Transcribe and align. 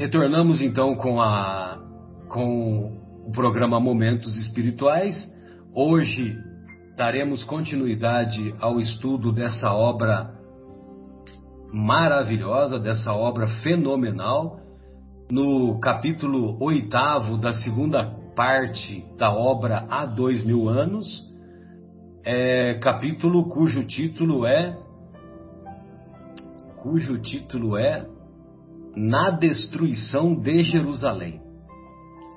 Retornamos 0.00 0.62
então 0.62 0.94
com, 0.94 1.20
a, 1.20 1.78
com 2.26 2.90
o 3.26 3.32
programa 3.32 3.78
Momentos 3.78 4.34
Espirituais. 4.34 5.14
Hoje 5.74 6.38
daremos 6.96 7.44
continuidade 7.44 8.54
ao 8.58 8.80
estudo 8.80 9.30
dessa 9.30 9.74
obra 9.74 10.32
maravilhosa, 11.70 12.78
dessa 12.78 13.12
obra 13.12 13.46
fenomenal, 13.62 14.58
no 15.30 15.78
capítulo 15.80 16.56
oitavo 16.64 17.36
da 17.36 17.52
segunda 17.52 18.02
parte 18.34 19.04
da 19.18 19.30
obra 19.30 19.84
Há 19.90 20.06
Dois 20.06 20.42
Mil 20.42 20.66
Anos, 20.66 21.30
é, 22.24 22.78
capítulo 22.82 23.50
cujo 23.50 23.84
título 23.86 24.46
é 24.46 24.78
cujo 26.78 27.18
título 27.18 27.76
é 27.76 28.06
Na 28.96 29.30
Destruição 29.30 30.34
de 30.34 30.62
Jerusalém. 30.62 31.40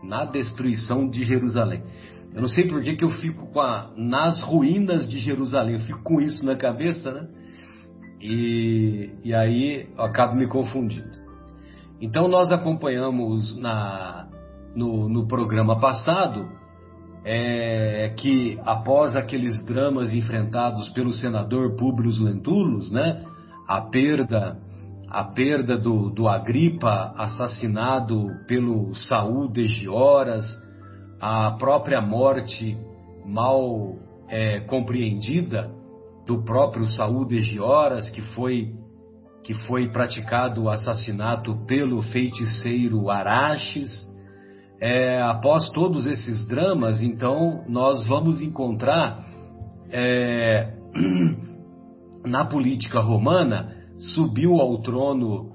Na 0.04 0.26
Destruição 0.26 1.10
de 1.10 1.24
Jerusalém. 1.24 1.84
Eu 2.34 2.42
não 2.42 2.50
sei 2.50 2.68
por 2.68 2.82
que, 2.82 2.96
que 2.96 3.04
eu 3.04 3.12
fico 3.12 3.48
com 3.52 3.60
a 3.62 3.92
nas 3.96 4.42
ruínas 4.42 5.08
de 5.08 5.20
Jerusalém, 5.20 5.76
eu 5.76 5.82
fico 5.82 6.02
com 6.02 6.20
isso 6.20 6.44
na 6.46 6.56
cabeça, 6.56 7.12
né? 7.12 7.28
E, 8.20 9.12
e 9.24 9.34
aí 9.34 9.88
eu 9.96 10.04
acabo 10.04 10.36
me 10.36 10.48
confundindo. 10.48 11.12
Então 12.02 12.28
nós 12.28 12.52
acompanhamos 12.52 13.58
na, 13.60 14.28
no, 14.76 15.08
no 15.10 15.28
programa 15.28 15.80
passado 15.80 16.50
é, 17.24 18.14
que 18.18 18.60
após 18.66 19.16
aqueles 19.16 19.64
dramas 19.66 20.14
enfrentados 20.14 20.90
pelo 20.90 21.14
senador 21.14 21.76
Públio 21.76 22.12
Lentulus, 22.24 22.92
né, 22.92 23.24
a 23.68 23.82
perda 23.82 24.58
a 25.14 25.24
perda 25.24 25.78
do, 25.78 26.10
do 26.10 26.28
Agripa 26.28 27.14
assassinado 27.16 28.26
pelo 28.48 28.96
Saul 28.96 29.48
de 29.48 29.68
Gioras, 29.68 30.44
a 31.22 31.52
própria 31.52 32.02
morte 32.02 32.76
mal 33.24 33.96
é, 34.28 34.62
compreendida 34.62 35.70
do 36.26 36.44
próprio 36.44 36.88
Saul 36.88 37.28
de 37.28 37.42
Gioras, 37.42 38.10
que 38.10 38.22
foi 38.34 38.74
que 39.44 39.54
foi 39.68 39.92
praticado 39.92 40.64
o 40.64 40.70
assassinato 40.70 41.54
pelo 41.68 42.02
feiticeiro 42.02 43.10
Araches. 43.10 43.92
É, 44.82 45.22
após 45.22 45.70
todos 45.72 46.08
esses 46.08 46.48
dramas, 46.48 47.04
então 47.04 47.64
nós 47.68 48.08
vamos 48.08 48.42
encontrar 48.42 49.24
é, 49.92 50.74
na 52.26 52.46
política 52.46 53.02
romana 53.02 53.83
subiu 53.98 54.60
ao 54.60 54.82
trono 54.82 55.52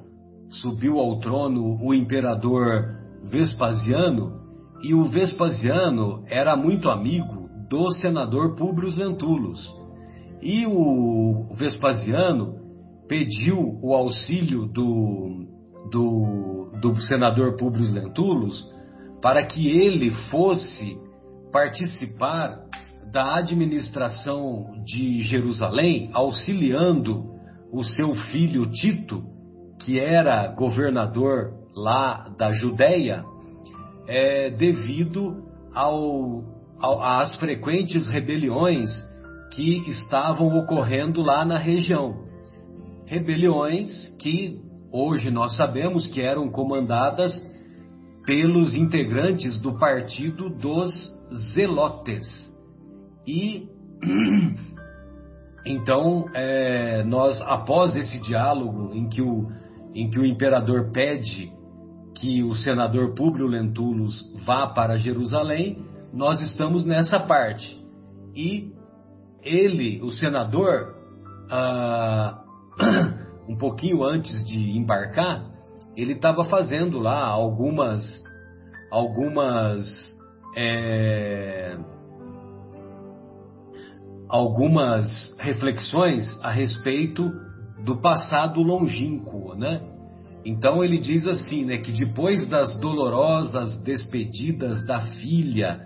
subiu 0.51 0.99
ao 0.99 1.19
trono 1.21 1.79
o 1.83 1.93
imperador 1.93 2.97
Vespasiano 3.25 4.41
e 4.83 4.95
o 4.95 5.05
Vespasiano 5.05 6.25
era 6.27 6.57
muito 6.57 6.89
amigo 6.89 7.49
do 7.69 7.91
senador 7.93 8.55
Públio 8.55 8.91
Lentulus 8.97 9.61
e 10.41 10.67
o 10.67 11.49
Vespasiano 11.55 12.55
pediu 13.09 13.79
o 13.83 13.95
auxílio 13.95 14.67
do, 14.67 15.45
do, 15.91 16.71
do 16.81 16.97
senador 17.03 17.57
Públio 17.57 17.93
Lentulus 17.93 18.73
para 19.21 19.45
que 19.45 19.69
ele 19.69 20.11
fosse 20.31 20.97
participar 21.53 22.61
da 23.11 23.37
administração 23.37 24.83
de 24.85 25.23
Jerusalém, 25.23 26.11
auxiliando 26.13 27.38
o 27.73 27.83
seu 27.83 28.15
filho 28.15 28.71
Tito, 28.71 29.23
que 29.81 29.99
era 29.99 30.47
governador 30.49 31.53
lá 31.75 32.29
da 32.37 32.53
Judéia, 32.53 33.25
é, 34.07 34.51
devido 34.51 35.45
ao, 35.75 36.45
ao, 36.81 37.03
às 37.03 37.37
frequentes 37.37 38.09
rebeliões 38.09 38.91
que 39.53 39.89
estavam 39.89 40.59
ocorrendo 40.59 41.21
lá 41.23 41.45
na 41.45 41.59
região 41.59 42.29
rebeliões 43.09 43.89
que 44.21 44.61
hoje 44.93 45.31
nós 45.31 45.57
sabemos 45.57 46.07
que 46.07 46.21
eram 46.21 46.51
comandadas 46.51 47.33
pelos 48.27 48.75
integrantes 48.75 49.59
do 49.61 49.79
partido 49.79 50.51
dos 50.51 50.93
Zelotes. 51.55 52.27
E 53.27 53.67
então 55.69 56.27
é, 56.35 57.03
nós, 57.05 57.41
após 57.43 57.95
esse 57.95 58.21
diálogo 58.23 58.95
em 58.95 59.09
que, 59.09 59.21
o, 59.21 59.51
em 59.95 60.09
que 60.09 60.19
o 60.19 60.25
imperador 60.25 60.91
pede 60.93 61.53
que 62.17 62.43
o 62.43 62.55
senador 62.55 63.15
Públio 63.15 63.47
Lentulus 63.47 64.33
vá 64.45 64.67
para 64.67 64.97
Jerusalém, 64.97 65.85
nós 66.13 66.41
estamos 66.41 66.85
nessa 66.85 67.21
parte. 67.21 67.79
E 68.35 68.73
ele, 69.43 70.01
o 70.03 70.11
senador, 70.11 70.95
ah, 71.51 72.43
um 73.49 73.57
pouquinho 73.57 74.03
antes 74.03 74.45
de 74.47 74.77
embarcar, 74.77 75.45
ele 75.97 76.15
estava 76.15 76.45
fazendo 76.45 76.99
lá 76.99 77.25
algumas 77.27 78.03
algumas 78.91 79.85
é, 80.57 81.77
algumas 84.29 85.35
reflexões 85.39 86.25
a 86.43 86.51
respeito 86.51 87.31
do 87.85 88.01
passado 88.01 88.63
longínquo, 88.63 89.55
né? 89.55 89.81
Então 90.45 90.85
ele 90.85 90.99
diz 90.99 91.27
assim, 91.27 91.65
né, 91.65 91.79
que 91.79 91.93
depois 91.93 92.47
das 92.49 92.79
dolorosas 92.79 93.83
despedidas 93.83 94.85
da 94.87 95.01
filha, 95.01 95.81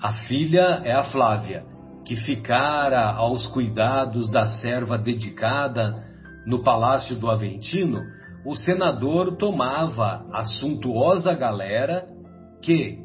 a 0.00 0.12
filha 0.26 0.82
é 0.84 0.92
a 0.92 1.04
Flávia, 1.04 1.64
que 2.04 2.16
ficara 2.16 3.04
aos 3.12 3.46
cuidados 3.48 4.30
da 4.30 4.46
serva 4.46 4.98
dedicada 4.98 6.04
no 6.46 6.62
Palácio 6.62 7.16
do 7.16 7.30
Aventino, 7.30 8.00
o 8.44 8.54
senador 8.54 9.36
tomava 9.36 10.24
a 10.32 10.44
suntuosa 10.44 11.34
galera 11.34 12.06
que, 12.62 12.98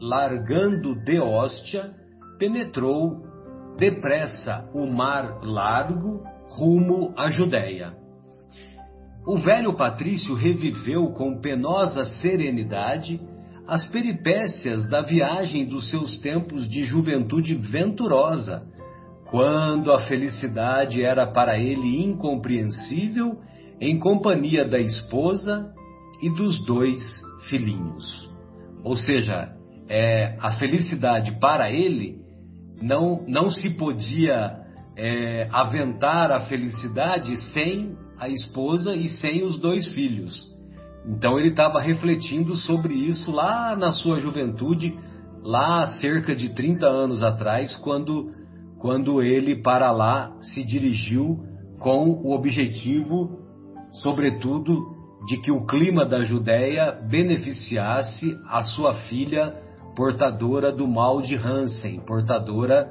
largando 0.00 0.94
de 1.04 1.20
Hóstia, 1.20 1.92
penetrou 2.38 3.27
depressa 3.78 4.68
o 4.74 4.86
mar 4.86 5.40
largo 5.42 6.24
rumo 6.48 7.14
à 7.16 7.30
Judéia. 7.30 7.94
O 9.26 9.38
velho 9.38 9.74
patrício 9.74 10.34
reviveu 10.34 11.12
com 11.12 11.40
penosa 11.40 12.04
serenidade 12.04 13.20
as 13.66 13.86
peripécias 13.88 14.88
da 14.88 15.02
viagem 15.02 15.66
dos 15.66 15.90
seus 15.90 16.18
tempos 16.18 16.68
de 16.68 16.84
juventude 16.84 17.54
venturosa, 17.54 18.66
quando 19.26 19.92
a 19.92 20.00
felicidade 20.08 21.04
era 21.04 21.26
para 21.26 21.58
ele 21.58 22.02
incompreensível 22.02 23.38
em 23.78 23.98
companhia 23.98 24.66
da 24.66 24.80
esposa 24.80 25.70
e 26.22 26.30
dos 26.30 26.64
dois 26.64 26.98
filhinhos. 27.48 28.28
Ou 28.82 28.96
seja, 28.96 29.52
é, 29.86 30.36
a 30.40 30.52
felicidade 30.52 31.38
para 31.38 31.70
ele 31.70 32.27
não, 32.80 33.24
não 33.26 33.50
se 33.50 33.76
podia 33.76 34.56
é, 34.96 35.48
aventar 35.52 36.30
a 36.30 36.40
felicidade 36.40 37.36
sem 37.52 37.96
a 38.18 38.28
esposa 38.28 38.94
e 38.94 39.08
sem 39.08 39.44
os 39.44 39.58
dois 39.60 39.88
filhos. 39.88 40.34
Então 41.06 41.38
ele 41.38 41.48
estava 41.48 41.80
refletindo 41.80 42.54
sobre 42.56 42.94
isso 42.94 43.30
lá 43.30 43.76
na 43.76 43.92
sua 43.92 44.20
juventude, 44.20 44.96
lá 45.42 45.86
cerca 45.86 46.34
de 46.34 46.50
30 46.50 46.86
anos 46.86 47.22
atrás, 47.22 47.76
quando 47.76 48.36
quando 48.78 49.20
ele 49.20 49.60
para 49.60 49.90
lá 49.90 50.36
se 50.40 50.64
dirigiu 50.64 51.44
com 51.80 52.10
o 52.10 52.32
objetivo, 52.32 53.40
sobretudo, 54.02 54.78
de 55.26 55.40
que 55.40 55.50
o 55.50 55.66
clima 55.66 56.06
da 56.06 56.20
Judéia 56.20 56.92
beneficiasse 56.92 58.38
a 58.48 58.62
sua 58.62 58.94
filha 59.08 59.52
portadora 59.98 60.70
do 60.70 60.86
mal 60.86 61.20
de 61.20 61.34
Hansen, 61.34 61.98
portadora 62.06 62.88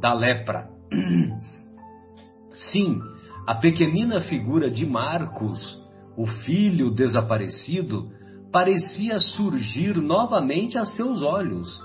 da 0.00 0.14
lepra. 0.14 0.70
Sim, 2.72 2.98
a 3.46 3.54
pequenina 3.56 4.22
figura 4.22 4.70
de 4.70 4.86
Marcos, 4.86 5.78
o 6.16 6.24
filho 6.26 6.90
desaparecido, 6.90 8.10
parecia 8.50 9.18
surgir 9.18 9.98
novamente 9.98 10.78
a 10.78 10.86
seus 10.86 11.20
olhos 11.20 11.78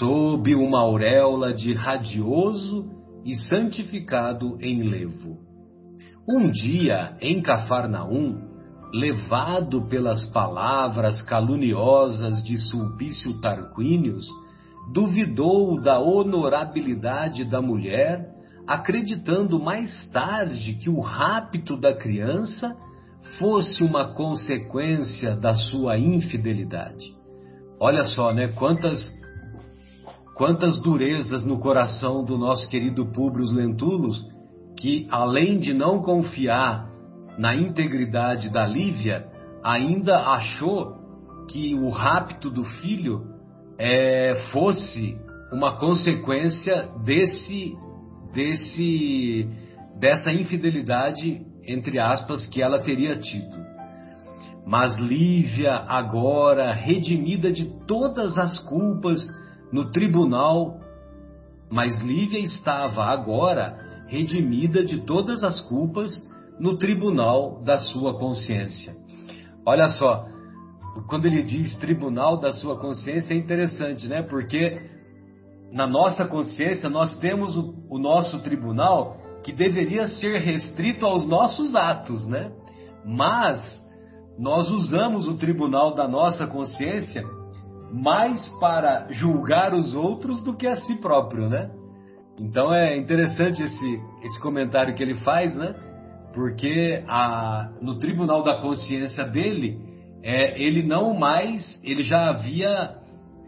sob 0.00 0.52
uma 0.56 0.80
auréola 0.80 1.54
de 1.54 1.72
radioso 1.72 2.90
e 3.24 3.36
santificado 3.36 4.58
enlevo. 4.60 5.38
Um 6.28 6.50
dia, 6.50 7.16
em 7.20 7.40
Cafarnaum, 7.40 8.51
levado 8.92 9.82
pelas 9.88 10.26
palavras 10.26 11.22
caluniosas 11.22 12.42
de 12.44 12.58
Sulpício 12.58 13.40
Tarquínios, 13.40 14.28
duvidou 14.92 15.80
da 15.80 15.98
honorabilidade 15.98 17.44
da 17.44 17.62
mulher, 17.62 18.28
acreditando 18.66 19.58
mais 19.58 20.06
tarde 20.10 20.74
que 20.74 20.90
o 20.90 21.00
rapto 21.00 21.76
da 21.80 21.94
criança 21.94 22.76
fosse 23.38 23.82
uma 23.82 24.12
consequência 24.12 25.34
da 25.36 25.54
sua 25.54 25.98
infidelidade. 25.98 27.14
Olha 27.80 28.04
só, 28.04 28.32
né? 28.32 28.48
Quantas 28.48 29.00
quantas 30.34 30.80
durezas 30.82 31.44
no 31.44 31.58
coração 31.58 32.24
do 32.24 32.36
nosso 32.36 32.68
querido 32.68 33.06
Públio 33.06 33.46
Lentulus, 33.46 34.26
que 34.78 35.06
além 35.10 35.58
de 35.58 35.72
não 35.72 36.02
confiar 36.02 36.91
na 37.38 37.54
integridade 37.54 38.50
da 38.50 38.66
Lívia, 38.66 39.26
ainda 39.62 40.18
achou 40.18 40.96
que 41.48 41.74
o 41.74 41.88
rapto 41.90 42.50
do 42.50 42.64
filho 42.64 43.26
é, 43.78 44.34
fosse 44.52 45.16
uma 45.52 45.76
consequência 45.78 46.88
desse 47.04 47.76
desse 48.32 49.48
dessa 49.98 50.32
infidelidade 50.32 51.44
entre 51.66 51.98
aspas 51.98 52.46
que 52.46 52.62
ela 52.62 52.80
teria 52.80 53.16
tido. 53.16 53.62
Mas 54.66 54.96
Lívia, 54.96 55.74
agora 55.74 56.72
redimida 56.72 57.52
de 57.52 57.66
todas 57.86 58.38
as 58.38 58.58
culpas 58.60 59.20
no 59.72 59.90
tribunal, 59.90 60.80
mas 61.70 62.00
Lívia 62.00 62.38
estava 62.38 63.04
agora 63.04 64.04
redimida 64.06 64.84
de 64.84 65.00
todas 65.04 65.42
as 65.42 65.60
culpas 65.62 66.10
no 66.62 66.78
tribunal 66.78 67.60
da 67.64 67.76
sua 67.76 68.16
consciência. 68.16 68.94
Olha 69.66 69.88
só, 69.88 70.24
quando 71.08 71.26
ele 71.26 71.42
diz 71.42 71.74
tribunal 71.78 72.38
da 72.38 72.52
sua 72.52 72.78
consciência 72.78 73.34
é 73.34 73.36
interessante, 73.36 74.06
né? 74.06 74.22
Porque 74.22 74.80
na 75.72 75.88
nossa 75.88 76.24
consciência 76.24 76.88
nós 76.88 77.18
temos 77.18 77.56
o, 77.56 77.74
o 77.90 77.98
nosso 77.98 78.40
tribunal 78.44 79.16
que 79.42 79.52
deveria 79.52 80.06
ser 80.06 80.38
restrito 80.38 81.04
aos 81.04 81.28
nossos 81.28 81.74
atos, 81.74 82.28
né? 82.28 82.52
Mas 83.04 83.60
nós 84.38 84.68
usamos 84.70 85.26
o 85.26 85.36
tribunal 85.36 85.96
da 85.96 86.06
nossa 86.06 86.46
consciência 86.46 87.24
mais 87.92 88.48
para 88.60 89.08
julgar 89.10 89.74
os 89.74 89.96
outros 89.96 90.40
do 90.40 90.54
que 90.54 90.68
a 90.68 90.76
si 90.76 90.94
próprio, 91.00 91.48
né? 91.48 91.72
Então 92.38 92.72
é 92.72 92.96
interessante 92.96 93.60
esse, 93.60 94.00
esse 94.22 94.40
comentário 94.40 94.94
que 94.94 95.02
ele 95.02 95.16
faz, 95.16 95.56
né? 95.56 95.90
Porque 96.34 97.02
a, 97.06 97.70
no 97.80 97.98
tribunal 97.98 98.42
da 98.42 98.60
consciência 98.60 99.24
dele, 99.24 99.78
é, 100.22 100.60
ele 100.60 100.82
não 100.82 101.14
mais, 101.14 101.80
ele 101.84 102.02
já 102.02 102.30
havia, 102.30 102.96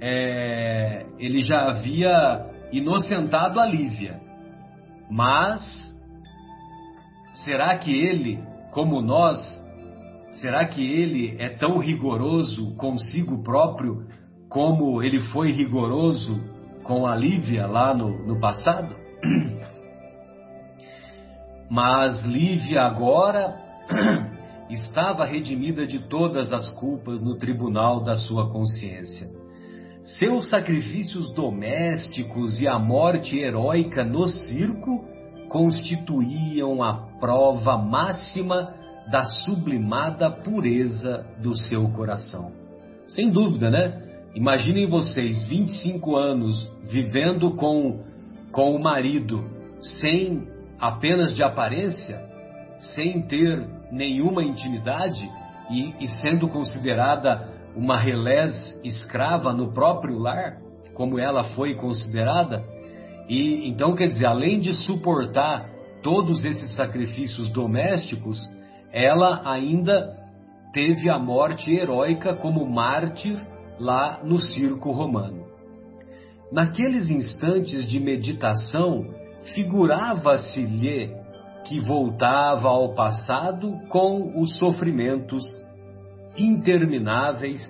é, 0.00 1.06
ele 1.18 1.40
já 1.42 1.68
havia 1.68 2.50
inocentado 2.72 3.58
a 3.58 3.66
Lívia. 3.66 4.20
Mas 5.10 5.62
será 7.44 7.78
que 7.78 7.96
ele, 7.96 8.42
como 8.72 9.00
nós, 9.00 9.38
será 10.40 10.66
que 10.66 10.84
ele 10.84 11.36
é 11.38 11.50
tão 11.50 11.78
rigoroso 11.78 12.74
consigo 12.76 13.42
próprio 13.42 14.06
como 14.48 15.02
ele 15.02 15.20
foi 15.32 15.50
rigoroso 15.50 16.40
com 16.82 17.06
a 17.06 17.16
Lívia 17.16 17.66
lá 17.66 17.94
no, 17.94 18.26
no 18.26 18.38
passado? 18.38 18.94
Mas 21.74 22.24
Lívia 22.24 22.82
agora 22.82 23.52
estava 24.70 25.24
redimida 25.24 25.84
de 25.84 25.98
todas 26.08 26.52
as 26.52 26.70
culpas 26.78 27.20
no 27.20 27.36
tribunal 27.36 28.04
da 28.04 28.14
sua 28.14 28.48
consciência. 28.48 29.28
Seus 30.04 30.48
sacrifícios 30.50 31.34
domésticos 31.34 32.60
e 32.60 32.68
a 32.68 32.78
morte 32.78 33.36
heróica 33.36 34.04
no 34.04 34.28
circo 34.28 35.04
constituíam 35.48 36.80
a 36.80 37.08
prova 37.18 37.76
máxima 37.76 38.72
da 39.10 39.24
sublimada 39.24 40.30
pureza 40.30 41.26
do 41.42 41.56
seu 41.56 41.88
coração. 41.88 42.52
Sem 43.08 43.32
dúvida, 43.32 43.68
né? 43.68 44.00
Imaginem 44.36 44.86
vocês, 44.86 45.42
25 45.48 46.14
anos 46.14 46.70
vivendo 46.84 47.50
com, 47.56 48.04
com 48.52 48.76
o 48.76 48.80
marido, 48.80 49.44
sem 50.00 50.53
apenas 50.78 51.34
de 51.34 51.42
aparência, 51.42 52.20
sem 52.94 53.22
ter 53.22 53.66
nenhuma 53.90 54.42
intimidade 54.42 55.30
e, 55.70 55.94
e 56.04 56.08
sendo 56.20 56.48
considerada 56.48 57.48
uma 57.76 57.98
relés 57.98 58.52
escrava 58.84 59.52
no 59.52 59.72
próprio 59.72 60.18
lar, 60.18 60.58
como 60.94 61.18
ela 61.18 61.44
foi 61.54 61.74
considerada. 61.74 62.62
E 63.28 63.68
então, 63.68 63.94
quer 63.94 64.06
dizer, 64.06 64.26
além 64.26 64.60
de 64.60 64.74
suportar 64.74 65.68
todos 66.02 66.44
esses 66.44 66.74
sacrifícios 66.76 67.50
domésticos, 67.50 68.38
ela 68.92 69.42
ainda 69.44 70.14
teve 70.72 71.08
a 71.08 71.18
morte 71.18 71.72
heróica 71.72 72.34
como 72.34 72.66
mártir 72.66 73.38
lá 73.78 74.20
no 74.22 74.38
circo 74.40 74.92
romano. 74.92 75.44
Naqueles 76.52 77.10
instantes 77.10 77.88
de 77.88 77.98
meditação, 77.98 79.06
figurava-se-lhe 79.52 81.14
que 81.66 81.80
voltava 81.80 82.68
ao 82.68 82.94
passado 82.94 83.72
com 83.88 84.40
os 84.40 84.56
sofrimentos 84.58 85.44
intermináveis, 86.36 87.60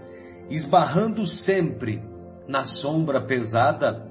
esbarrando 0.51 1.27
sempre 1.27 2.03
na 2.49 2.65
sombra 2.65 3.21
pesada, 3.21 4.07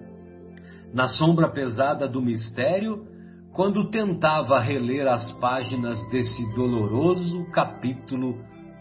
na 0.94 1.08
sombra 1.08 1.50
pesada 1.50 2.08
do 2.08 2.22
mistério, 2.22 3.06
quando 3.54 3.90
tentava 3.90 4.60
reler 4.60 5.08
as 5.08 5.32
páginas 5.40 6.02
desse 6.10 6.56
doloroso 6.56 7.46
capítulo 7.52 8.38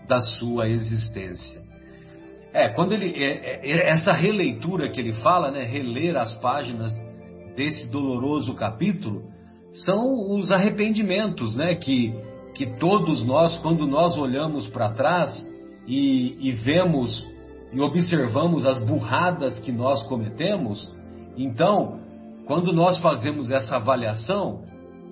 da 0.09 0.21
sua 0.21 0.69
existência. 0.69 1.61
É, 2.53 2.69
quando 2.69 2.93
ele 2.93 3.23
é, 3.23 3.61
é, 3.63 3.91
essa 3.91 4.13
releitura 4.13 4.91
que 4.91 5.01
ele 5.01 5.13
fala, 5.15 5.51
né, 5.51 5.65
reler 5.65 6.17
as 6.17 6.35
páginas 6.41 6.93
desse 7.57 7.91
doloroso 7.91 8.55
capítulo, 8.55 9.25
são 9.85 10.37
os 10.37 10.51
arrependimentos, 10.51 11.57
né, 11.57 11.75
que 11.75 12.15
que 12.55 12.67
todos 12.79 13.25
nós, 13.25 13.57
quando 13.59 13.87
nós 13.87 14.17
olhamos 14.17 14.67
para 14.69 14.91
trás 14.91 15.45
e, 15.87 16.37
e 16.41 16.53
vemos 16.53 17.27
e 17.73 17.81
observamos 17.81 18.67
as 18.67 18.79
burradas 18.85 19.59
que 19.61 19.73
nós 19.73 20.07
cometemos, 20.07 20.95
então, 21.37 22.01
quando 22.47 22.73
nós 22.73 22.99
fazemos 22.99 23.51
essa 23.51 23.77
avaliação, 23.77 24.65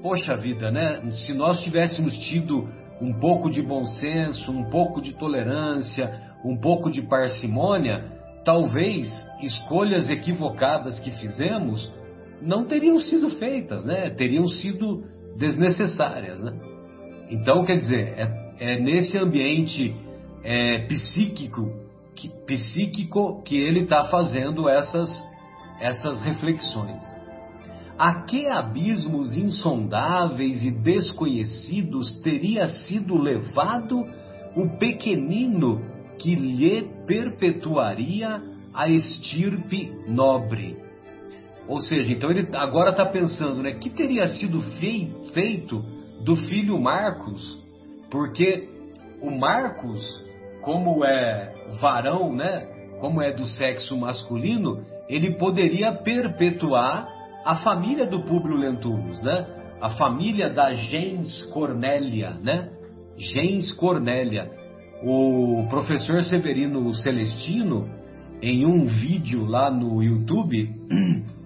poxa 0.03 0.37
vida, 0.37 0.71
né? 0.71 1.01
Se 1.13 1.33
nós 1.33 1.63
tivéssemos 1.63 2.15
tido 2.29 2.69
um 3.01 3.15
pouco 3.19 3.51
de 3.51 3.63
bom 3.63 3.87
senso, 3.87 4.53
um 4.53 4.69
pouco 4.69 5.01
de 5.01 5.15
tolerância, 5.15 6.21
um 6.45 6.59
pouco 6.59 6.91
de 6.91 7.01
parcimônia, 7.01 8.05
talvez 8.45 9.09
escolhas 9.41 10.11
equivocadas 10.11 11.01
que 11.01 11.11
fizemos 11.13 11.91
não 12.43 12.65
teriam 12.65 13.01
sido 13.01 13.31
feitas, 13.31 13.85
né? 13.85 14.11
Teriam 14.11 14.47
sido 14.47 15.05
desnecessárias, 15.37 16.43
né? 16.43 16.53
Então, 17.31 17.65
quer 17.65 17.79
dizer, 17.79 18.15
é, 18.17 18.51
é 18.59 18.81
nesse 18.81 19.17
ambiente 19.17 19.95
é, 20.43 20.87
psíquico, 20.87 21.71
que, 22.15 22.29
psíquico 22.47 23.43
que 23.43 23.57
ele 23.57 23.81
está 23.81 24.05
fazendo 24.05 24.69
essas, 24.69 25.11
essas 25.81 26.23
reflexões. 26.23 27.05
A 27.99 28.23
que 28.23 28.47
abismos 28.47 29.37
insondáveis 29.37 30.65
e 30.65 30.71
desconhecidos 30.71 32.21
teria 32.23 32.67
sido 32.67 33.17
levado 33.17 34.05
o 34.57 34.79
pequenino 34.79 35.83
que 36.19 36.35
lhe 36.35 36.83
perpetuaria 37.07 38.43
a 38.73 38.89
estirpe 38.89 39.93
nobre. 40.09 40.90
Ou 41.71 41.81
seja, 41.81 42.13
então 42.13 42.33
ele 42.33 42.49
agora 42.53 42.91
está 42.91 43.07
pensando, 43.07 43.63
né? 43.63 43.75
Que 43.75 43.89
teria 43.89 44.27
sido 44.27 44.61
fei, 44.81 45.09
feito 45.33 45.81
do 46.25 46.35
filho 46.35 46.77
Marcos? 46.81 47.63
Porque 48.11 48.69
o 49.23 49.31
Marcos, 49.31 50.03
como 50.63 51.05
é 51.05 51.55
varão, 51.81 52.35
né? 52.35 52.67
Como 53.01 53.23
é 53.23 53.33
do 53.33 53.47
sexo 53.47 53.97
masculino, 53.97 54.85
ele 55.09 55.37
poderia 55.37 55.93
perpetuar 55.93 57.09
a 57.45 57.55
família 57.55 58.05
do 58.05 58.25
Públio 58.25 58.57
Lentulus, 58.57 59.23
né? 59.23 59.47
A 59.81 59.91
família 59.91 60.51
da 60.51 60.73
gens 60.73 61.45
Cornélia, 61.53 62.31
né? 62.43 62.69
Gens 63.17 63.73
Cornélia. 63.75 64.51
O 65.05 65.69
professor 65.71 66.25
Severino 66.25 66.93
Celestino, 66.95 67.89
em 68.43 68.67
um 68.67 68.87
vídeo 68.87 69.47
lá 69.47 69.71
no 69.71 70.03
YouTube, 70.03 70.69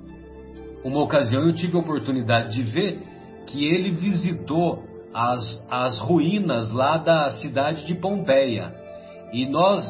uma 0.85 1.01
ocasião 1.01 1.47
eu 1.47 1.55
tive 1.55 1.77
a 1.77 1.81
oportunidade 1.81 2.55
de 2.55 2.63
ver 2.63 3.03
que 3.47 3.65
ele 3.65 3.91
visitou 3.91 4.83
as, 5.15 5.67
as 5.71 5.99
ruínas 5.99 6.73
lá 6.73 6.99
da 6.99 7.31
cidade 7.39 7.87
de 7.87 7.95
Pompeia. 7.95 8.75
E 9.33 9.47
nós, 9.47 9.83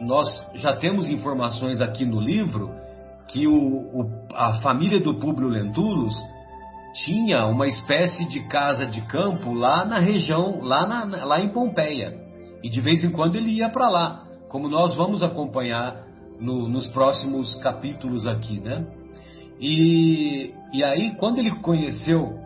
nós 0.00 0.26
já 0.54 0.76
temos 0.76 1.08
informações 1.08 1.80
aqui 1.80 2.04
no 2.04 2.20
livro 2.20 2.70
que 3.28 3.46
o, 3.46 3.52
o, 3.52 4.10
a 4.34 4.60
família 4.60 5.00
do 5.00 5.14
Públio 5.14 5.48
Lentulus 5.48 6.14
tinha 7.04 7.46
uma 7.46 7.66
espécie 7.66 8.28
de 8.28 8.40
casa 8.48 8.86
de 8.86 9.00
campo 9.02 9.52
lá 9.52 9.84
na 9.84 9.98
região, 9.98 10.60
lá, 10.62 10.86
na, 10.86 11.24
lá 11.24 11.40
em 11.40 11.48
Pompeia. 11.48 12.14
E 12.62 12.70
de 12.70 12.80
vez 12.80 13.04
em 13.04 13.12
quando 13.12 13.36
ele 13.36 13.50
ia 13.50 13.68
para 13.68 13.88
lá, 13.88 14.24
como 14.48 14.68
nós 14.68 14.96
vamos 14.96 15.22
acompanhar 15.22 16.04
no, 16.40 16.68
nos 16.68 16.88
próximos 16.88 17.54
capítulos 17.56 18.26
aqui, 18.26 18.60
né? 18.60 18.86
E, 19.60 20.54
e 20.72 20.84
aí, 20.84 21.14
quando 21.16 21.38
ele 21.38 21.50
conheceu 21.60 22.38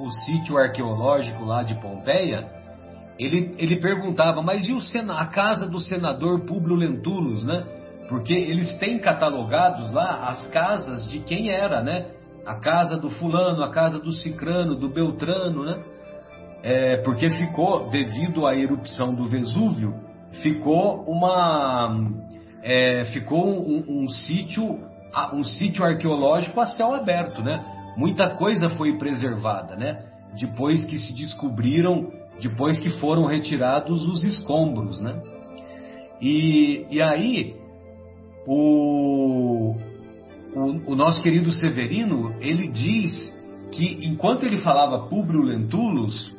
o 0.00 0.10
sítio 0.10 0.56
arqueológico 0.56 1.44
lá 1.44 1.62
de 1.62 1.74
Pompeia, 1.80 2.48
ele, 3.18 3.54
ele 3.58 3.80
perguntava, 3.80 4.42
mas 4.42 4.68
e 4.68 4.72
o 4.72 4.80
sena, 4.80 5.20
a 5.20 5.26
casa 5.26 5.68
do 5.68 5.80
senador 5.80 6.40
Públio 6.40 6.76
Lentulus, 6.76 7.44
né? 7.44 7.64
Porque 8.08 8.32
eles 8.32 8.72
têm 8.78 8.98
catalogados 8.98 9.92
lá 9.92 10.28
as 10.28 10.46
casas 10.48 11.08
de 11.10 11.20
quem 11.20 11.50
era, 11.50 11.82
né? 11.82 12.06
A 12.44 12.56
casa 12.56 12.96
do 12.96 13.10
fulano, 13.10 13.62
a 13.62 13.70
casa 13.70 13.98
do 13.98 14.12
cicrano, 14.12 14.74
do 14.74 14.88
beltrano, 14.88 15.64
né? 15.64 15.82
É, 16.62 16.96
porque 16.98 17.28
ficou, 17.30 17.90
devido 17.90 18.46
à 18.46 18.56
erupção 18.56 19.14
do 19.14 19.26
Vesúvio, 19.26 19.94
ficou 20.42 21.04
uma... 21.04 22.10
É, 22.62 23.06
ficou 23.06 23.44
um, 23.44 24.04
um 24.04 24.08
sítio 24.08 24.78
um 25.32 25.42
sítio 25.44 25.84
arqueológico 25.84 26.60
a 26.60 26.66
céu 26.66 26.94
aberto, 26.94 27.42
né? 27.42 27.64
Muita 27.96 28.30
coisa 28.30 28.70
foi 28.70 28.96
preservada, 28.96 29.76
né? 29.76 30.04
Depois 30.38 30.84
que 30.86 30.96
se 30.98 31.14
descobriram, 31.14 32.10
depois 32.40 32.78
que 32.78 32.90
foram 32.98 33.26
retirados 33.26 34.02
os 34.08 34.24
escombros, 34.24 35.00
né? 35.00 35.20
E, 36.20 36.86
e 36.90 37.02
aí, 37.02 37.56
o, 38.46 39.74
o, 40.54 40.92
o, 40.92 40.94
nosso 40.94 41.22
querido 41.22 41.52
Severino, 41.52 42.34
ele 42.40 42.68
diz 42.68 43.32
que 43.72 44.06
enquanto 44.06 44.44
ele 44.44 44.58
falava 44.58 45.08
Públio 45.08 45.42
Lentulus, 45.42 46.32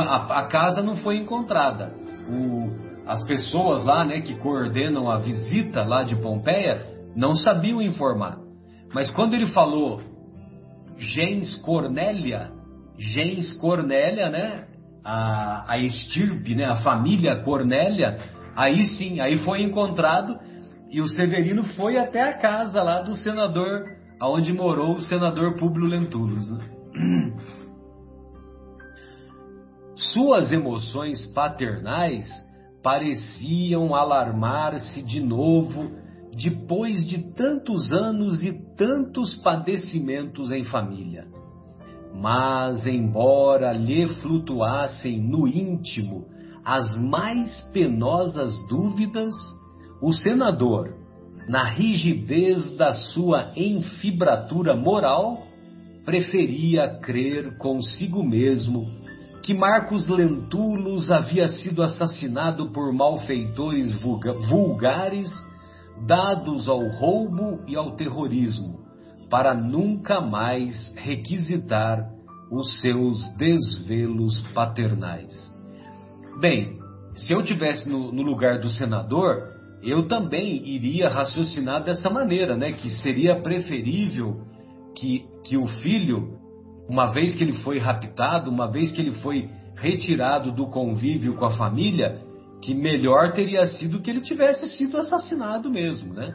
a, 0.00 0.40
a, 0.40 0.46
casa 0.46 0.80
não 0.80 0.96
foi 0.98 1.16
encontrada. 1.16 1.92
O, 2.30 2.70
as 3.06 3.22
pessoas 3.24 3.84
lá, 3.84 4.04
né, 4.04 4.20
que 4.20 4.34
coordenam 4.36 5.10
a 5.10 5.18
visita 5.18 5.84
lá 5.84 6.02
de 6.02 6.16
Pompeia, 6.16 6.95
não 7.16 7.34
sabiam 7.34 7.80
informar. 7.80 8.38
Mas 8.92 9.10
quando 9.10 9.34
ele 9.34 9.46
falou 9.48 10.02
gens 10.96 11.56
Cornélia, 11.64 12.52
gens 12.98 13.52
Cornélia, 13.60 14.28
né, 14.28 14.66
a, 15.02 15.72
a 15.72 15.78
estirpe, 15.78 16.54
né, 16.54 16.66
a 16.66 16.76
família 16.76 17.42
Cornélia, 17.42 18.18
aí 18.54 18.84
sim, 18.84 19.20
aí 19.20 19.38
foi 19.38 19.62
encontrado 19.62 20.38
e 20.90 21.00
o 21.00 21.08
Severino 21.08 21.64
foi 21.74 21.96
até 21.98 22.22
a 22.22 22.38
casa 22.38 22.82
lá 22.82 23.00
do 23.02 23.16
senador, 23.16 23.84
aonde 24.20 24.52
morou 24.52 24.94
o 24.94 25.00
senador 25.00 25.56
Públio 25.56 25.86
Lentulus. 25.86 26.50
Né? 26.50 26.64
Suas 29.94 30.52
emoções 30.52 31.24
paternais 31.26 32.26
pareciam 32.82 33.94
alarmar-se 33.94 35.02
de 35.02 35.20
novo 35.20 36.05
depois 36.36 37.06
de 37.06 37.32
tantos 37.32 37.90
anos 37.92 38.42
e 38.42 38.52
tantos 38.76 39.34
padecimentos 39.36 40.50
em 40.52 40.64
família. 40.64 41.26
Mas, 42.14 42.86
embora 42.86 43.72
lhe 43.72 44.06
flutuassem 44.20 45.18
no 45.18 45.48
íntimo 45.48 46.26
as 46.64 46.98
mais 46.98 47.60
penosas 47.72 48.52
dúvidas, 48.68 49.32
o 50.02 50.12
senador, 50.12 50.94
na 51.48 51.64
rigidez 51.64 52.76
da 52.76 52.92
sua 52.92 53.52
enfibratura 53.56 54.76
moral, 54.76 55.46
preferia 56.04 56.98
crer 57.00 57.56
consigo 57.56 58.22
mesmo 58.22 58.84
que 59.42 59.54
Marcos 59.54 60.08
Lentulus 60.08 61.08
havia 61.08 61.46
sido 61.46 61.80
assassinado 61.80 62.72
por 62.72 62.92
malfeitores 62.92 63.94
vulgares 64.48 65.30
dados 66.04 66.68
ao 66.68 66.86
roubo 66.88 67.60
e 67.66 67.76
ao 67.76 67.96
terrorismo, 67.96 68.80
para 69.30 69.54
nunca 69.54 70.20
mais 70.20 70.92
requisitar 70.96 72.10
os 72.50 72.80
seus 72.80 73.28
desvelos 73.36 74.40
paternais. 74.52 75.32
Bem, 76.40 76.78
se 77.14 77.32
eu 77.32 77.42
tivesse 77.42 77.88
no, 77.88 78.12
no, 78.12 78.22
lugar 78.22 78.60
do 78.60 78.68
senador, 78.68 79.54
eu 79.82 80.06
também 80.06 80.66
iria 80.68 81.08
raciocinar 81.08 81.82
dessa 81.82 82.10
maneira, 82.10 82.56
né? 82.56 82.72
Que 82.72 82.90
seria 82.90 83.40
preferível 83.40 84.42
que, 84.94 85.24
que 85.44 85.56
o 85.56 85.66
filho, 85.66 86.38
uma 86.88 87.06
vez 87.06 87.34
que 87.34 87.42
ele 87.42 87.54
foi 87.54 87.78
raptado, 87.78 88.50
uma 88.50 88.70
vez 88.70 88.92
que 88.92 89.00
ele 89.00 89.12
foi 89.22 89.48
retirado 89.76 90.52
do 90.52 90.66
convívio 90.66 91.36
com 91.36 91.46
a 91.46 91.56
família, 91.56 92.20
que 92.62 92.74
melhor 92.74 93.32
teria 93.32 93.66
sido 93.66 94.00
que 94.00 94.10
ele 94.10 94.20
tivesse 94.20 94.68
sido 94.70 94.96
assassinado 94.98 95.70
mesmo, 95.70 96.14
né? 96.14 96.34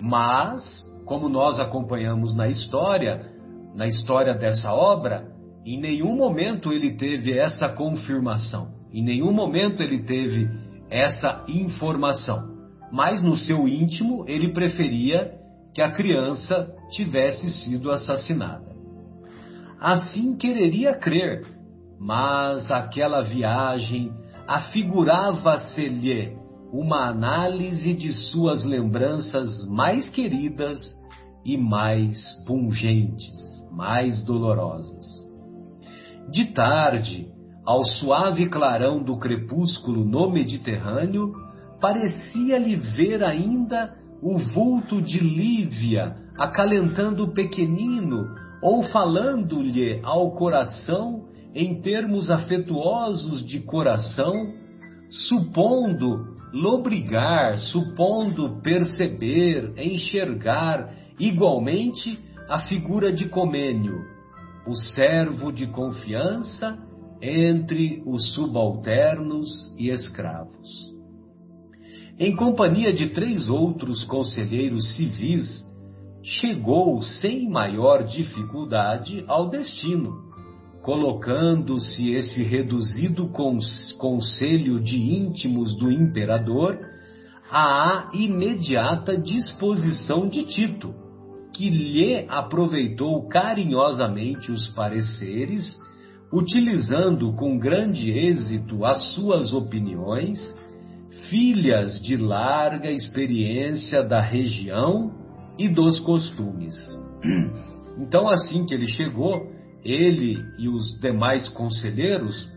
Mas, 0.00 0.62
como 1.04 1.28
nós 1.28 1.58
acompanhamos 1.58 2.34
na 2.34 2.48
história, 2.48 3.32
na 3.74 3.86
história 3.86 4.34
dessa 4.34 4.72
obra, 4.72 5.26
em 5.64 5.80
nenhum 5.80 6.16
momento 6.16 6.72
ele 6.72 6.96
teve 6.96 7.36
essa 7.36 7.68
confirmação, 7.68 8.68
em 8.92 9.02
nenhum 9.02 9.32
momento 9.32 9.82
ele 9.82 10.02
teve 10.04 10.48
essa 10.88 11.44
informação. 11.48 12.56
Mas 12.90 13.22
no 13.22 13.36
seu 13.36 13.68
íntimo 13.68 14.24
ele 14.26 14.52
preferia 14.52 15.34
que 15.74 15.82
a 15.82 15.90
criança 15.90 16.74
tivesse 16.90 17.50
sido 17.50 17.90
assassinada. 17.90 18.74
Assim 19.78 20.36
quereria 20.36 20.94
crer, 20.94 21.46
mas 22.00 22.70
aquela 22.70 23.20
viagem 23.20 24.12
afigurava-se-lhe 24.48 26.34
uma 26.72 27.10
análise 27.10 27.92
de 27.92 28.12
suas 28.14 28.64
lembranças 28.64 29.66
mais 29.68 30.08
queridas 30.08 30.78
e 31.44 31.58
mais 31.58 32.18
pungentes, 32.46 33.36
mais 33.70 34.24
dolorosas. 34.24 35.04
De 36.30 36.46
tarde, 36.46 37.28
ao 37.64 37.84
suave 37.84 38.48
clarão 38.48 39.02
do 39.02 39.18
crepúsculo 39.18 40.02
no 40.02 40.30
Mediterrâneo, 40.30 41.32
parecia-lhe 41.78 42.76
ver 42.76 43.22
ainda 43.22 43.94
o 44.22 44.38
vulto 44.38 45.02
de 45.02 45.20
Lívia 45.20 46.16
acalentando 46.38 47.24
o 47.24 47.34
pequenino 47.34 48.24
ou 48.62 48.82
falando-lhe 48.84 50.00
ao 50.02 50.32
coração 50.32 51.27
em 51.58 51.80
termos 51.80 52.30
afetuosos 52.30 53.44
de 53.44 53.58
coração, 53.58 54.54
supondo 55.10 56.38
lobrigar, 56.52 57.58
supondo 57.58 58.60
perceber, 58.62 59.72
enxergar 59.76 60.88
igualmente 61.18 62.16
a 62.48 62.60
figura 62.60 63.12
de 63.12 63.28
Comênio, 63.28 64.04
o 64.68 64.76
servo 64.76 65.50
de 65.50 65.66
confiança 65.66 66.78
entre 67.20 68.04
os 68.06 68.34
subalternos 68.34 69.48
e 69.76 69.90
escravos. 69.90 70.94
Em 72.20 72.36
companhia 72.36 72.92
de 72.92 73.08
três 73.08 73.48
outros 73.48 74.04
conselheiros 74.04 74.94
civis, 74.94 75.66
chegou 76.22 77.02
sem 77.02 77.50
maior 77.50 78.04
dificuldade 78.04 79.24
ao 79.26 79.48
destino 79.50 80.27
colocando-se 80.88 82.14
esse 82.14 82.42
reduzido 82.42 83.30
conselho 83.98 84.80
de 84.80 84.96
íntimos 84.96 85.76
do 85.76 85.92
imperador 85.92 86.78
à 87.50 88.08
imediata 88.14 89.18
disposição 89.18 90.26
de 90.26 90.44
Tito, 90.44 90.94
que 91.52 91.68
lhe 91.68 92.24
aproveitou 92.26 93.28
carinhosamente 93.28 94.50
os 94.50 94.66
pareceres, 94.68 95.78
utilizando 96.32 97.34
com 97.34 97.58
grande 97.58 98.10
êxito 98.10 98.86
as 98.86 99.12
suas 99.12 99.52
opiniões, 99.52 100.38
filhas 101.28 102.00
de 102.00 102.16
larga 102.16 102.90
experiência 102.90 104.02
da 104.02 104.22
região 104.22 105.12
e 105.58 105.68
dos 105.68 106.00
costumes. 106.00 106.74
Então, 108.00 108.28
assim 108.28 108.64
que 108.64 108.72
ele 108.72 108.86
chegou, 108.86 109.57
ele 109.90 110.44
e 110.58 110.68
os 110.68 110.98
demais 111.00 111.48
conselheiros, 111.48 112.52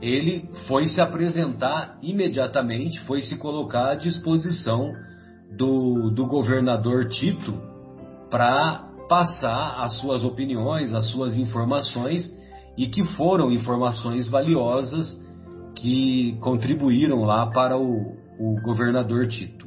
ele 0.00 0.48
foi 0.66 0.86
se 0.86 1.00
apresentar 1.00 1.98
imediatamente, 2.02 3.00
foi 3.00 3.20
se 3.20 3.38
colocar 3.38 3.92
à 3.92 3.94
disposição 3.94 4.92
do, 5.56 6.10
do 6.10 6.26
governador 6.26 7.08
Tito 7.08 7.54
para 8.30 8.88
passar 9.08 9.82
as 9.82 10.00
suas 10.00 10.24
opiniões, 10.24 10.92
as 10.92 11.10
suas 11.10 11.36
informações 11.36 12.22
e 12.76 12.86
que 12.86 13.04
foram 13.14 13.52
informações 13.52 14.28
valiosas 14.28 15.20
que 15.76 16.36
contribuíram 16.40 17.22
lá 17.22 17.46
para 17.50 17.78
o, 17.78 18.16
o 18.38 18.60
governador 18.62 19.28
Tito. 19.28 19.66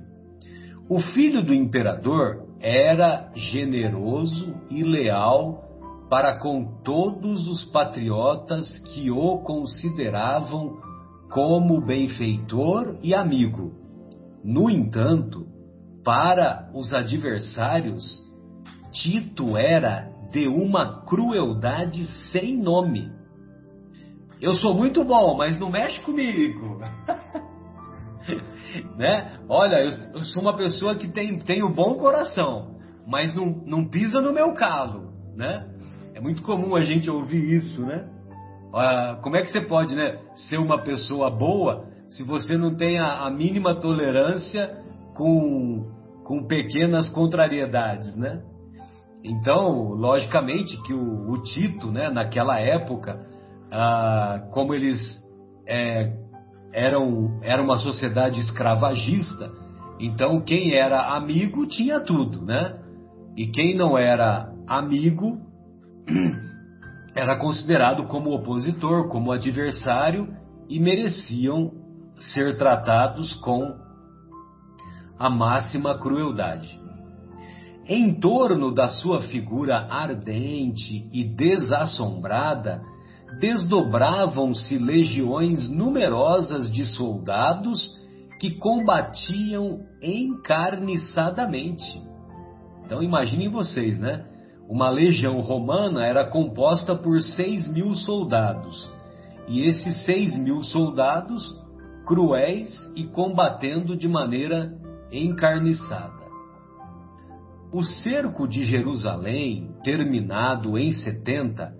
O 0.89 0.99
filho 0.99 1.43
do 1.43 1.53
imperador 1.53 2.45
era 2.59 3.31
generoso 3.35 4.55
e 4.69 4.83
leal 4.83 5.64
para 6.09 6.39
com 6.39 6.81
todos 6.83 7.47
os 7.47 7.65
patriotas 7.65 8.79
que 8.93 9.09
o 9.09 9.39
consideravam 9.39 10.77
como 11.31 11.81
benfeitor 11.81 12.97
e 13.01 13.13
amigo. 13.13 13.73
No 14.43 14.69
entanto, 14.69 15.47
para 16.03 16.69
os 16.73 16.93
adversários, 16.93 18.23
Tito 18.91 19.57
era 19.57 20.09
de 20.31 20.47
uma 20.47 21.03
crueldade 21.05 22.05
sem 22.31 22.57
nome. 22.57 23.11
Eu 24.39 24.53
sou 24.53 24.75
muito 24.75 25.03
bom, 25.03 25.35
mas 25.35 25.59
não 25.59 25.71
mexe 25.71 25.99
comigo. 26.01 26.79
né? 28.97 29.39
Olha, 29.49 29.77
eu, 29.77 29.89
eu, 30.13 30.19
sou 30.25 30.41
uma 30.41 30.55
pessoa 30.55 30.95
que 30.95 31.07
tem, 31.07 31.39
tem 31.39 31.63
um 31.63 31.73
bom 31.73 31.95
coração, 31.95 32.75
mas 33.07 33.33
não, 33.33 33.47
não 33.65 33.89
pisa 33.89 34.21
no 34.21 34.33
meu 34.33 34.53
calo, 34.53 35.11
né? 35.35 35.74
É 36.15 36.21
muito 36.21 36.41
comum 36.43 36.77
a 36.77 36.81
gente 36.81 37.11
ouvir 37.11 37.57
isso, 37.57 37.85
né? 37.85 38.07
Ah, 38.73 39.19
como 39.21 39.35
é 39.35 39.41
que 39.41 39.51
você 39.51 39.59
pode 39.59 39.93
né, 39.95 40.17
ser 40.47 40.57
uma 40.57 40.81
pessoa 40.81 41.29
boa 41.29 41.87
se 42.07 42.23
você 42.23 42.57
não 42.57 42.73
tem 42.73 42.97
a, 42.97 43.25
a 43.25 43.29
mínima 43.29 43.75
tolerância 43.75 44.81
com, 45.13 45.91
com 46.23 46.47
pequenas 46.47 47.09
contrariedades, 47.09 48.15
né? 48.15 48.41
Então, 49.25 49.89
logicamente 49.89 50.81
que 50.83 50.93
o, 50.93 51.31
o 51.31 51.43
Tito, 51.43 51.91
né, 51.91 52.09
naquela 52.09 52.61
época, 52.61 53.19
ah, 53.69 54.47
como 54.53 54.73
eles 54.73 55.21
é, 55.67 56.13
eram 56.71 57.41
era 57.43 57.61
uma 57.61 57.77
sociedade 57.77 58.39
escravagista, 58.39 59.51
então 59.99 60.39
quem 60.39 60.75
era 60.75 61.13
amigo 61.13 61.67
tinha 61.67 61.99
tudo, 61.99 62.41
né? 62.41 62.79
E 63.35 63.47
quem 63.47 63.75
não 63.75 63.97
era 63.97 64.49
amigo 64.65 65.43
era 67.15 67.37
considerado 67.37 68.07
como 68.07 68.33
opositor, 68.33 69.07
como 69.07 69.31
adversário 69.31 70.27
e 70.67 70.79
mereciam 70.79 71.71
ser 72.17 72.57
tratados 72.57 73.33
com 73.35 73.73
a 75.17 75.29
máxima 75.29 75.97
crueldade. 75.97 76.77
Em 77.87 78.19
torno 78.19 78.73
da 78.73 78.89
sua 78.89 79.21
figura 79.21 79.87
ardente 79.89 81.07
e 81.13 81.23
desassombrada, 81.23 82.81
desdobravam-se 83.39 84.77
legiões 84.77 85.69
numerosas 85.69 86.69
de 86.71 86.85
soldados 86.85 87.89
que 88.39 88.51
combatiam 88.57 89.85
encarniçadamente. 90.01 92.01
Então 92.83 93.03
imaginem 93.03 93.49
vocês, 93.49 93.99
né? 93.99 94.25
Uma 94.67 94.89
legião 94.89 95.39
romana 95.41 96.05
era 96.05 96.29
composta 96.29 96.95
por 96.95 97.21
seis 97.21 97.67
mil 97.67 97.93
soldados, 97.93 98.91
e 99.47 99.61
esses 99.61 100.03
seis 100.05 100.35
mil 100.35 100.63
soldados 100.63 101.55
cruéis 102.05 102.71
e 102.95 103.03
combatendo 103.05 103.95
de 103.95 104.07
maneira 104.07 104.73
encarniçada. 105.11 106.25
O 107.71 107.83
cerco 107.83 108.47
de 108.47 108.63
Jerusalém, 108.63 109.69
terminado 109.83 110.77
em 110.77 110.93
70, 110.93 111.73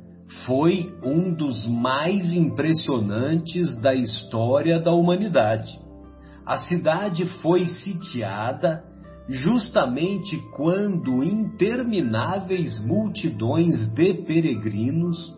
foi 0.46 0.94
um 1.04 1.34
dos 1.34 1.66
mais 1.68 2.34
impressionantes 2.34 3.80
da 3.80 3.94
história 3.94 4.80
da 4.80 4.92
humanidade. 4.92 5.80
A 6.46 6.58
cidade 6.58 7.26
foi 7.42 7.66
sitiada 7.66 8.84
justamente 9.28 10.38
quando 10.52 11.24
intermináveis 11.24 12.80
multidões 12.86 13.88
de 13.94 14.14
peregrinos, 14.14 15.36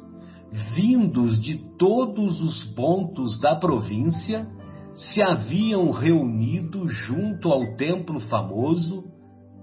vindos 0.76 1.40
de 1.40 1.58
todos 1.78 2.42
os 2.42 2.66
pontos 2.74 3.40
da 3.40 3.56
província, 3.56 4.48
se 4.94 5.22
haviam 5.22 5.92
reunido 5.92 6.88
junto 6.90 7.50
ao 7.50 7.76
templo 7.76 8.20
famoso 8.22 9.06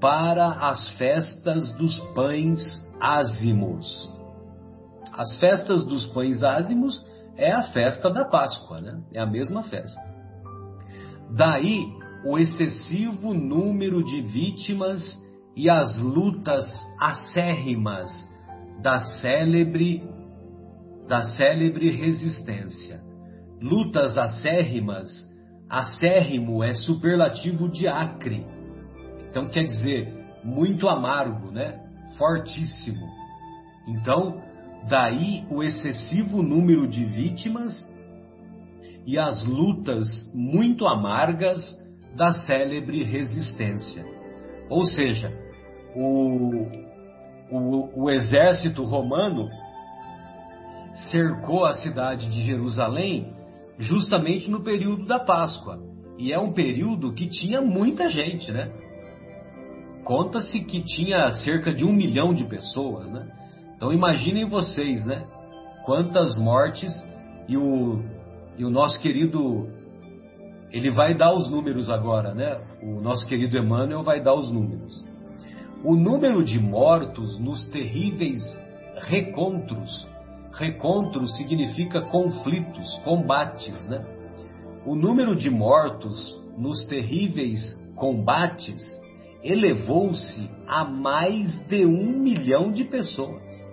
para 0.01 0.48
as 0.68 0.88
festas 0.90 1.72
dos 1.75 1.98
pães 2.14 2.61
ázimos. 3.01 4.12
As 5.12 5.38
festas 5.38 5.85
dos 5.85 6.07
pães 6.07 6.42
ázimos 6.42 7.05
é 7.37 7.53
a 7.53 7.62
festa 7.62 8.11
da 8.11 8.25
Páscoa, 8.25 8.81
né? 8.81 9.03
É 9.12 9.20
a 9.20 9.27
mesma 9.27 9.62
festa. 9.64 10.01
Daí 11.31 11.85
o 12.24 12.38
excessivo 12.38 13.34
número 13.34 14.02
de 14.04 14.20
vítimas 14.22 15.02
e 15.56 15.68
as 15.68 15.98
lutas 15.98 16.66
acérrimas 17.00 18.10
da 18.82 19.00
célebre 19.20 20.02
da 21.06 21.22
célebre 21.22 21.90
resistência. 21.90 23.02
Lutas 23.60 24.16
acérrimas, 24.16 25.08
acérrimo 25.68 26.64
é 26.64 26.72
superlativo 26.72 27.68
de 27.68 27.87
acre. 27.87 28.46
Então 29.28 29.48
quer 29.48 29.64
dizer 29.64 30.12
muito 30.42 30.88
amargo, 30.88 31.50
né? 31.50 31.78
Fortíssimo. 32.16 33.06
Então, 33.87 34.42
Daí 34.88 35.46
o 35.50 35.62
excessivo 35.62 36.42
número 36.42 36.87
de 36.87 37.04
vítimas 37.04 37.72
e 39.06 39.18
as 39.18 39.44
lutas 39.46 40.06
muito 40.34 40.87
amargas 40.87 41.58
da 42.14 42.33
célebre 42.33 43.03
resistência. 43.03 44.05
Ou 44.68 44.85
seja, 44.85 45.33
o, 45.94 46.66
o, 47.50 48.05
o 48.05 48.11
exército 48.11 48.85
romano 48.85 49.48
cercou 51.11 51.64
a 51.64 51.72
cidade 51.74 52.31
de 52.31 52.42
Jerusalém 52.42 53.33
justamente 53.79 54.50
no 54.50 54.62
período 54.62 55.07
da 55.07 55.18
Páscoa. 55.18 55.81
E 56.18 56.33
é 56.33 56.38
um 56.38 56.53
período 56.53 57.12
que 57.12 57.29
tinha 57.29 57.61
muita 57.61 58.09
gente, 58.09 58.53
né? 58.53 58.70
Conta-se 60.05 60.64
que 60.64 60.83
tinha 60.83 61.31
cerca 61.31 61.72
de 61.72 61.85
um 61.85 61.92
milhão 61.92 62.33
de 62.33 62.44
pessoas, 62.44 63.11
né? 63.11 63.27
Então 63.77 63.92
imaginem 63.92 64.48
vocês, 64.48 65.05
né? 65.05 65.27
Quantas 65.85 66.37
mortes 66.37 66.92
e 67.48 67.57
o, 67.57 68.03
e 68.57 68.64
o 68.64 68.70
nosso 68.70 69.00
querido 69.00 69.68
ele 70.74 70.90
vai 70.90 71.14
dar 71.14 71.32
os 71.32 71.48
números 71.48 71.88
agora, 71.88 72.34
né? 72.34 72.60
O 72.82 73.00
nosso 73.00 73.24
querido 73.28 73.56
Emmanuel 73.56 74.02
vai 74.02 74.20
dar 74.20 74.34
os 74.34 74.50
números. 74.50 75.04
O 75.84 75.94
número 75.94 76.44
de 76.44 76.58
mortos 76.58 77.38
nos 77.38 77.62
terríveis 77.70 78.42
recontros, 78.96 80.04
recontros 80.52 81.37
significa 81.37 82.00
conflitos, 82.00 82.92
combates, 83.04 83.87
né? 83.87 84.04
O 84.84 84.96
número 84.96 85.37
de 85.37 85.48
mortos 85.48 86.37
nos 86.58 86.84
terríveis 86.87 87.60
combates 87.94 88.82
elevou-se 89.44 90.50
a 90.66 90.84
mais 90.84 91.56
de 91.68 91.87
um 91.87 92.18
milhão 92.18 92.72
de 92.72 92.82
pessoas 92.82 93.64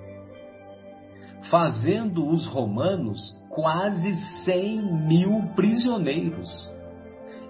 fazendo 1.50 2.28
os 2.28 2.46
romanos 2.46 3.20
quase 3.50 4.14
100 4.46 5.08
mil 5.08 5.42
prisioneiros. 5.56 6.71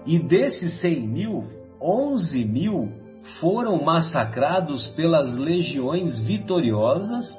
E 0.06 0.18
desses 0.18 0.80
100 0.80 1.06
mil, 1.06 1.44
11 1.80 2.44
mil 2.44 2.92
foram 3.40 3.82
massacrados 3.82 4.88
pelas 4.88 5.36
legiões 5.36 6.18
vitoriosas 6.18 7.36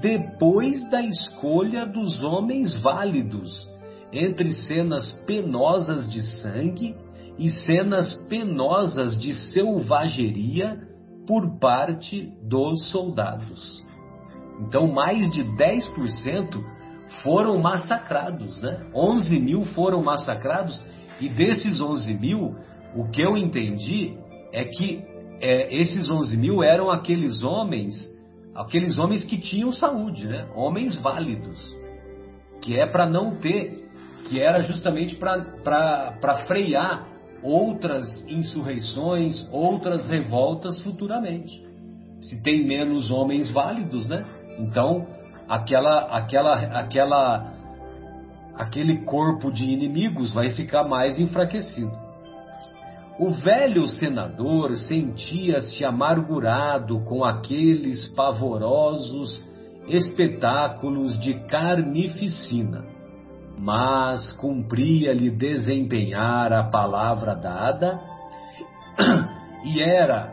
depois 0.00 0.88
da 0.90 1.02
escolha 1.02 1.86
dos 1.86 2.22
homens 2.24 2.74
válidos, 2.80 3.68
entre 4.12 4.52
cenas 4.52 5.12
penosas 5.26 6.08
de 6.08 6.22
sangue 6.40 6.96
e 7.38 7.48
cenas 7.50 8.14
penosas 8.28 9.18
de 9.18 9.32
selvageria 9.32 10.78
por 11.26 11.58
parte 11.58 12.32
dos 12.42 12.90
soldados. 12.90 13.82
Então, 14.60 14.86
mais 14.86 15.30
de 15.32 15.44
10% 15.44 16.62
foram 17.22 17.58
massacrados, 17.58 18.60
né? 18.60 18.86
11 18.94 19.38
mil 19.40 19.64
foram 19.66 20.02
massacrados, 20.02 20.80
e 21.22 21.28
desses 21.28 21.80
11 21.80 22.14
mil, 22.14 22.56
o 22.96 23.08
que 23.08 23.22
eu 23.22 23.36
entendi 23.36 24.18
é 24.52 24.64
que 24.64 25.04
é, 25.40 25.72
esses 25.72 26.10
11 26.10 26.36
mil 26.36 26.64
eram 26.64 26.90
aqueles 26.90 27.44
homens, 27.44 27.94
aqueles 28.52 28.98
homens 28.98 29.24
que 29.24 29.40
tinham 29.40 29.72
saúde, 29.72 30.26
né? 30.26 30.48
Homens 30.56 31.00
válidos, 31.00 31.64
que 32.60 32.76
é 32.76 32.86
para 32.86 33.06
não 33.06 33.36
ter, 33.36 33.88
que 34.24 34.40
era 34.40 34.64
justamente 34.64 35.14
para 35.14 36.44
frear 36.48 37.06
outras 37.40 38.04
insurreições, 38.28 39.48
outras 39.52 40.08
revoltas 40.08 40.80
futuramente. 40.82 41.64
Se 42.20 42.42
tem 42.42 42.66
menos 42.66 43.12
homens 43.12 43.48
válidos, 43.52 44.08
né? 44.08 44.26
Então, 44.58 45.06
aquela, 45.48 46.16
aquela, 46.16 46.54
aquela, 46.80 47.51
aquele 48.56 49.04
corpo 49.04 49.50
de 49.50 49.64
inimigos 49.64 50.32
vai 50.32 50.50
ficar 50.50 50.84
mais 50.84 51.18
enfraquecido. 51.18 51.92
O 53.18 53.30
velho 53.30 53.86
senador 53.86 54.76
sentia-se 54.76 55.84
amargurado 55.84 57.00
com 57.04 57.24
aqueles 57.24 58.06
pavorosos 58.14 59.40
espetáculos 59.86 61.18
de 61.20 61.34
carnificina, 61.46 62.84
mas 63.58 64.32
cumpria-lhe 64.34 65.30
desempenhar 65.30 66.52
a 66.52 66.64
palavra 66.64 67.34
dada 67.34 68.00
e 69.64 69.80
era 69.80 70.32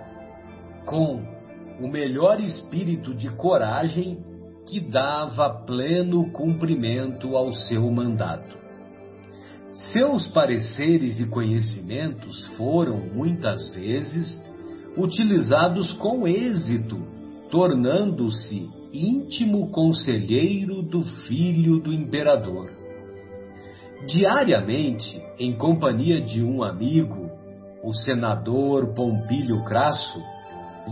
com 0.85 1.21
o 1.79 1.87
melhor 1.87 2.39
espírito 2.39 3.13
de 3.13 3.29
coragem 3.29 4.28
que 4.69 4.79
dava 4.79 5.49
pleno 5.65 6.31
cumprimento 6.31 7.35
ao 7.35 7.51
seu 7.51 7.89
mandato. 7.89 8.55
Seus 9.91 10.27
pareceres 10.27 11.19
e 11.19 11.27
conhecimentos 11.27 12.43
foram, 12.55 12.97
muitas 12.97 13.73
vezes, 13.73 14.39
utilizados 14.95 15.91
com 15.93 16.27
êxito, 16.27 16.97
tornando-se 17.49 18.69
íntimo 18.93 19.71
conselheiro 19.71 20.83
do 20.83 21.03
filho 21.27 21.79
do 21.79 21.91
imperador. 21.91 22.71
Diariamente, 24.07 25.19
em 25.39 25.57
companhia 25.57 26.21
de 26.21 26.43
um 26.43 26.63
amigo, 26.63 27.29
o 27.83 27.91
senador 27.93 28.93
Pompílio 28.93 29.63
Crasso, 29.63 30.21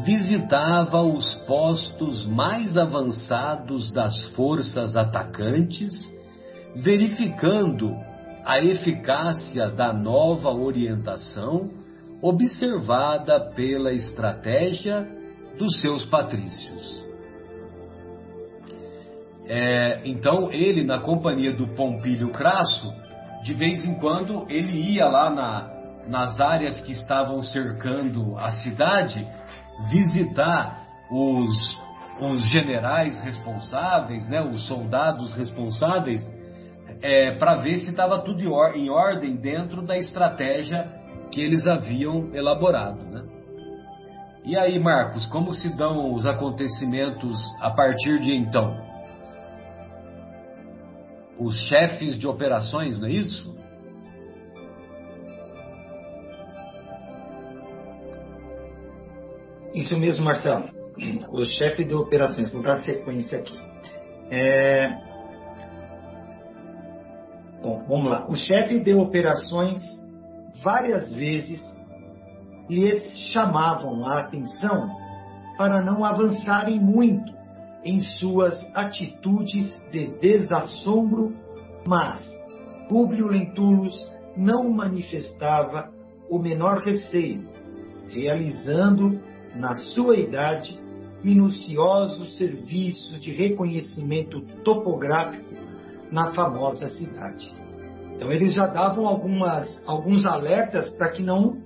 visitava 0.03 1.01
os 1.01 1.33
postos 1.45 2.25
mais 2.25 2.77
avançados 2.77 3.91
das 3.91 4.29
forças 4.29 4.95
atacantes, 4.95 5.91
verificando 6.75 7.95
a 8.45 8.60
eficácia 8.60 9.69
da 9.69 9.91
nova 9.91 10.49
orientação 10.49 11.69
observada 12.21 13.39
pela 13.55 13.91
estratégia 13.91 15.07
dos 15.57 15.79
seus 15.81 16.05
patrícios. 16.05 17.05
É, 19.45 20.01
então, 20.05 20.51
ele, 20.51 20.83
na 20.83 20.99
companhia 20.99 21.53
do 21.53 21.67
Pompílio 21.69 22.31
Crasso, 22.31 22.93
de 23.43 23.53
vez 23.53 23.83
em 23.86 23.95
quando 23.95 24.45
ele 24.49 24.93
ia 24.93 25.07
lá 25.07 25.29
na, 25.29 25.77
nas 26.07 26.39
áreas 26.39 26.81
que 26.81 26.91
estavam 26.91 27.41
cercando 27.41 28.38
a 28.38 28.51
cidade 28.51 29.25
visitar 29.89 30.87
os, 31.09 31.79
os 32.19 32.41
generais 32.49 33.19
responsáveis, 33.23 34.27
né, 34.27 34.41
os 34.41 34.67
soldados 34.67 35.33
responsáveis, 35.35 36.21
é, 37.01 37.35
para 37.37 37.55
ver 37.55 37.77
se 37.77 37.89
estava 37.89 38.19
tudo 38.19 38.41
em 38.75 38.89
ordem 38.89 39.35
dentro 39.35 39.85
da 39.85 39.97
estratégia 39.97 40.91
que 41.31 41.41
eles 41.41 41.67
haviam 41.67 42.33
elaborado. 42.33 43.03
Né? 43.05 43.23
E 44.43 44.57
aí, 44.57 44.79
Marcos, 44.79 45.25
como 45.27 45.53
se 45.53 45.75
dão 45.75 46.13
os 46.13 46.25
acontecimentos 46.25 47.37
a 47.59 47.69
partir 47.69 48.19
de 48.19 48.33
então? 48.33 48.81
Os 51.37 51.55
chefes 51.67 52.17
de 52.17 52.27
operações, 52.27 52.99
não 52.99 53.07
é 53.07 53.11
isso? 53.11 53.57
Isso 59.73 59.97
mesmo, 59.97 60.25
Marcelo. 60.25 60.65
O 61.30 61.45
chefe 61.45 61.84
de 61.84 61.93
operações, 61.93 62.51
vou 62.51 62.63
dar 62.63 62.80
sequência 62.82 63.39
aqui. 63.39 63.58
É... 64.32 64.89
Bom, 67.62 67.84
vamos 67.88 68.10
lá. 68.10 68.27
O 68.27 68.36
chefe 68.36 68.80
de 68.80 68.93
operações, 68.93 69.82
várias 70.63 71.13
vezes, 71.13 71.62
lhes 72.69 73.17
chamavam 73.32 74.06
a 74.06 74.21
atenção 74.21 74.89
para 75.58 75.82
não 75.82 76.03
avançarem 76.03 76.80
muito 76.80 77.36
em 77.84 78.01
suas 78.01 78.63
atitudes 78.75 79.80
de 79.91 80.08
desassombro, 80.19 81.34
mas 81.86 82.21
Públio 82.89 83.27
Lentulus 83.27 83.95
não 84.36 84.69
manifestava 84.69 85.89
o 86.30 86.39
menor 86.39 86.80
receio, 86.80 87.47
realizando 88.10 89.19
na 89.58 89.76
sua 89.76 90.17
idade, 90.17 90.80
minuciosos 91.24 92.38
serviços 92.38 93.20
de 93.20 93.32
reconhecimento 93.32 94.41
topográfico 94.63 95.56
na 96.12 96.34
famosa 96.34 96.89
cidade. 96.89 97.54
Então 98.15 98.32
eles 98.32 98.54
já 98.54 98.67
davam 98.67 99.06
algumas, 99.06 99.82
alguns 99.88 100.26
alertas 100.26 100.89
para 100.91 101.12
que 101.12 101.22
não 101.22 101.58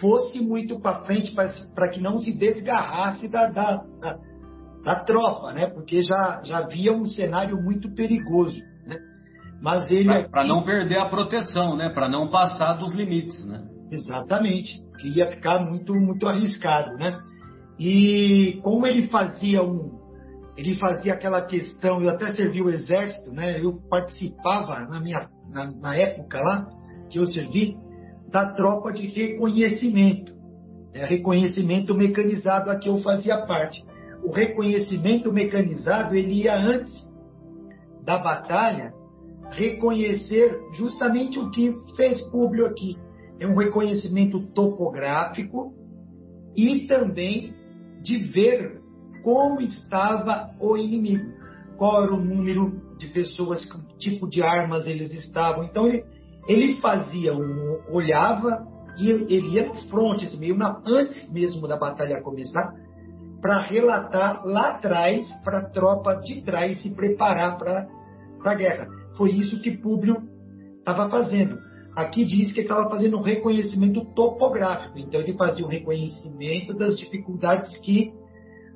fosse 0.00 0.40
muito 0.40 0.80
para 0.80 1.04
frente, 1.04 1.34
para 1.74 1.88
que 1.88 2.00
não 2.00 2.18
se 2.18 2.36
desgarrasse 2.36 3.28
da, 3.28 3.46
da, 3.46 3.84
da, 4.00 4.18
da, 4.84 4.96
tropa, 5.04 5.52
né? 5.52 5.66
porque 5.66 6.02
já, 6.02 6.42
já 6.44 6.58
havia 6.58 6.92
um 6.92 7.06
cenário 7.06 7.56
muito 7.62 7.94
perigoso. 7.94 8.60
Né? 8.86 8.98
Mas 9.62 9.90
ele. 9.90 10.28
Para 10.28 10.44
não 10.44 10.62
perder 10.64 10.98
a 10.98 11.08
proteção, 11.08 11.76
né? 11.76 11.88
para 11.90 12.08
não 12.08 12.28
passar 12.28 12.74
dos 12.74 12.92
limites. 12.94 13.44
Né? 13.46 13.64
Exatamente, 13.90 14.82
que 14.98 15.08
ia 15.08 15.30
ficar 15.30 15.60
muito, 15.60 15.94
muito 15.94 16.26
arriscado. 16.26 16.94
Né? 16.96 17.18
E 17.78 18.60
como 18.62 18.86
ele 18.86 19.08
fazia 19.08 19.62
um, 19.62 19.98
ele 20.56 20.76
fazia 20.76 21.14
aquela 21.14 21.42
questão, 21.42 22.00
eu 22.00 22.08
até 22.08 22.32
servi 22.32 22.62
o 22.62 22.70
exército, 22.70 23.32
né? 23.32 23.60
Eu 23.60 23.80
participava 23.88 24.80
na 24.80 25.00
minha 25.00 25.28
na, 25.50 25.70
na 25.72 25.96
época 25.96 26.40
lá 26.40 26.68
que 27.10 27.18
eu 27.18 27.26
servi 27.26 27.76
da 28.28 28.52
tropa 28.52 28.92
de 28.92 29.06
reconhecimento, 29.06 30.32
é, 30.92 31.04
reconhecimento 31.04 31.94
mecanizado 31.94 32.70
a 32.70 32.76
que 32.76 32.88
eu 32.88 32.98
fazia 32.98 33.44
parte. 33.46 33.84
O 34.22 34.32
reconhecimento 34.32 35.32
mecanizado 35.32 36.14
ele 36.14 36.42
ia 36.42 36.56
antes 36.56 36.92
da 38.02 38.18
batalha 38.18 38.92
reconhecer 39.50 40.58
justamente 40.74 41.38
o 41.38 41.50
que 41.50 41.74
fez 41.96 42.22
Públio 42.30 42.66
aqui. 42.66 42.96
É 43.38 43.46
um 43.46 43.56
reconhecimento 43.56 44.40
topográfico 44.52 45.74
e 46.56 46.86
também 46.86 47.54
de 48.04 48.18
ver 48.18 48.80
como 49.22 49.60
estava 49.62 50.50
o 50.60 50.76
inimigo, 50.76 51.32
qual 51.78 52.04
era 52.04 52.14
o 52.14 52.22
número 52.22 52.96
de 52.98 53.08
pessoas, 53.08 53.64
que 53.64 53.98
tipo 53.98 54.28
de 54.28 54.42
armas 54.42 54.86
eles 54.86 55.12
estavam. 55.14 55.64
Então 55.64 55.88
ele, 55.88 56.04
ele 56.46 56.74
fazia, 56.80 57.34
um, 57.34 57.80
olhava 57.88 58.66
e 58.98 59.10
ele 59.10 59.48
ia 59.54 59.66
no 59.66 59.74
front, 59.88 60.22
assim, 60.22 60.38
meio 60.38 60.56
na, 60.56 60.80
antes 60.86 61.32
mesmo 61.32 61.66
da 61.66 61.76
batalha 61.76 62.22
começar, 62.22 62.74
para 63.40 63.62
relatar 63.62 64.44
lá 64.44 64.70
atrás, 64.70 65.26
para 65.42 65.58
a 65.58 65.70
tropa 65.70 66.16
de 66.16 66.42
trás 66.42 66.80
se 66.82 66.94
preparar 66.94 67.58
para 67.58 67.88
a 68.44 68.54
guerra. 68.54 68.86
Foi 69.16 69.30
isso 69.30 69.60
que 69.60 69.78
Públio 69.78 70.16
estava 70.78 71.08
fazendo. 71.08 71.58
Aqui 71.96 72.24
diz 72.24 72.52
que 72.52 72.60
estava 72.60 72.88
fazendo 72.90 73.18
um 73.18 73.22
reconhecimento 73.22 74.04
topográfico, 74.14 74.98
então 74.98 75.20
ele 75.20 75.34
fazia 75.34 75.64
um 75.64 75.68
reconhecimento 75.68 76.74
das 76.74 76.98
dificuldades 76.98 77.78
que 77.78 78.12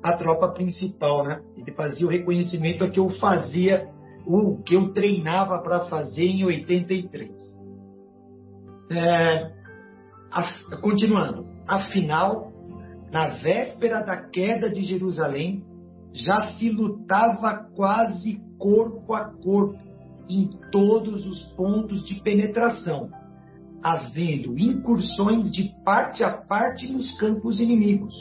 a 0.01 0.15
tropa 0.15 0.47
principal, 0.53 1.25
né? 1.25 1.41
Ele 1.57 1.71
fazia 1.73 2.07
o 2.07 2.09
reconhecimento 2.09 2.89
que 2.89 2.99
eu 2.99 3.09
fazia, 3.11 3.89
o 4.25 4.63
que 4.63 4.75
eu 4.75 4.93
treinava 4.93 5.59
para 5.59 5.85
fazer 5.87 6.23
em 6.23 6.45
83. 6.45 7.31
É, 8.91 9.51
continuando, 10.81 11.45
afinal, 11.67 12.53
na 13.11 13.27
véspera 13.39 14.01
da 14.01 14.15
queda 14.29 14.71
de 14.71 14.83
Jerusalém, 14.83 15.65
já 16.13 16.53
se 16.53 16.69
lutava 16.69 17.69
quase 17.75 18.41
corpo 18.57 19.13
a 19.13 19.25
corpo 19.43 19.88
em 20.29 20.49
todos 20.71 21.25
os 21.25 21.41
pontos 21.53 22.05
de 22.05 22.21
penetração, 22.21 23.09
havendo 23.81 24.57
incursões 24.57 25.51
de 25.51 25.73
parte 25.83 26.23
a 26.23 26.31
parte 26.31 26.91
nos 26.91 27.17
campos 27.17 27.59
inimigos, 27.59 28.13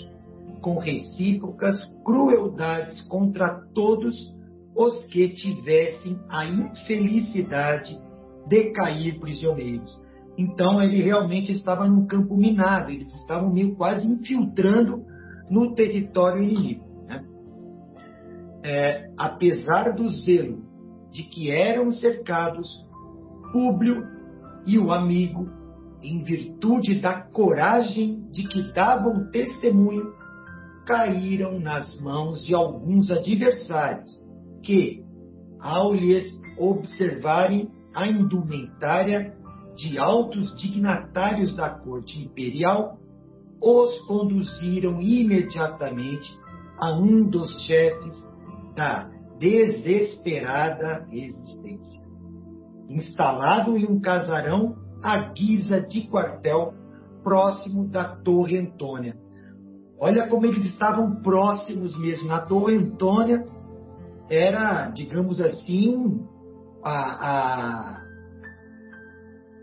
com 0.63 0.79
recíprocas 0.79 1.79
crueldades 2.05 3.03
contra 3.03 3.61
todos 3.75 4.17
os 4.75 5.05
que 5.07 5.29
tivessem 5.31 6.19
a 6.29 6.47
infelicidade 6.47 8.01
de 8.47 8.73
cair 8.73 9.19
prisioneiros. 9.21 9.99
Então 10.37 10.81
ele 10.81 11.03
realmente 11.03 11.53
estava 11.53 11.87
num 11.89 12.07
campo 12.07 12.37
minado, 12.37 12.91
eles 12.91 13.13
estavam 13.15 13.53
meio 13.53 13.75
quase 13.75 14.07
infiltrando 14.07 15.05
no 15.51 15.75
território 15.75 16.43
inimigo. 16.43 16.85
Né? 17.07 17.25
É, 18.63 19.11
apesar 19.19 19.95
do 19.95 20.11
zelo 20.11 20.68
de 21.11 21.23
que 21.23 21.51
eram 21.51 21.91
cercados, 21.91 22.69
Públio 23.53 24.05
e 24.67 24.79
o 24.79 24.93
amigo, 24.93 25.49
em 26.03 26.23
virtude 26.23 27.01
da 27.01 27.21
coragem 27.21 28.29
de 28.31 28.47
que 28.47 28.73
davam 28.73 29.31
testemunho, 29.31 30.13
caíram 30.87 31.59
nas 31.59 31.99
mãos 32.01 32.45
de 32.45 32.55
alguns 32.55 33.11
adversários, 33.11 34.11
que, 34.63 35.03
ao 35.61 35.93
lhes 35.93 36.27
observarem 36.59 37.71
a 37.95 38.07
indumentária 38.07 39.35
de 39.77 39.99
altos 39.99 40.55
dignatários 40.57 41.55
da 41.55 41.71
corte 41.71 42.21
imperial, 42.23 42.99
os 43.63 43.99
conduziram 44.07 45.01
imediatamente 45.01 46.29
a 46.79 46.93
um 46.93 47.29
dos 47.29 47.51
chefes 47.67 48.17
da 48.75 49.11
desesperada 49.39 51.07
resistência. 51.11 52.03
Instalado 52.89 53.77
em 53.77 53.87
um 53.87 54.01
casarão 54.01 54.77
à 55.03 55.33
guisa 55.33 55.81
de 55.81 56.09
quartel 56.09 56.75
próximo 57.23 57.89
da 57.89 58.17
Torre 58.17 58.59
Antônia. 58.59 59.17
Olha 60.01 60.29
como 60.29 60.47
eles 60.47 60.65
estavam 60.65 61.17
próximos 61.23 61.99
mesmo. 61.99 62.33
A 62.33 62.41
Torre 62.41 62.77
Antônia 62.77 63.45
era, 64.31 64.91
digamos 64.91 65.41
assim, 65.41 66.21
a, 66.83 67.29
a, 67.29 68.03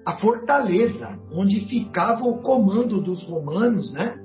a 0.06 0.18
fortaleza 0.18 1.18
onde 1.32 1.62
ficava 1.68 2.24
o 2.26 2.42
comando 2.42 3.02
dos 3.02 3.24
romanos, 3.24 3.92
né? 3.94 4.22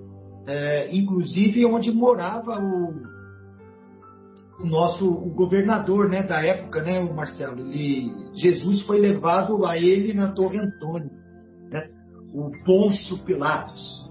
É, 0.46 0.94
inclusive 0.94 1.64
onde 1.64 1.92
morava 1.92 2.58
o, 2.58 3.09
o 4.62 4.66
nosso 4.66 5.10
o 5.10 5.30
governador 5.30 6.08
né, 6.08 6.22
da 6.22 6.44
época, 6.44 6.82
né, 6.82 7.00
o 7.00 7.14
Marcelo. 7.14 7.72
E 7.72 8.10
Jesus 8.34 8.82
foi 8.82 9.00
levado 9.00 9.64
a 9.64 9.78
ele 9.78 10.12
na 10.12 10.32
Torre 10.32 10.58
Antônio, 10.58 11.10
né, 11.70 11.88
o 12.34 12.50
Pôncio 12.64 13.18
Pilatos. 13.24 14.08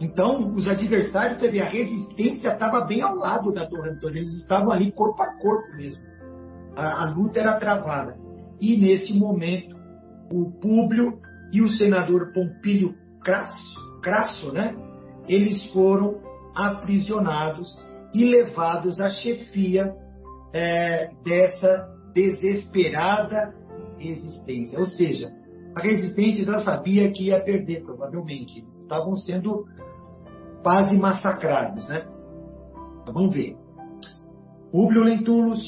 Então, 0.00 0.52
os 0.54 0.68
adversários, 0.68 1.40
você 1.40 1.50
vê, 1.50 1.60
a 1.60 1.68
resistência 1.68 2.48
estava 2.48 2.84
bem 2.84 3.02
ao 3.02 3.16
lado 3.16 3.52
da 3.52 3.66
Torre 3.66 3.90
Antônio, 3.90 4.18
eles 4.18 4.34
estavam 4.34 4.70
ali 4.70 4.92
corpo 4.92 5.22
a 5.22 5.38
corpo 5.38 5.76
mesmo. 5.76 6.02
A, 6.76 7.04
a 7.04 7.14
luta 7.14 7.40
era 7.40 7.58
travada. 7.58 8.16
E 8.60 8.76
nesse 8.76 9.12
momento, 9.12 9.76
o 10.32 10.50
Públio 10.60 11.18
e 11.52 11.62
o 11.62 11.68
senador 11.68 12.32
Pompílio 12.32 12.94
Crasso, 13.22 14.00
Crasso, 14.02 14.52
né, 14.52 14.74
eles 15.28 15.66
foram 15.72 16.20
aprisionados 16.54 17.68
e 18.14 18.24
levados 18.24 18.98
à 19.00 19.10
chefia 19.10 19.94
é, 20.52 21.10
dessa 21.24 21.86
desesperada 22.14 23.54
resistência. 23.98 24.78
Ou 24.78 24.86
seja, 24.86 25.30
a 25.74 25.80
resistência 25.80 26.44
já 26.44 26.60
sabia 26.60 27.10
que 27.12 27.26
ia 27.26 27.40
perder, 27.42 27.84
provavelmente. 27.84 28.58
Eles 28.58 28.76
estavam 28.78 29.16
sendo 29.16 29.64
quase 30.62 30.96
massacrados, 30.96 31.86
né? 31.88 32.06
Então, 33.02 33.14
vamos 33.14 33.34
ver. 33.34 33.56
Públio 34.72 35.02
Lentulus, 35.02 35.60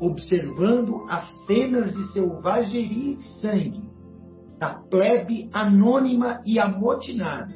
observando 0.00 1.04
as 1.08 1.28
cenas 1.46 1.92
de 1.92 2.12
selvageria 2.12 3.16
e 3.16 3.22
sangue 3.40 3.90
da 4.58 4.74
plebe 4.74 5.48
anônima 5.52 6.40
e 6.44 6.58
amotinada, 6.58 7.52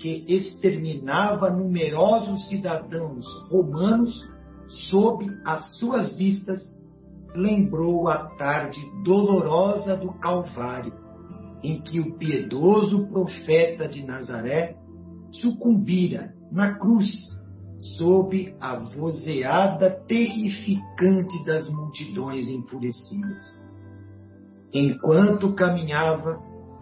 que 0.00 0.24
exterminava 0.26 1.50
numerosos 1.50 2.48
cidadãos 2.48 3.26
romanos 3.50 4.26
sob 4.88 5.26
as 5.44 5.78
suas 5.78 6.14
vistas, 6.14 6.58
lembrou 7.34 8.08
a 8.08 8.30
tarde 8.36 8.80
dolorosa 9.04 9.96
do 9.96 10.12
Calvário, 10.14 10.94
em 11.62 11.82
que 11.82 12.00
o 12.00 12.16
piedoso 12.16 13.06
profeta 13.08 13.86
de 13.86 14.02
Nazaré 14.02 14.76
sucumbira 15.30 16.34
na 16.50 16.74
cruz 16.78 17.06
sob 17.98 18.54
a 18.58 18.76
vozeada 18.76 19.90
terrificante 19.90 21.44
das 21.44 21.68
multidões 21.70 22.48
enfurecidas. 22.48 23.58
Enquanto 24.72 25.54
caminhava, 25.54 26.40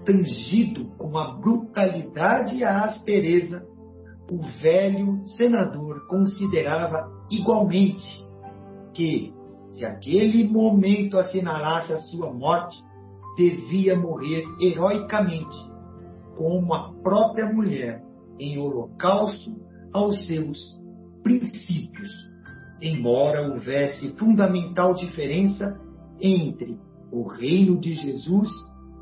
tangido 0.08 0.86
com 0.96 1.18
a 1.18 1.34
brutalidade 1.34 2.56
e 2.56 2.64
a 2.64 2.86
aspereza, 2.86 3.62
o 4.30 4.38
velho 4.62 5.22
senador 5.36 6.06
considerava 6.06 7.10
igualmente 7.30 8.06
que, 8.94 9.34
se 9.68 9.84
aquele 9.84 10.48
momento 10.48 11.18
assinalasse 11.18 11.92
a 11.92 12.00
sua 12.00 12.32
morte, 12.32 12.78
devia 13.36 13.98
morrer 13.98 14.44
heroicamente, 14.58 15.58
como 16.38 16.72
a 16.72 16.90
própria 17.02 17.52
mulher 17.52 18.02
em 18.40 18.58
holocausto 18.58 19.50
aos 19.92 20.26
seus 20.26 20.58
princípios, 21.22 22.10
embora 22.80 23.46
houvesse 23.46 24.16
fundamental 24.16 24.94
diferença 24.94 25.78
entre 26.18 26.80
o 27.12 27.28
reino 27.28 27.78
de 27.78 27.92
Jesus 27.94 28.48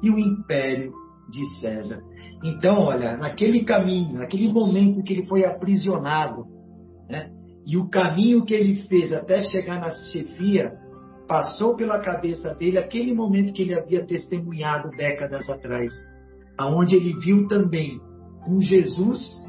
e 0.03 0.11
o 0.11 0.19
império 0.19 0.93
de 1.29 1.61
César. 1.61 2.03
Então, 2.43 2.81
olha, 2.81 3.17
naquele 3.17 3.65
caminho, 3.65 4.19
naquele 4.19 4.53
momento 4.53 5.03
que 5.03 5.13
ele 5.13 5.27
foi 5.27 5.45
aprisionado, 5.45 6.45
né, 7.09 7.31
e 7.67 7.77
o 7.77 7.89
caminho 7.89 8.45
que 8.45 8.55
ele 8.55 8.87
fez 8.89 9.13
até 9.13 9.43
chegar 9.43 9.81
na 9.81 9.91
chefia, 10.13 10.73
passou 11.27 11.75
pela 11.75 11.99
cabeça 11.99 12.55
dele 12.55 12.79
aquele 12.79 13.13
momento 13.13 13.53
que 13.53 13.63
ele 13.63 13.75
havia 13.75 14.07
testemunhado 14.07 14.91
décadas 14.91 15.49
atrás, 15.51 15.93
aonde 16.57 16.95
ele 16.95 17.19
viu 17.19 17.49
também 17.49 18.01
um 18.47 18.61
Jesus 18.61 19.45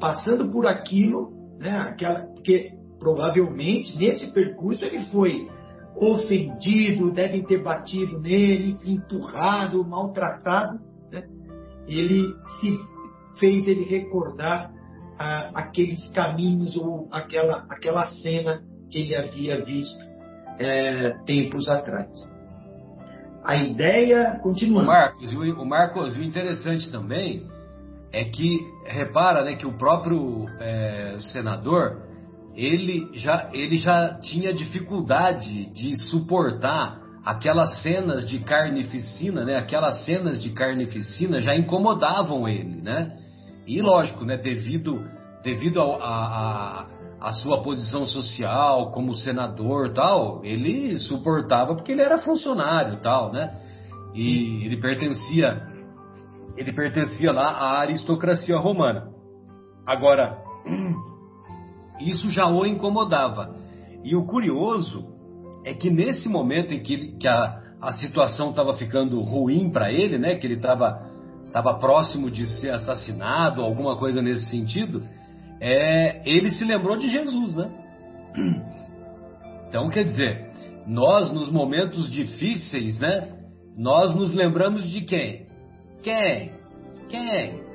passando 0.00 0.50
por 0.50 0.66
aquilo, 0.66 1.30
né, 1.58 1.78
aquela, 1.78 2.22
porque 2.34 2.72
provavelmente 2.98 3.96
nesse 3.96 4.32
percurso 4.32 4.84
ele 4.84 5.04
foi 5.06 5.48
ofendido, 5.96 7.12
devem 7.12 7.44
ter 7.44 7.62
batido 7.62 8.20
nele, 8.20 8.78
empurrado, 8.84 9.84
maltratado. 9.84 10.80
Né? 11.10 11.24
Ele 11.86 12.34
se 12.60 12.78
fez 13.38 13.66
ele 13.66 13.84
recordar 13.84 14.72
ah, 15.18 15.50
aqueles 15.54 16.08
caminhos 16.10 16.76
ou 16.76 17.08
aquela, 17.10 17.66
aquela 17.68 18.06
cena 18.22 18.62
que 18.90 18.98
ele 18.98 19.16
havia 19.16 19.64
visto 19.64 20.00
é, 20.58 21.16
tempos 21.24 21.68
atrás. 21.68 22.10
A 23.42 23.56
ideia 23.56 24.38
continua. 24.42 24.82
O 24.82 24.86
Marcos, 24.86 25.32
o 25.32 25.64
Marcos, 25.64 26.16
o 26.16 26.22
interessante 26.22 26.90
também 26.90 27.46
é 28.12 28.24
que 28.24 28.58
repara, 28.84 29.44
né, 29.44 29.56
que 29.56 29.66
o 29.66 29.78
próprio 29.78 30.46
é, 30.60 31.16
senador 31.32 32.09
ele 32.60 33.08
já, 33.14 33.48
ele 33.54 33.78
já 33.78 34.18
tinha 34.20 34.52
dificuldade 34.52 35.72
de 35.72 35.96
suportar 36.10 37.00
aquelas 37.24 37.80
cenas 37.82 38.28
de 38.28 38.38
carnificina, 38.40 39.46
né? 39.46 39.56
Aquelas 39.56 40.04
cenas 40.04 40.42
de 40.42 40.50
carnificina 40.50 41.40
já 41.40 41.56
incomodavam 41.56 42.46
ele, 42.46 42.82
né? 42.82 43.16
E 43.66 43.80
lógico, 43.80 44.26
né? 44.26 44.36
Devido, 44.36 45.02
devido 45.42 45.80
a, 45.80 45.96
a, 46.04 46.86
a 47.18 47.32
sua 47.32 47.62
posição 47.62 48.04
social 48.04 48.90
como 48.90 49.14
senador 49.14 49.94
tal, 49.94 50.44
ele 50.44 50.98
suportava 50.98 51.74
porque 51.74 51.92
ele 51.92 52.02
era 52.02 52.18
funcionário 52.18 53.00
tal, 53.00 53.32
né? 53.32 53.58
E 54.14 54.66
ele 54.66 54.78
pertencia, 54.78 55.62
ele 56.58 56.74
pertencia 56.74 57.32
lá 57.32 57.52
à 57.52 57.80
aristocracia 57.80 58.58
romana. 58.58 59.08
Agora 59.86 60.49
Isso 62.00 62.28
já 62.30 62.46
o 62.46 62.64
incomodava. 62.64 63.54
E 64.04 64.16
o 64.16 64.24
curioso 64.24 65.06
é 65.64 65.74
que 65.74 65.90
nesse 65.90 66.28
momento 66.28 66.72
em 66.72 66.82
que, 66.82 67.16
que 67.18 67.28
a, 67.28 67.60
a 67.80 67.92
situação 67.92 68.50
estava 68.50 68.74
ficando 68.74 69.20
ruim 69.20 69.70
para 69.70 69.92
ele, 69.92 70.18
né, 70.18 70.36
que 70.36 70.46
ele 70.46 70.54
estava 70.54 71.10
estava 71.46 71.74
próximo 71.80 72.30
de 72.30 72.46
ser 72.60 72.72
assassinado, 72.72 73.60
alguma 73.60 73.96
coisa 73.96 74.22
nesse 74.22 74.48
sentido, 74.48 75.02
é, 75.60 76.22
ele 76.24 76.48
se 76.50 76.64
lembrou 76.64 76.96
de 76.96 77.10
Jesus, 77.10 77.54
né? 77.54 77.70
Então, 79.68 79.88
quer 79.88 80.02
dizer, 80.02 80.50
nós 80.84 81.32
nos 81.32 81.48
momentos 81.48 82.10
difíceis, 82.10 82.98
né, 82.98 83.38
nós 83.76 84.12
nos 84.16 84.34
lembramos 84.34 84.90
de 84.90 85.02
quem? 85.02 85.46
Quem? 86.02 86.50
Quem? 87.08 87.69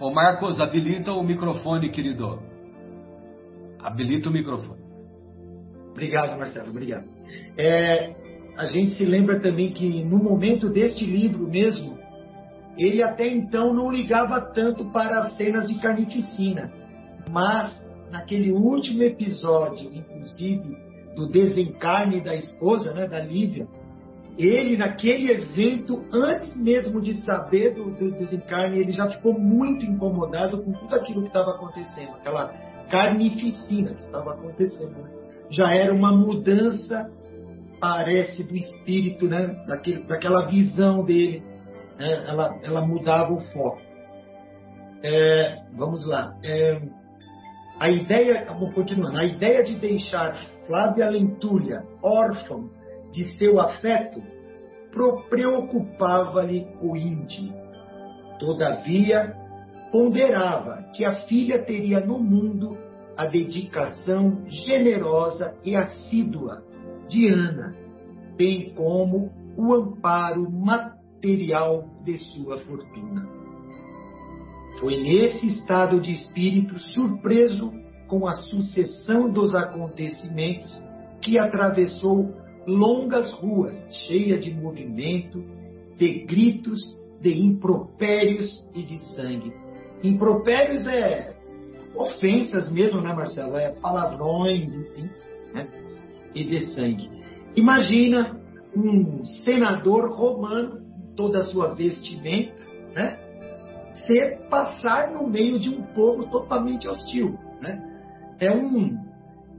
Ô 0.00 0.10
Marcos, 0.10 0.60
habilita 0.60 1.12
o 1.12 1.22
microfone, 1.22 1.90
querido. 1.90 2.40
Habilita 3.80 4.28
o 4.28 4.32
microfone. 4.32 4.82
Obrigado, 5.90 6.36
Marcelo, 6.36 6.70
obrigado. 6.70 7.04
É, 7.56 8.12
a 8.56 8.66
gente 8.66 8.94
se 8.94 9.04
lembra 9.04 9.40
também 9.40 9.72
que 9.72 10.04
no 10.04 10.18
momento 10.18 10.68
deste 10.68 11.06
livro 11.06 11.48
mesmo, 11.48 11.96
ele 12.76 13.02
até 13.02 13.28
então 13.28 13.72
não 13.72 13.92
ligava 13.92 14.40
tanto 14.52 14.90
para 14.90 15.20
as 15.20 15.36
cenas 15.36 15.68
de 15.68 15.76
carnificina, 15.80 16.72
mas 17.30 17.72
naquele 18.10 18.50
último 18.50 19.02
episódio, 19.04 19.90
inclusive, 19.94 20.76
do 21.14 21.28
desencarne 21.28 22.20
da 22.20 22.34
esposa, 22.34 22.92
né, 22.92 23.06
da 23.06 23.20
Lívia, 23.20 23.68
ele, 24.36 24.76
naquele 24.76 25.30
evento, 25.30 26.04
antes 26.12 26.56
mesmo 26.56 27.00
de 27.00 27.24
saber 27.24 27.74
do, 27.74 27.90
do 27.90 28.10
desencarne, 28.12 28.78
ele 28.78 28.92
já 28.92 29.08
ficou 29.08 29.38
muito 29.38 29.84
incomodado 29.84 30.62
com 30.62 30.72
tudo 30.72 30.94
aquilo 30.96 31.22
que 31.22 31.28
estava 31.28 31.52
acontecendo, 31.52 32.14
aquela 32.16 32.48
carnificina 32.90 33.94
que 33.94 34.02
estava 34.02 34.32
acontecendo. 34.32 34.90
Né? 34.90 35.10
Já 35.50 35.72
era 35.72 35.94
uma 35.94 36.10
mudança, 36.10 37.10
parece, 37.80 38.42
do 38.42 38.56
espírito, 38.56 39.28
né? 39.28 39.64
Daquele, 39.68 40.02
daquela 40.04 40.46
visão 40.46 41.04
dele. 41.04 41.42
Né? 41.98 42.24
Ela, 42.26 42.58
ela 42.64 42.84
mudava 42.84 43.32
o 43.32 43.40
foco. 43.52 43.80
É, 45.02 45.58
vamos 45.76 46.04
lá. 46.06 46.34
É, 46.42 46.80
a 47.78 47.90
ideia, 47.90 48.46
vou 48.58 48.72
continuando, 48.72 49.18
a 49.18 49.24
ideia 49.24 49.62
de 49.62 49.76
deixar 49.76 50.36
Flávia 50.66 51.08
Lentulha 51.08 51.84
órfã 52.02 52.64
de 53.14 53.32
seu 53.34 53.60
afeto 53.60 54.20
preocupava-lhe 55.30 56.66
o 56.82 56.96
índio. 56.96 57.52
Todavia, 58.38 59.34
ponderava 59.90 60.90
que 60.94 61.04
a 61.04 61.14
filha 61.26 61.62
teria 61.62 62.00
no 62.00 62.18
mundo 62.18 62.76
a 63.16 63.26
dedicação 63.26 64.42
generosa 64.48 65.56
e 65.64 65.76
assídua 65.76 66.64
de 67.08 67.28
Ana, 67.28 67.74
bem 68.36 68.74
como 68.74 69.30
o 69.56 69.72
amparo 69.72 70.50
material 70.50 71.84
de 72.04 72.18
sua 72.18 72.58
fortuna. 72.60 73.28
Foi 74.80 75.00
nesse 75.00 75.46
estado 75.46 76.00
de 76.00 76.12
espírito 76.12 76.76
surpreso 76.78 77.72
com 78.08 78.26
a 78.26 78.32
sucessão 78.32 79.30
dos 79.30 79.54
acontecimentos 79.54 80.82
que 81.22 81.38
atravessou 81.38 82.43
longas 82.66 83.30
ruas 83.32 83.74
cheias 84.06 84.44
de 84.44 84.52
movimento, 84.52 85.44
de 85.98 86.24
gritos, 86.24 86.80
de 87.20 87.38
impropérios 87.40 88.66
e 88.74 88.82
de 88.82 88.98
sangue. 89.14 89.52
Impropérios 90.02 90.86
é 90.86 91.34
ofensas 91.94 92.70
mesmo, 92.70 93.00
né, 93.00 93.12
Marcelo? 93.14 93.56
É 93.56 93.72
palavrões, 93.72 94.72
enfim, 94.74 95.08
né? 95.52 95.68
e 96.34 96.44
de 96.44 96.66
sangue. 96.74 97.08
Imagina 97.56 98.40
um 98.76 99.24
senador 99.24 100.10
romano, 100.10 100.82
toda 101.16 101.40
a 101.40 101.44
sua 101.44 101.74
vestimenta, 101.74 102.64
né? 102.94 103.18
ser 104.06 104.48
passar 104.50 105.12
no 105.12 105.28
meio 105.28 105.58
de 105.58 105.70
um 105.70 105.82
povo 105.94 106.26
totalmente 106.28 106.88
hostil. 106.88 107.38
Né? 107.60 107.80
É, 108.40 108.50
um, 108.50 108.98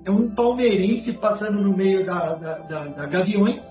é 0.05 0.11
um 0.11 0.33
palmeirense 0.33 1.13
passando 1.13 1.61
no 1.61 1.75
meio 1.75 2.05
da, 2.05 2.35
da, 2.35 2.57
da, 2.59 2.87
da 2.87 3.07
Gaviões 3.07 3.61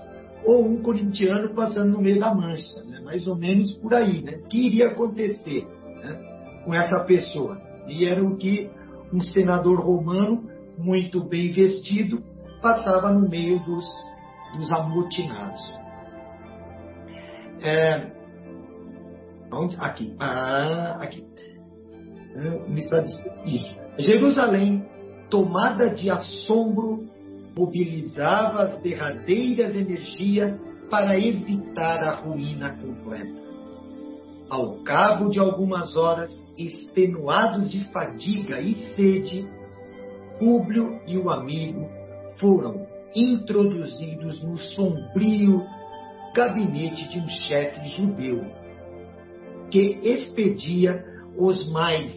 ou 0.43 0.65
um 0.65 0.81
corintiano 0.81 1.55
passando 1.55 1.91
no 1.91 2.01
meio 2.01 2.19
da 2.19 2.33
Mancha. 2.33 2.83
Né? 2.83 2.99
Mais 2.99 3.25
ou 3.25 3.35
menos 3.35 3.71
por 3.73 3.93
aí. 3.93 4.21
Né? 4.21 4.39
O 4.43 4.47
que 4.47 4.67
iria 4.67 4.89
acontecer 4.89 5.65
né? 6.03 6.61
com 6.65 6.73
essa 6.73 7.03
pessoa? 7.05 7.59
E 7.87 8.05
era 8.05 8.23
o 8.23 8.35
que 8.37 8.69
um 9.13 9.21
senador 9.21 9.79
romano, 9.79 10.49
muito 10.77 11.23
bem 11.23 11.53
vestido, 11.53 12.21
passava 12.61 13.11
no 13.11 13.29
meio 13.29 13.59
dos, 13.59 13.85
dos 14.57 14.71
amotinados. 14.73 15.61
É, 17.61 18.11
Onde? 19.51 19.75
Aqui. 19.79 20.15
Ah, 20.19 20.97
aqui. 20.99 21.23
Isso. 23.45 23.75
Jerusalém, 23.97 24.85
tomada 25.29 25.89
de 25.89 26.09
assombro, 26.09 27.07
mobilizava 27.57 28.63
as 28.63 28.81
derradeiras 28.81 29.75
energias 29.75 30.59
para 30.89 31.17
evitar 31.17 32.03
a 32.03 32.15
ruína 32.15 32.77
completa. 32.77 33.45
Ao 34.49 34.83
cabo 34.83 35.29
de 35.29 35.39
algumas 35.39 35.95
horas, 35.95 36.39
extenuados 36.57 37.69
de 37.71 37.83
fadiga 37.85 38.61
e 38.61 38.75
sede, 38.95 39.47
Públio 40.37 40.99
e 41.07 41.17
o 41.17 41.29
amigo 41.29 41.89
foram 42.37 42.85
introduzidos 43.15 44.43
no 44.43 44.57
sombrio 44.57 45.63
gabinete 46.35 47.07
de 47.07 47.19
um 47.19 47.29
chefe 47.29 47.87
judeu 47.87 48.43
que 49.71 49.99
expedia 50.03 51.03
os 51.37 51.69
mais, 51.71 52.11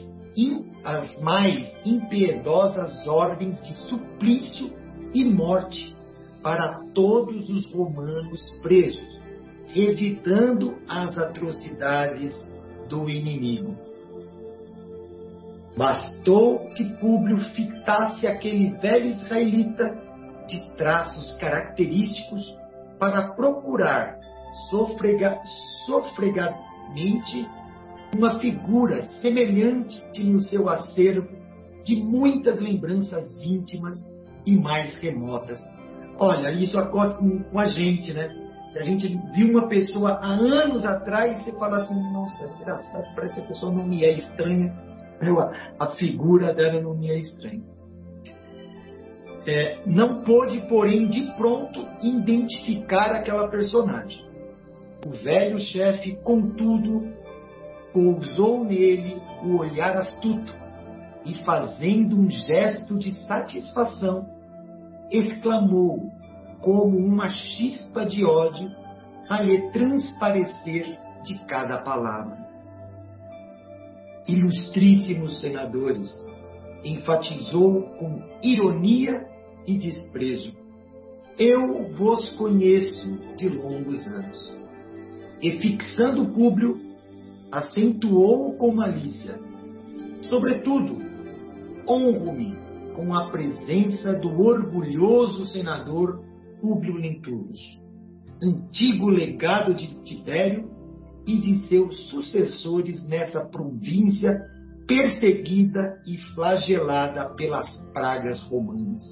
as 0.84 1.20
mais 1.20 1.74
impiedosas 1.84 3.06
ordens 3.06 3.60
de 3.62 3.72
suplício 3.88 4.72
e 5.14 5.24
morte 5.24 5.96
para 6.42 6.80
todos 6.94 7.48
os 7.50 7.70
romanos 7.72 8.50
presos, 8.62 9.20
evitando 9.74 10.76
as 10.88 11.18
atrocidades 11.18 12.34
do 12.88 13.08
inimigo. 13.08 13.76
Bastou 15.76 16.70
que 16.70 16.84
Públio 16.96 17.38
fitasse 17.54 18.26
aquele 18.26 18.70
velho 18.78 19.06
israelita 19.06 19.84
de 20.48 20.70
traços 20.76 21.34
característicos 21.34 22.56
para 22.98 23.32
procurar 23.34 24.18
sofrega, 24.70 25.38
sofrega, 25.86 26.58
mente 26.94 27.46
uma 28.16 28.38
figura 28.38 29.04
semelhante 29.20 30.02
no 30.24 30.40
seu 30.40 30.68
acervo 30.68 31.28
de 31.84 31.96
muitas 31.96 32.60
lembranças 32.60 33.40
íntimas 33.42 33.98
e 34.46 34.56
mais 34.56 34.98
remotas. 34.98 35.58
Olha, 36.18 36.50
isso 36.50 36.78
acontece 36.78 37.18
com, 37.50 37.58
a 37.58 37.66
gente, 37.66 38.12
né? 38.12 38.28
Se 38.72 38.78
a 38.78 38.84
gente 38.84 39.08
viu 39.34 39.50
uma 39.50 39.68
pessoa 39.68 40.18
há 40.20 40.26
anos 40.26 40.84
atrás, 40.84 41.42
você 41.42 41.52
fala 41.52 41.78
assim, 41.78 41.94
nossa, 42.12 42.44
engraçado, 42.60 43.14
parece 43.14 43.34
que 43.36 43.40
a 43.40 43.46
pessoa 43.46 43.72
não 43.72 43.86
me 43.86 44.04
é 44.04 44.12
estranha, 44.18 44.74
a, 45.20 45.86
a 45.86 45.90
figura 45.96 46.52
dela 46.54 46.80
não 46.80 46.94
me 46.94 47.10
é 47.10 47.18
estranha. 47.18 47.62
É, 49.46 49.80
não 49.86 50.22
pôde, 50.24 50.60
porém, 50.68 51.08
de 51.08 51.32
pronto 51.36 51.86
identificar 52.02 53.12
aquela 53.12 53.48
personagem. 53.48 54.22
O 55.06 55.10
velho 55.10 55.58
chefe, 55.58 56.18
contudo, 56.22 57.08
pousou 57.92 58.64
nele 58.64 59.20
o 59.42 59.58
olhar 59.58 59.96
astuto 59.96 60.54
e, 61.24 61.34
fazendo 61.44 62.18
um 62.18 62.30
gesto 62.30 62.96
de 62.96 63.12
satisfação, 63.26 64.26
exclamou, 65.10 66.10
como 66.60 66.98
uma 66.98 67.28
chispa 67.28 68.04
de 68.04 68.24
ódio, 68.24 68.70
a 69.28 69.42
lhe 69.42 69.70
transparecer 69.70 70.98
de 71.24 71.38
cada 71.46 71.78
palavra. 71.78 72.46
Ilustríssimos 74.26 75.40
senadores, 75.40 76.10
enfatizou 76.84 77.82
com 77.98 78.22
ironia 78.42 79.26
e 79.66 79.76
desprezo. 79.76 80.52
Eu 81.38 81.94
vos 81.96 82.30
conheço 82.36 83.16
de 83.36 83.48
longos 83.48 84.06
anos 84.06 84.58
e 85.40 85.52
fixando 85.60 86.32
Públio, 86.32 86.80
acentuou 87.50 88.54
com 88.54 88.72
malícia. 88.72 89.38
Sobretudo, 90.22 90.96
honro-me 91.88 92.56
com 92.94 93.14
a 93.14 93.30
presença 93.30 94.14
do 94.14 94.40
orgulhoso 94.40 95.46
senador 95.46 96.24
Públio 96.60 96.94
Lentulus, 96.94 97.60
antigo 98.42 99.08
legado 99.08 99.74
de 99.74 99.86
Tibério 100.02 100.68
e 101.26 101.38
de 101.38 101.68
seus 101.68 102.08
sucessores 102.08 103.06
nessa 103.06 103.44
província 103.44 104.40
perseguida 104.86 106.00
e 106.06 106.16
flagelada 106.34 107.34
pelas 107.34 107.68
pragas 107.92 108.40
romanas. 108.42 109.02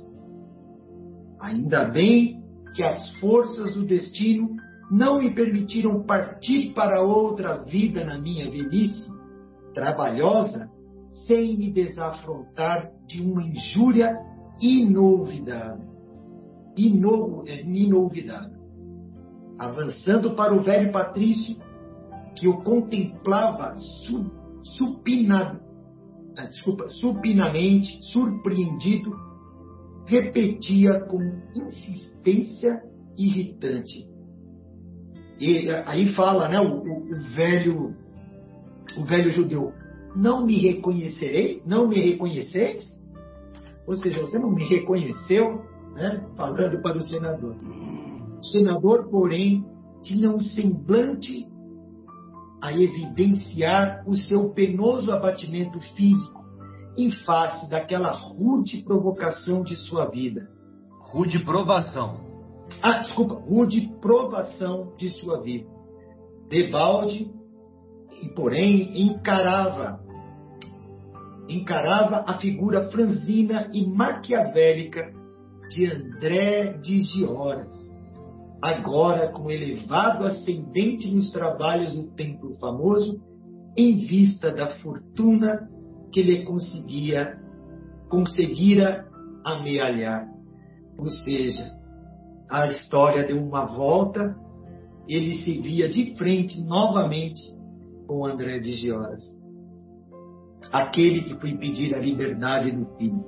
Ainda 1.40 1.84
bem 1.84 2.42
que 2.74 2.82
as 2.82 3.14
forças 3.20 3.74
do 3.74 3.84
destino 3.84 4.56
não 4.90 5.18
me 5.18 5.34
permitiram 5.34 6.02
partir 6.04 6.72
para 6.72 7.02
outra 7.02 7.62
vida 7.64 8.04
na 8.04 8.18
minha 8.18 8.48
velhice, 8.50 9.10
trabalhosa, 9.74 10.70
sem 11.26 11.56
me 11.56 11.72
desafrontar 11.72 12.92
de 13.06 13.20
uma 13.20 13.42
injúria 13.42 14.16
inolvidável. 14.60 15.96
É, 17.46 17.62
inolvidável. 17.62 18.56
Avançando 19.58 20.34
para 20.36 20.54
o 20.54 20.62
velho 20.62 20.92
Patrício, 20.92 21.56
que 22.36 22.46
o 22.46 22.62
contemplava 22.62 23.74
su, 23.78 24.30
supina, 24.62 25.58
ah, 26.36 26.46
desculpa, 26.46 26.90
supinamente, 26.90 27.98
surpreendido, 28.12 29.10
repetia 30.06 31.00
com 31.06 31.18
insistência 31.54 32.82
irritante 33.16 34.15
e 35.38 35.68
aí 35.84 36.14
fala, 36.14 36.48
né, 36.48 36.60
o, 36.60 36.82
o, 36.82 37.12
o, 37.12 37.20
velho 37.34 37.94
o 38.96 39.04
velho 39.04 39.30
judeu, 39.30 39.72
não 40.14 40.46
me 40.46 40.58
reconhecerei, 40.58 41.62
não 41.66 41.86
me 41.86 42.00
reconheceis? 42.00 42.84
Ou 43.86 43.94
seja, 43.96 44.22
você 44.22 44.38
não 44.38 44.50
me 44.50 44.64
reconheceu, 44.64 45.62
né, 45.94 46.26
falando 46.36 46.80
para 46.80 46.96
o 46.96 47.02
senador. 47.02 47.54
O 48.40 48.44
senador, 48.44 49.08
porém, 49.10 49.64
tinha 50.02 50.30
um 50.30 50.40
semblante 50.40 51.46
a 52.62 52.72
evidenciar 52.72 54.02
o 54.06 54.16
seu 54.16 54.50
penoso 54.50 55.12
abatimento 55.12 55.78
físico 55.94 56.44
em 56.96 57.10
face 57.10 57.68
daquela 57.68 58.10
rude 58.12 58.82
provocação 58.82 59.62
de 59.62 59.76
sua 59.76 60.06
vida. 60.06 60.48
Rude 61.10 61.44
provação 61.44 62.25
ah, 62.82 63.02
desculpa, 63.02 63.34
rude 63.34 63.88
provação 64.00 64.94
de 64.96 65.10
sua 65.10 65.42
vida. 65.42 65.68
Debalde, 66.48 67.30
porém, 68.34 69.02
encarava 69.02 70.04
encarava 71.48 72.24
a 72.26 72.38
figura 72.38 72.90
franzina 72.90 73.70
e 73.72 73.86
maquiavélica 73.86 75.12
de 75.70 75.86
André 75.86 76.78
de 76.78 77.00
Gioras, 77.02 77.74
agora 78.62 79.28
com 79.28 79.50
elevado 79.50 80.24
ascendente 80.24 81.08
nos 81.08 81.30
trabalhos 81.30 81.94
do 81.94 82.14
templo 82.14 82.56
famoso, 82.58 83.20
em 83.76 84.06
vista 84.06 84.52
da 84.52 84.70
fortuna 84.76 85.68
que 86.12 86.22
lhe 86.22 86.44
conseguia, 86.44 87.38
conseguira 88.08 89.06
amealhar. 89.44 90.26
Ou 90.98 91.10
seja, 91.10 91.75
a 92.48 92.68
história 92.68 93.26
deu 93.26 93.42
uma 93.42 93.64
volta, 93.64 94.36
ele 95.08 95.34
se 95.42 95.60
via 95.60 95.88
de 95.88 96.14
frente 96.16 96.60
novamente 96.60 97.40
com 98.06 98.24
André 98.26 98.58
de 98.58 98.76
Gioras, 98.76 99.22
aquele 100.72 101.22
que 101.22 101.40
foi 101.40 101.56
pedir 101.56 101.94
a 101.94 101.98
liberdade 101.98 102.70
do 102.70 102.86
filho, 102.96 103.24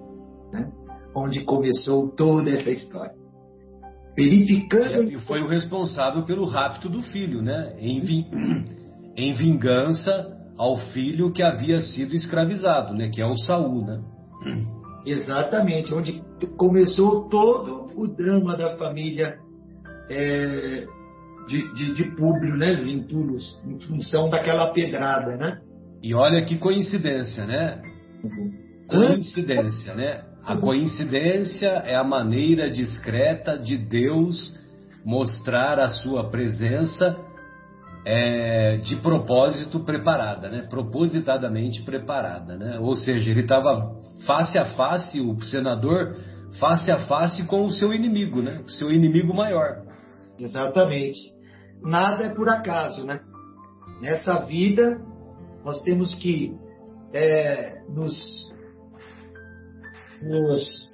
né? 0.52 0.70
onde 1.14 1.44
começou 1.44 2.08
toda 2.08 2.50
essa 2.50 2.70
história. 2.70 3.14
Verificando. 4.16 5.10
E 5.10 5.18
foi 5.20 5.40
o 5.42 5.48
responsável 5.48 6.24
pelo 6.24 6.44
rapto 6.44 6.88
do 6.88 7.02
filho, 7.02 7.40
né? 7.40 7.76
Em, 7.78 8.00
vi... 8.00 8.26
em 9.16 9.32
vingança 9.34 10.36
ao 10.56 10.76
filho 10.76 11.32
que 11.32 11.42
havia 11.42 11.80
sido 11.80 12.16
escravizado, 12.16 12.94
né? 12.94 13.08
Que 13.08 13.22
é 13.22 13.26
o 13.26 13.36
Saul, 13.36 13.84
né? 13.84 14.02
Exatamente, 15.06 15.94
onde 15.94 16.20
começou 16.56 17.28
todo 17.28 17.88
o 17.96 18.06
drama 18.08 18.56
da 18.56 18.76
família 18.76 19.38
é, 20.10 20.86
de, 21.48 21.72
de, 21.74 21.94
de 21.94 22.04
Públio, 22.14 22.56
né, 22.56 22.72
Lentulus, 22.72 23.60
em 23.66 23.78
função 23.80 24.28
daquela 24.28 24.72
pedrada, 24.72 25.36
né? 25.36 25.60
E 26.02 26.14
olha 26.14 26.44
que 26.44 26.56
coincidência, 26.58 27.44
né? 27.46 27.82
Coincidência, 28.88 29.94
né? 29.94 30.24
A 30.44 30.56
coincidência 30.56 31.68
é 31.68 31.96
a 31.96 32.04
maneira 32.04 32.70
discreta 32.70 33.58
de 33.58 33.76
Deus 33.76 34.56
mostrar 35.04 35.78
a 35.78 35.88
sua 35.88 36.30
presença 36.30 37.16
é, 38.04 38.76
de 38.78 38.96
propósito 38.96 39.80
preparada, 39.80 40.48
né? 40.48 40.66
Propositadamente 40.70 41.82
preparada, 41.82 42.56
né? 42.56 42.78
Ou 42.78 42.94
seja, 42.94 43.30
ele 43.30 43.40
estava 43.40 43.96
face 44.26 44.58
a 44.58 44.66
face, 44.66 45.20
o 45.20 45.40
senador 45.42 46.16
face 46.58 46.90
a 46.90 47.06
face 47.06 47.46
com 47.46 47.64
o 47.64 47.70
seu 47.70 47.92
inimigo, 47.92 48.42
né? 48.42 48.62
O 48.64 48.70
seu 48.70 48.90
inimigo 48.90 49.34
maior. 49.34 49.82
Exatamente. 50.38 51.18
Nada 51.82 52.24
é 52.24 52.34
por 52.34 52.48
acaso, 52.48 53.04
né? 53.04 53.20
Nessa 54.00 54.46
vida, 54.46 55.00
nós 55.64 55.80
temos 55.82 56.14
que 56.14 56.54
é, 57.12 57.82
nos, 57.88 58.52
nos 60.22 60.92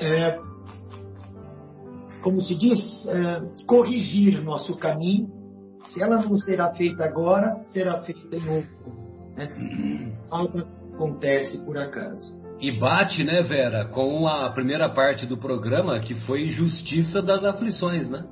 é, 0.00 0.38
como 2.22 2.40
se 2.40 2.56
diz, 2.56 2.78
é, 3.06 3.64
corrigir 3.66 4.42
nosso 4.42 4.76
caminho. 4.76 5.28
Se 5.88 6.02
ela 6.02 6.22
não 6.22 6.38
será 6.38 6.72
feita 6.72 7.04
agora, 7.04 7.62
será 7.64 8.02
feita 8.02 8.34
em 8.34 8.48
outro. 8.48 8.70
Né? 9.36 10.16
Nada 10.30 10.66
acontece 10.94 11.58
por 11.64 11.76
acaso. 11.76 12.43
E 12.60 12.70
bate, 12.72 13.24
né, 13.24 13.42
Vera, 13.42 13.84
com 13.86 14.26
a 14.26 14.50
primeira 14.50 14.88
parte 14.88 15.26
do 15.26 15.36
programa, 15.36 15.98
que 16.00 16.14
foi 16.26 16.46
Justiça 16.46 17.20
das 17.20 17.44
Aflições, 17.44 18.08
né? 18.08 18.24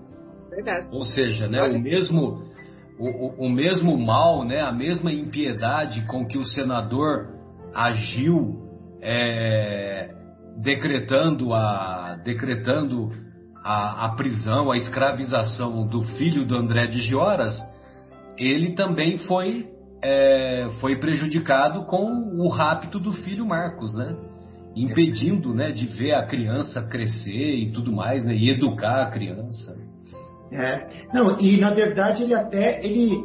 Verdade. 0.48 0.88
Ou 0.92 1.04
seja, 1.04 1.48
né, 1.48 1.62
o 1.62 1.78
mesmo 1.78 2.52
o, 2.98 3.46
o, 3.46 3.50
mesmo 3.50 3.96
mal, 3.96 4.44
né, 4.44 4.60
a 4.60 4.70
mesma 4.70 5.12
impiedade 5.12 6.06
com 6.06 6.26
que 6.26 6.38
o 6.38 6.44
senador 6.44 7.30
agiu 7.74 8.62
é, 9.00 10.14
decretando 10.58 11.52
a 11.52 12.20
decretando 12.22 13.10
a, 13.64 14.06
a, 14.06 14.16
prisão, 14.16 14.70
a 14.70 14.76
escravização 14.76 15.86
do 15.86 16.02
filho 16.16 16.44
do 16.44 16.56
André 16.56 16.86
de 16.86 17.00
Gioras, 17.00 17.58
ele 18.36 18.74
também 18.74 19.18
foi 19.18 19.71
é, 20.02 20.68
foi 20.80 20.98
prejudicado 20.98 21.84
com 21.86 22.36
o 22.38 22.48
rapto 22.48 22.98
do 22.98 23.12
filho 23.12 23.46
Marcos, 23.46 23.96
né? 23.96 24.16
Impedindo, 24.74 25.54
né, 25.54 25.70
de 25.70 25.86
ver 25.86 26.14
a 26.14 26.26
criança 26.26 26.82
crescer 26.82 27.56
e 27.56 27.72
tudo 27.72 27.92
mais, 27.92 28.24
né? 28.24 28.34
E 28.34 28.50
educar 28.50 29.02
a 29.02 29.10
criança. 29.10 29.78
É. 30.50 31.06
Não, 31.14 31.38
e 31.40 31.58
na 31.60 31.72
verdade 31.72 32.24
ele 32.24 32.34
até 32.34 32.84
ele 32.84 33.24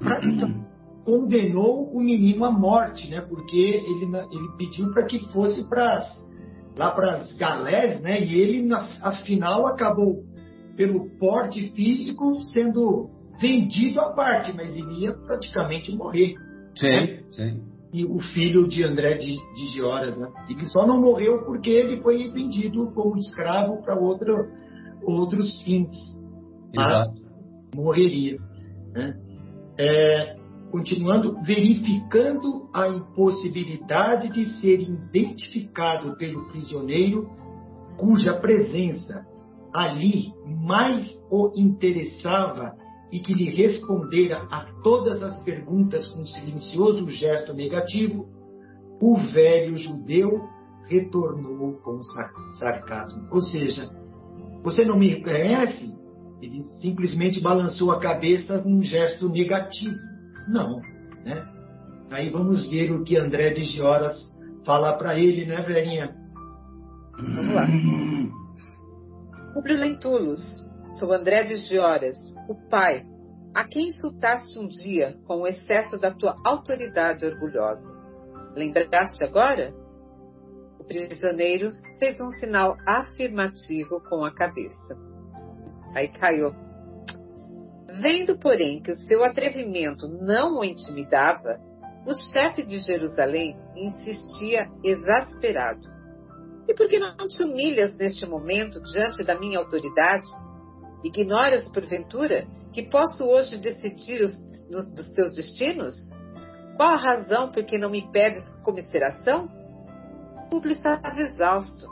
condenou 1.04 1.90
o 1.92 2.00
menino 2.00 2.44
à 2.44 2.50
morte, 2.50 3.08
né? 3.10 3.20
Porque 3.20 3.56
ele, 3.56 4.04
ele 4.04 4.48
pediu 4.58 4.92
para 4.92 5.04
que 5.04 5.20
fosse 5.32 5.68
para 5.68 6.06
lá 6.76 6.90
para 6.92 7.16
as 7.16 7.32
galés, 7.32 8.00
né? 8.00 8.20
E 8.20 8.38
ele 8.38 8.66
na, 8.66 8.88
afinal 9.02 9.66
acabou 9.66 10.24
pelo 10.76 11.10
porte 11.18 11.70
físico 11.70 12.42
sendo 12.44 13.10
vendido 13.40 14.00
à 14.00 14.12
parte, 14.12 14.52
mas 14.54 14.74
ele 14.74 15.04
ia 15.04 15.12
praticamente 15.12 15.94
morrer. 15.94 16.34
Sim, 16.76 16.86
né? 16.86 17.22
sim. 17.30 17.62
E 17.92 18.04
o 18.04 18.20
filho 18.20 18.68
de 18.68 18.84
André 18.84 19.14
de, 19.14 19.36
de 19.54 19.66
Gioras, 19.72 20.16
né? 20.18 20.28
E 20.50 20.54
que 20.54 20.66
só 20.66 20.86
não 20.86 21.00
morreu 21.00 21.44
porque 21.44 21.70
ele 21.70 22.02
foi 22.02 22.30
vendido 22.30 22.90
como 22.92 23.16
escravo 23.16 23.82
para 23.82 23.98
outros 23.98 25.62
fins. 25.62 25.88
Exato. 26.72 27.14
morreria. 27.74 28.36
Né? 28.92 29.14
É, 29.78 30.36
continuando, 30.70 31.40
verificando 31.42 32.68
a 32.74 32.88
impossibilidade 32.88 34.30
de 34.32 34.60
ser 34.60 34.80
identificado 34.80 36.16
pelo 36.18 36.46
prisioneiro 36.48 37.30
cuja 37.96 38.34
presença 38.34 39.26
ali 39.72 40.32
mais 40.46 41.08
o 41.30 41.52
interessava 41.56 42.74
e 43.12 43.20
que 43.20 43.32
lhe 43.32 43.50
respondera 43.50 44.46
a 44.50 44.66
todas 44.82 45.22
as 45.22 45.42
perguntas 45.42 46.08
com 46.08 46.26
silencioso 46.26 47.08
gesto 47.08 47.54
negativo, 47.54 48.28
o 49.00 49.16
velho 49.16 49.76
judeu 49.76 50.30
retornou 50.86 51.74
com 51.82 52.00
sarcasmo. 52.58 53.28
Ou 53.30 53.40
seja, 53.40 53.88
você 54.62 54.84
não 54.84 54.98
me 54.98 55.08
reconhece? 55.08 55.96
Ele 56.40 56.62
simplesmente 56.80 57.40
balançou 57.40 57.90
a 57.90 58.00
cabeça 58.00 58.58
com 58.60 58.70
um 58.70 58.82
gesto 58.82 59.28
negativo. 59.28 59.96
Não, 60.48 60.80
né? 61.24 61.46
Aí 62.10 62.30
vamos 62.30 62.66
ver 62.68 62.90
o 62.90 63.04
que 63.04 63.16
André 63.16 63.50
de 63.50 63.64
Gioras 63.64 64.16
fala 64.64 64.96
para 64.96 65.18
ele, 65.18 65.46
né, 65.46 65.62
Verinha? 65.62 66.14
Vamos 67.18 67.54
lá. 67.54 67.66
Publio 69.54 69.78
Lentulus, 69.78 70.40
sou 70.88 71.12
André 71.12 71.42
de 71.44 71.56
Gioras, 71.56 72.16
o 72.48 72.54
pai, 72.68 73.04
a 73.54 73.64
quem 73.64 73.88
insultaste 73.88 74.58
um 74.58 74.66
dia 74.68 75.16
com 75.26 75.42
o 75.42 75.46
excesso 75.46 75.98
da 75.98 76.10
tua 76.10 76.36
autoridade 76.44 77.26
orgulhosa. 77.26 77.88
Lembraste 78.54 79.22
agora? 79.22 79.74
O 80.78 80.84
prisioneiro 80.84 81.72
fez 81.98 82.18
um 82.20 82.30
sinal 82.40 82.76
afirmativo 82.86 84.00
com 84.08 84.24
a 84.24 84.34
cabeça. 84.34 84.96
Aí 85.94 86.08
caiu. 86.08 86.54
Vendo, 88.00 88.38
porém, 88.38 88.80
que 88.80 88.92
o 88.92 88.96
seu 89.06 89.24
atrevimento 89.24 90.08
não 90.08 90.58
o 90.58 90.64
intimidava, 90.64 91.58
o 92.06 92.14
chefe 92.32 92.64
de 92.64 92.78
Jerusalém 92.78 93.58
insistia 93.76 94.70
exasperado. 94.82 95.86
E 96.66 96.74
por 96.74 96.88
que 96.88 96.98
não 96.98 97.16
te 97.28 97.42
humilhas 97.42 97.96
neste 97.96 98.26
momento 98.26 98.80
diante 98.82 99.24
da 99.24 99.38
minha 99.38 99.58
autoridade? 99.58 100.28
Ignoras, 101.04 101.68
porventura, 101.70 102.46
que 102.72 102.82
posso 102.82 103.24
hoje 103.24 103.58
decidir 103.58 104.22
os, 104.22 104.32
nos, 104.68 104.88
dos 104.90 105.10
teus 105.12 105.32
destinos? 105.34 105.94
Qual 106.76 106.90
a 106.90 106.96
razão 106.96 107.50
por 107.52 107.64
que 107.64 107.78
não 107.78 107.90
me 107.90 108.10
pedes 108.12 108.48
comisseração? 108.64 109.48
Públio 110.50 110.72
estava 110.72 111.20
exausto. 111.20 111.86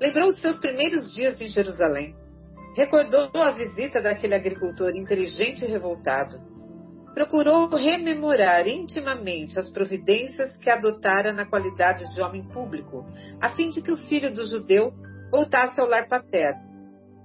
Lembrou 0.00 0.28
os 0.28 0.40
seus 0.40 0.58
primeiros 0.58 1.12
dias 1.14 1.40
em 1.40 1.48
Jerusalém 1.48 2.14
Recordou 2.78 3.28
a 3.42 3.50
visita 3.50 4.00
daquele 4.00 4.36
agricultor 4.36 4.94
inteligente 4.94 5.64
e 5.64 5.68
revoltado. 5.68 6.38
Procurou 7.12 7.68
rememorar 7.70 8.68
intimamente 8.68 9.58
as 9.58 9.68
providências 9.68 10.56
que 10.58 10.70
adotara 10.70 11.32
na 11.32 11.44
qualidade 11.44 12.04
de 12.14 12.20
homem 12.20 12.46
público, 12.50 13.04
a 13.40 13.50
fim 13.50 13.70
de 13.70 13.82
que 13.82 13.90
o 13.90 13.96
filho 13.96 14.32
do 14.32 14.46
judeu 14.46 14.92
voltasse 15.28 15.80
ao 15.80 15.88
lar 15.88 16.06
paterno, 16.06 16.67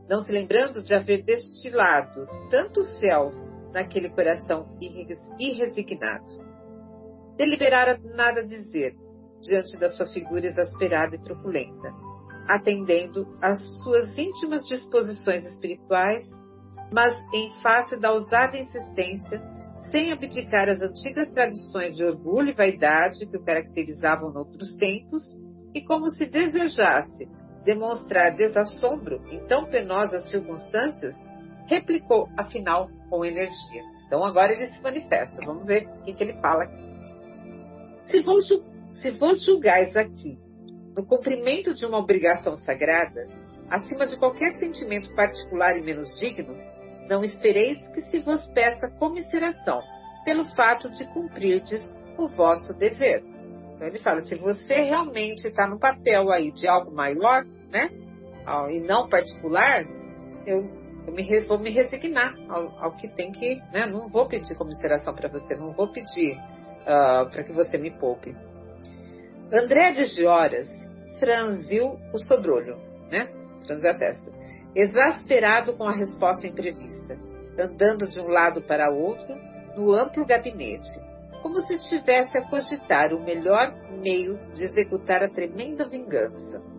não 0.10 0.24
se 0.24 0.32
lembrando 0.32 0.82
de 0.82 0.93
haver 0.93 1.24
destilado 1.24 2.28
tanto 2.49 2.84
fel 2.99 3.32
naquele 3.72 4.10
coração 4.10 4.78
irresignado. 5.39 6.43
Deliberara 7.38 7.99
nada 8.16 8.43
dizer 8.43 8.95
diante 9.41 9.78
da 9.78 9.89
sua 9.89 10.06
figura 10.08 10.45
exasperada 10.45 11.16
e 11.16 11.22
truculenta 11.22 12.14
atendendo 12.47 13.28
às 13.41 13.60
suas 13.82 14.18
íntimas 14.18 14.66
disposições 14.68 15.45
espirituais, 15.45 16.24
mas 16.91 17.16
em 17.34 17.51
face 17.62 17.95
da 17.97 18.12
ousada 18.12 18.58
insistência, 18.58 19.41
sem 19.91 20.12
abdicar 20.12 20.70
as 20.70 20.82
antigas 20.82 21.30
tradições 21.30 21.95
de 21.95 22.04
orgulho 22.04 22.49
e 22.49 22.54
vaidade 22.54 23.26
que 23.26 23.38
o 23.38 23.43
caracterizavam 23.43 24.32
noutros 24.32 24.76
tempos, 24.78 25.24
e 25.74 25.82
como 25.84 26.10
se 26.12 26.26
desejasse 26.26 27.28
demonstrar 27.64 28.36
desassombro 28.36 29.22
em 29.32 29.39
tão 29.47 29.66
penosas 29.66 30.30
circunstâncias, 30.30 31.16
replicou, 31.68 32.30
afinal, 32.38 32.89
com 33.09 33.24
energia. 33.24 33.84
Então 34.07 34.24
agora 34.24 34.51
ele 34.51 34.68
se 34.68 34.82
manifesta. 34.82 35.38
Vamos 35.45 35.66
ver 35.66 35.88
o 35.88 36.03
que, 36.03 36.14
que 36.14 36.24
ele 36.24 36.39
fala 36.41 36.64
aqui. 36.64 36.84
Se 38.05 38.22
vos, 38.22 38.47
se 39.01 39.11
vos 39.11 39.43
julgais 39.43 39.95
aqui 39.95 40.38
no 40.95 41.05
cumprimento 41.05 41.74
de 41.74 41.86
uma 41.86 41.97
obrigação 41.97 42.55
sagrada, 42.57 43.28
acima 43.70 44.05
de 44.05 44.18
qualquer 44.18 44.51
sentimento 44.59 45.14
particular 45.16 45.78
e 45.78 45.82
menos 45.82 46.20
digno, 46.20 46.55
não 47.09 47.24
espereis 47.24 47.80
que 47.89 48.01
se 48.03 48.20
vos 48.20 48.45
peça 48.51 48.89
comisseração 48.99 49.82
pelo 50.24 50.45
fato 50.55 50.89
de 50.91 51.05
cumprirdes 51.14 51.82
o 52.18 52.28
vosso 52.28 52.78
dever. 52.78 53.24
Então 53.76 53.88
ele 53.88 53.99
fala, 53.99 54.22
se 54.22 54.36
você 54.36 54.82
realmente 54.82 55.45
está 55.47 55.68
no 55.68 55.80
papel 55.80 56.32
aí 56.32 56.51
de 56.51 56.68
algo 56.68 56.91
maior, 56.91 57.43
né, 57.74 57.90
e 58.70 58.80
não 58.80 59.10
particular, 59.10 59.84
eu, 60.46 60.70
eu 61.08 61.14
me, 61.14 61.42
vou 61.42 61.60
me 61.60 61.72
resignar 61.72 62.36
ao, 62.48 62.84
ao, 62.84 62.96
que 62.96 63.08
tem 63.08 63.32
que, 63.32 63.56
né, 63.74 63.88
não 63.88 64.08
vou 64.08 64.28
pedir 64.28 64.56
comisseração 64.56 65.14
para 65.16 65.28
você, 65.28 65.56
não 65.56 65.72
vou 65.72 65.92
pedir 65.92 66.38
uh, 66.38 67.30
para 67.30 67.44
que 67.44 67.52
você 67.52 67.78
me 67.78 67.90
poupe. 67.90 68.36
André 69.52 69.92
de 69.92 70.06
Gioras 70.06 70.70
franziu 71.20 71.98
o 72.14 72.18
sobrolho, 72.20 72.78
né, 73.12 73.28
franziu 73.66 73.90
a 73.90 73.94
testa, 73.96 74.32
exasperado 74.76 75.74
com 75.76 75.86
a 75.86 75.94
resposta 75.94 76.46
imprevista, 76.46 77.18
andando 77.58 78.08
de 78.08 78.20
um 78.20 78.28
lado 78.28 78.62
para 78.62 78.90
outro 78.90 79.36
no 79.76 79.92
amplo 79.92 80.26
gabinete, 80.26 81.02
como 81.42 81.60
se 81.62 81.74
estivesse 81.74 82.38
a 82.38 82.48
cogitar 82.48 83.14
o 83.14 83.24
melhor 83.24 83.74
meio 84.02 84.38
de 84.54 84.64
executar 84.64 85.24
a 85.24 85.30
tremenda 85.30 85.88
vingança. 85.88 86.73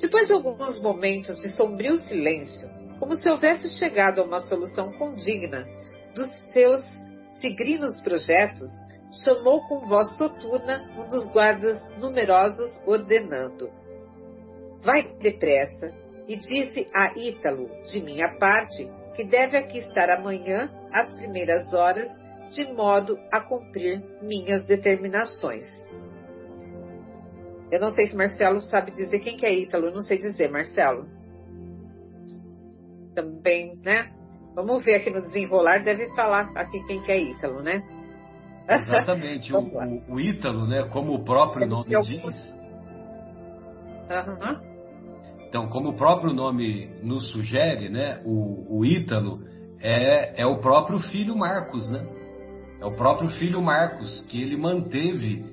Depois 0.00 0.26
de 0.26 0.32
alguns 0.32 0.80
momentos 0.80 1.38
de 1.40 1.54
sombrio 1.54 1.98
silêncio, 1.98 2.68
como 2.98 3.16
se 3.16 3.28
houvesse 3.28 3.68
chegado 3.78 4.20
a 4.20 4.24
uma 4.24 4.40
solução 4.40 4.92
condigna 4.92 5.66
dos 6.14 6.28
seus 6.52 6.82
tigrinos 7.40 8.00
projetos, 8.00 8.70
chamou 9.24 9.60
com 9.68 9.80
voz 9.80 10.16
soturna 10.16 10.88
um 10.96 11.06
dos 11.06 11.28
guardas 11.30 11.78
numerosos, 11.98 12.80
ordenando: 12.86 13.70
Vai 14.82 15.02
depressa, 15.18 15.92
e 16.26 16.36
disse 16.36 16.86
a 16.94 17.12
Ítalo, 17.18 17.68
de 17.90 18.00
minha 18.00 18.38
parte, 18.38 18.88
que 19.14 19.24
deve 19.24 19.56
aqui 19.56 19.78
estar 19.78 20.08
amanhã, 20.08 20.70
às 20.92 21.12
primeiras 21.14 21.74
horas, 21.74 22.08
de 22.50 22.72
modo 22.72 23.18
a 23.32 23.40
cumprir 23.40 24.02
minhas 24.22 24.64
determinações. 24.64 25.64
Eu 27.70 27.80
não 27.80 27.90
sei 27.90 28.06
se 28.06 28.16
Marcelo 28.16 28.60
sabe 28.60 28.90
dizer 28.92 29.20
quem 29.20 29.36
que 29.36 29.46
é 29.46 29.54
Ítalo, 29.54 29.86
eu 29.86 29.92
não 29.92 30.02
sei 30.02 30.18
dizer, 30.18 30.50
Marcelo. 30.50 31.06
Também, 33.14 33.72
né? 33.84 34.10
Vamos 34.54 34.84
ver 34.84 34.96
aqui 34.96 35.10
no 35.10 35.22
desenrolar, 35.22 35.84
deve 35.84 36.08
falar 36.14 36.50
aqui 36.56 36.82
quem 36.86 37.00
que 37.02 37.12
é 37.12 37.20
Ítalo, 37.20 37.62
né? 37.62 37.82
Exatamente, 38.68 39.52
o, 39.54 39.58
o, 39.58 40.14
o, 40.14 40.20
Ítalo, 40.20 40.66
né, 40.66 40.84
como 40.92 41.14
o 41.14 41.24
próprio 41.24 41.68
deve 41.68 41.92
nome 41.92 42.02
diz. 42.02 42.60
Uhum. 44.10 44.70
Então, 45.48 45.68
como 45.68 45.90
o 45.90 45.96
próprio 45.96 46.32
nome 46.32 46.88
nos 47.02 47.30
sugere, 47.32 47.88
né, 47.88 48.20
o, 48.24 48.78
o 48.78 48.84
Ítalo 48.84 49.40
é, 49.80 50.42
é 50.42 50.46
o 50.46 50.58
próprio 50.58 50.98
filho 50.98 51.36
Marcos, 51.36 51.90
né? 51.90 52.06
É 52.80 52.86
o 52.86 52.92
próprio 52.92 53.28
filho 53.30 53.60
Marcos 53.60 54.20
que 54.28 54.40
ele 54.40 54.56
manteve, 54.56 55.44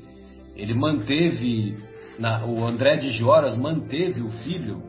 ele 0.55 0.73
manteve, 0.73 1.77
na, 2.19 2.45
o 2.45 2.65
André 2.65 2.97
de 2.97 3.09
Gioras 3.09 3.55
manteve 3.55 4.21
o 4.21 4.29
filho, 4.29 4.81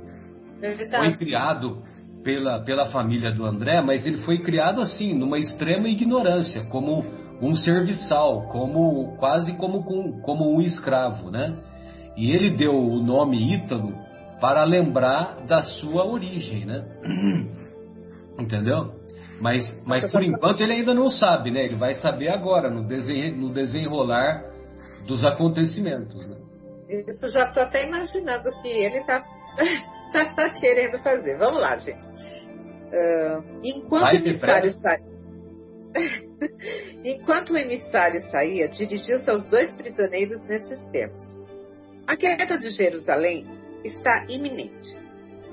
foi 0.90 1.12
criado 1.16 1.82
pela, 2.22 2.60
pela 2.64 2.86
família 2.86 3.32
do 3.32 3.44
André, 3.44 3.80
mas 3.80 4.06
ele 4.06 4.18
foi 4.18 4.38
criado 4.38 4.80
assim, 4.80 5.14
numa 5.14 5.38
extrema 5.38 5.88
ignorância, 5.88 6.64
como 6.70 7.04
um 7.40 7.54
serviçal, 7.54 8.48
como 8.48 9.16
quase 9.16 9.52
como, 9.56 9.82
como 10.22 10.56
um 10.56 10.60
escravo, 10.60 11.30
né? 11.30 11.56
E 12.16 12.32
ele 12.32 12.50
deu 12.50 12.74
o 12.74 13.00
nome 13.00 13.54
Ítalo 13.54 13.94
para 14.40 14.64
lembrar 14.64 15.46
da 15.46 15.62
sua 15.62 16.04
origem, 16.04 16.66
né? 16.66 16.80
Entendeu? 18.38 18.92
Mas, 19.40 19.64
mas 19.86 20.10
por 20.10 20.22
enquanto 20.22 20.60
ele 20.60 20.72
ainda 20.72 20.92
não 20.92 21.10
sabe, 21.10 21.50
né? 21.50 21.64
Ele 21.64 21.76
vai 21.76 21.94
saber 21.94 22.28
agora, 22.28 22.68
no, 22.68 22.86
desen, 22.86 23.36
no 23.36 23.52
desenrolar 23.52 24.42
dos 25.06 25.24
acontecimentos, 25.24 26.28
né? 26.28 26.36
Isso 26.88 27.28
já 27.28 27.48
estou 27.48 27.62
até 27.62 27.86
imaginando 27.86 28.48
o 28.48 28.62
que 28.62 28.68
ele 28.68 28.98
está 28.98 29.22
tá 30.34 30.50
querendo 30.58 30.98
fazer. 31.00 31.36
Vamos 31.36 31.60
lá, 31.60 31.76
gente. 31.76 32.06
Uh, 32.06 33.60
enquanto 33.62 34.02
vai 34.02 34.14
o 34.14 34.18
emissário 34.18 34.70
saía, 34.70 35.08
enquanto 37.04 37.50
o 37.52 37.56
emissário 37.56 38.20
saía, 38.30 38.68
dirigiu-se 38.68 39.30
aos 39.30 39.46
dois 39.48 39.74
prisioneiros 39.76 40.42
nesses 40.46 40.82
termos. 40.86 41.22
A 42.06 42.16
queda 42.16 42.56
de 42.56 42.70
Jerusalém 42.70 43.44
está 43.84 44.24
iminente, 44.28 44.96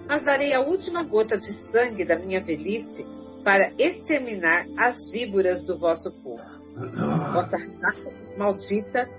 mas 0.08 0.24
darei 0.24 0.54
a 0.54 0.62
última 0.62 1.04
gota 1.04 1.38
de 1.38 1.52
sangue 1.70 2.06
da 2.06 2.18
minha 2.18 2.42
velhice 2.42 3.06
para 3.44 3.74
exterminar 3.78 4.66
as 4.78 5.10
víboras 5.12 5.66
do 5.66 5.78
vosso 5.78 6.12
povo. 6.24 6.42
Vossa 7.34 7.58
raça 7.58 8.12
maldita 8.38 9.10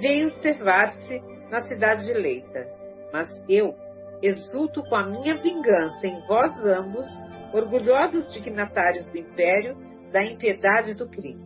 veio 0.00 0.30
servar-se 0.40 1.20
na 1.54 1.60
cidade 1.60 2.10
eleita, 2.10 2.66
mas 3.12 3.28
eu 3.48 3.76
exulto 4.20 4.82
com 4.82 4.96
a 4.96 5.06
minha 5.06 5.36
vingança 5.36 6.04
em 6.04 6.20
vós 6.26 6.50
ambos, 6.66 7.06
orgulhosos 7.52 8.32
dignatários 8.32 9.04
do 9.06 9.16
império, 9.16 9.76
da 10.10 10.24
impiedade 10.24 10.94
do 10.94 11.08
crime. 11.08 11.44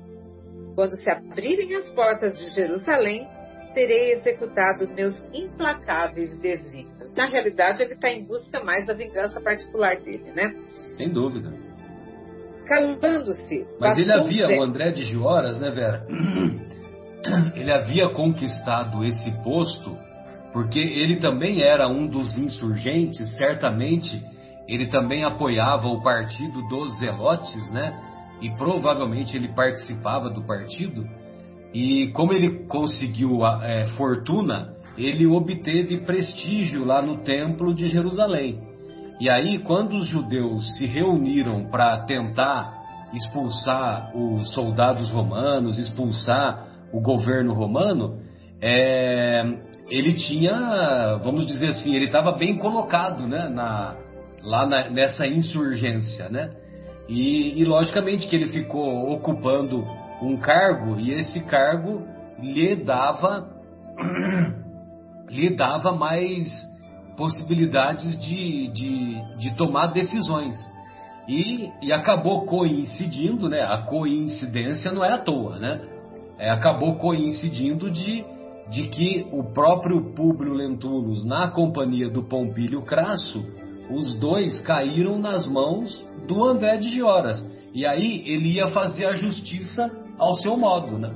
Quando 0.74 0.96
se 0.96 1.10
abrirem 1.10 1.74
as 1.76 1.90
portas 1.90 2.38
de 2.38 2.48
Jerusalém, 2.54 3.28
terei 3.74 4.12
executado 4.12 4.88
meus 4.88 5.14
implacáveis 5.34 6.34
desígnios. 6.38 7.14
Na 7.14 7.26
realidade, 7.26 7.82
ele 7.82 7.92
está 7.92 8.08
em 8.08 8.24
busca 8.24 8.64
mais 8.64 8.86
da 8.86 8.94
vingança 8.94 9.38
particular 9.42 9.96
dele, 9.96 10.32
né? 10.34 10.54
Sem 10.96 11.12
dúvida 11.12 11.52
calando-se. 12.68 13.66
Mas 13.80 13.96
ele 13.96 14.12
havia, 14.12 14.46
o 14.60 14.62
André 14.62 14.90
de 14.92 15.02
Gioras, 15.04 15.58
né, 15.58 15.70
Vera? 15.70 16.06
Ele 17.54 17.72
havia 17.72 18.08
conquistado 18.10 19.04
esse 19.04 19.30
posto 19.42 19.96
porque 20.52 20.78
ele 20.78 21.16
também 21.16 21.62
era 21.62 21.88
um 21.88 22.06
dos 22.06 22.36
insurgentes, 22.38 23.36
certamente 23.36 24.20
ele 24.66 24.86
também 24.86 25.24
apoiava 25.24 25.88
o 25.88 26.02
partido 26.02 26.60
dos 26.68 26.98
Zelotes, 26.98 27.70
né? 27.70 27.96
E 28.40 28.50
provavelmente 28.50 29.36
ele 29.36 29.48
participava 29.48 30.30
do 30.30 30.42
partido. 30.46 31.06
E 31.72 32.08
como 32.08 32.32
ele 32.32 32.66
conseguiu 32.66 33.44
é, 33.44 33.86
fortuna, 33.96 34.74
ele 34.96 35.26
obteve 35.26 36.00
prestígio 36.04 36.84
lá 36.84 37.00
no 37.00 37.18
Templo 37.18 37.74
de 37.74 37.86
Jerusalém. 37.86 38.60
E 39.20 39.28
aí, 39.28 39.58
quando 39.58 39.96
os 39.96 40.06
judeus 40.06 40.76
se 40.76 40.86
reuniram 40.86 41.66
para 41.70 42.04
tentar 42.04 42.78
expulsar 43.12 44.12
os 44.16 44.52
soldados 44.52 45.10
romanos, 45.10 45.78
expulsar 45.78 46.68
o 46.92 47.00
governo 47.00 47.52
romano, 47.52 48.20
é, 48.60 49.44
ele 49.88 50.14
tinha, 50.14 51.18
vamos 51.22 51.46
dizer 51.46 51.68
assim, 51.68 51.94
ele 51.94 52.06
estava 52.06 52.32
bem 52.32 52.56
colocado 52.58 53.26
né, 53.26 53.48
na, 53.48 53.96
lá 54.42 54.66
na, 54.66 54.90
nessa 54.90 55.26
insurgência. 55.26 56.28
Né? 56.28 56.50
E, 57.08 57.60
e, 57.60 57.64
logicamente 57.64 58.26
que 58.26 58.36
ele 58.36 58.46
ficou 58.46 59.12
ocupando 59.12 59.84
um 60.20 60.36
cargo 60.36 60.98
e 60.98 61.12
esse 61.12 61.44
cargo 61.46 62.06
lhe 62.40 62.76
dava, 62.76 63.48
lhe 65.28 65.56
dava 65.56 65.92
mais 65.92 66.48
possibilidades 67.16 68.20
de, 68.20 68.68
de, 68.72 69.36
de 69.38 69.56
tomar 69.56 69.88
decisões. 69.88 70.54
E, 71.26 71.70
e, 71.82 71.92
acabou 71.92 72.46
coincidindo, 72.46 73.48
né? 73.48 73.60
A 73.60 73.82
coincidência 73.82 74.92
não 74.92 75.04
é 75.04 75.12
à 75.12 75.18
toa, 75.18 75.58
né? 75.58 75.80
É, 76.38 76.50
acabou 76.50 76.96
coincidindo 76.96 77.90
de, 77.90 78.24
de 78.70 78.88
que 78.88 79.26
o 79.32 79.52
próprio 79.52 80.14
Públio 80.14 80.52
Lentulus, 80.52 81.24
na 81.24 81.48
companhia 81.48 82.08
do 82.08 82.22
Pompílio 82.22 82.82
Crasso, 82.82 83.44
os 83.90 84.14
dois 84.14 84.60
caíram 84.60 85.18
nas 85.18 85.46
mãos 85.46 86.06
do 86.26 86.44
André 86.44 86.76
de 86.76 86.90
Gioras. 86.90 87.38
E 87.74 87.86
aí 87.86 88.22
ele 88.26 88.54
ia 88.54 88.68
fazer 88.68 89.06
a 89.06 89.12
justiça 89.12 89.90
ao 90.18 90.34
seu 90.34 90.56
modo, 90.56 90.98
né? 90.98 91.12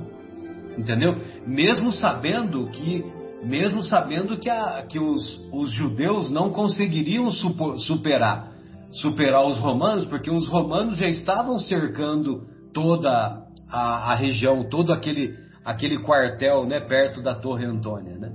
Entendeu? 0.77 1.15
Mesmo 1.45 1.91
sabendo 1.91 2.67
que 2.67 3.03
mesmo 3.43 3.83
sabendo 3.83 4.37
que, 4.37 4.49
a, 4.49 4.85
que 4.87 4.97
os, 4.97 5.49
os 5.51 5.69
judeus 5.69 6.31
não 6.31 6.49
conseguiriam 6.49 7.29
superar 7.29 8.53
superar 8.93 9.45
os 9.45 9.57
romanos, 9.57 10.05
porque 10.05 10.29
os 10.29 10.47
romanos 10.47 10.97
já 10.97 11.07
estavam 11.07 11.59
cercando 11.59 12.43
toda 12.73 13.42
a, 13.73 14.11
a 14.11 14.15
região, 14.15 14.69
todo 14.69 14.93
aquele, 14.93 15.35
aquele 15.65 15.97
quartel 16.03 16.65
né, 16.65 16.79
perto 16.79 17.23
da 17.23 17.33
Torre 17.33 17.65
Antônia. 17.65 18.15
Né? 18.15 18.31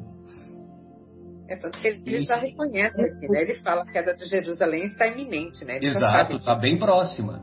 É 1.48 1.56
tanto 1.56 1.78
que 1.78 1.86
ele 1.86 2.24
já 2.24 2.36
reconhece 2.36 3.00
aqui, 3.00 3.28
né? 3.28 3.42
Ele 3.42 3.54
fala 3.62 3.84
que 3.84 3.90
a 3.90 4.02
queda 4.02 4.16
de 4.16 4.26
Jerusalém 4.26 4.84
está 4.84 5.06
iminente, 5.06 5.64
né? 5.64 5.76
Ele 5.76 5.86
Exato, 5.86 6.36
está 6.36 6.56
bem 6.56 6.78
próxima. 6.78 7.42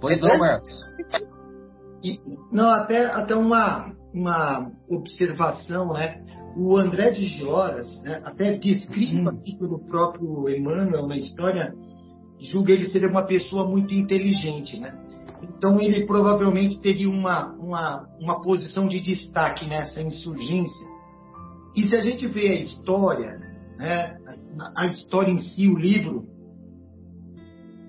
Pois 0.00 0.18
é 0.18 0.26
não, 0.26 0.38
Marcos? 0.38 0.80
E, 2.04 2.20
não, 2.52 2.68
até, 2.70 3.06
até 3.06 3.34
uma, 3.34 3.92
uma 4.12 4.70
observação, 4.88 5.92
né? 5.92 6.20
O 6.56 6.76
André 6.76 7.12
de 7.12 7.24
Gioras, 7.24 7.86
né, 8.02 8.20
até 8.24 8.54
descrito 8.54 9.16
hum. 9.16 9.28
aqui 9.28 9.56
pelo 9.56 9.84
próprio 9.86 10.48
Emmanuel 10.48 11.06
na 11.06 11.16
história, 11.16 11.72
julga 12.40 12.72
ele 12.72 12.88
ser 12.88 13.06
uma 13.06 13.22
pessoa 13.22 13.66
muito 13.66 13.94
inteligente, 13.94 14.78
né? 14.78 14.92
Então 15.42 15.80
ele 15.80 16.06
provavelmente 16.06 16.78
teria 16.80 17.08
uma, 17.08 17.54
uma, 17.54 18.08
uma 18.20 18.40
posição 18.40 18.88
de 18.88 19.00
destaque 19.00 19.66
nessa 19.66 20.00
insurgência. 20.00 20.86
E 21.76 21.88
se 21.88 21.96
a 21.96 22.00
gente 22.00 22.26
vê 22.26 22.48
a 22.48 22.60
história, 22.60 23.38
né, 23.76 24.16
a 24.76 24.86
história 24.86 25.30
em 25.30 25.38
si, 25.38 25.68
o 25.68 25.78
livro, 25.78 26.26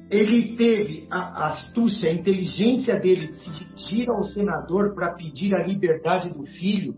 ele 0.10 0.56
teve 0.56 1.08
a, 1.10 1.20
a 1.20 1.50
astúcia, 1.54 2.10
a 2.10 2.14
inteligência 2.14 3.00
dele 3.00 3.28
de 3.28 3.36
se 3.36 3.50
dirigir 3.52 4.10
ao 4.10 4.24
senador 4.24 4.94
para 4.94 5.14
pedir 5.14 5.54
a 5.54 5.66
liberdade 5.66 6.30
do 6.34 6.46
filho, 6.46 6.96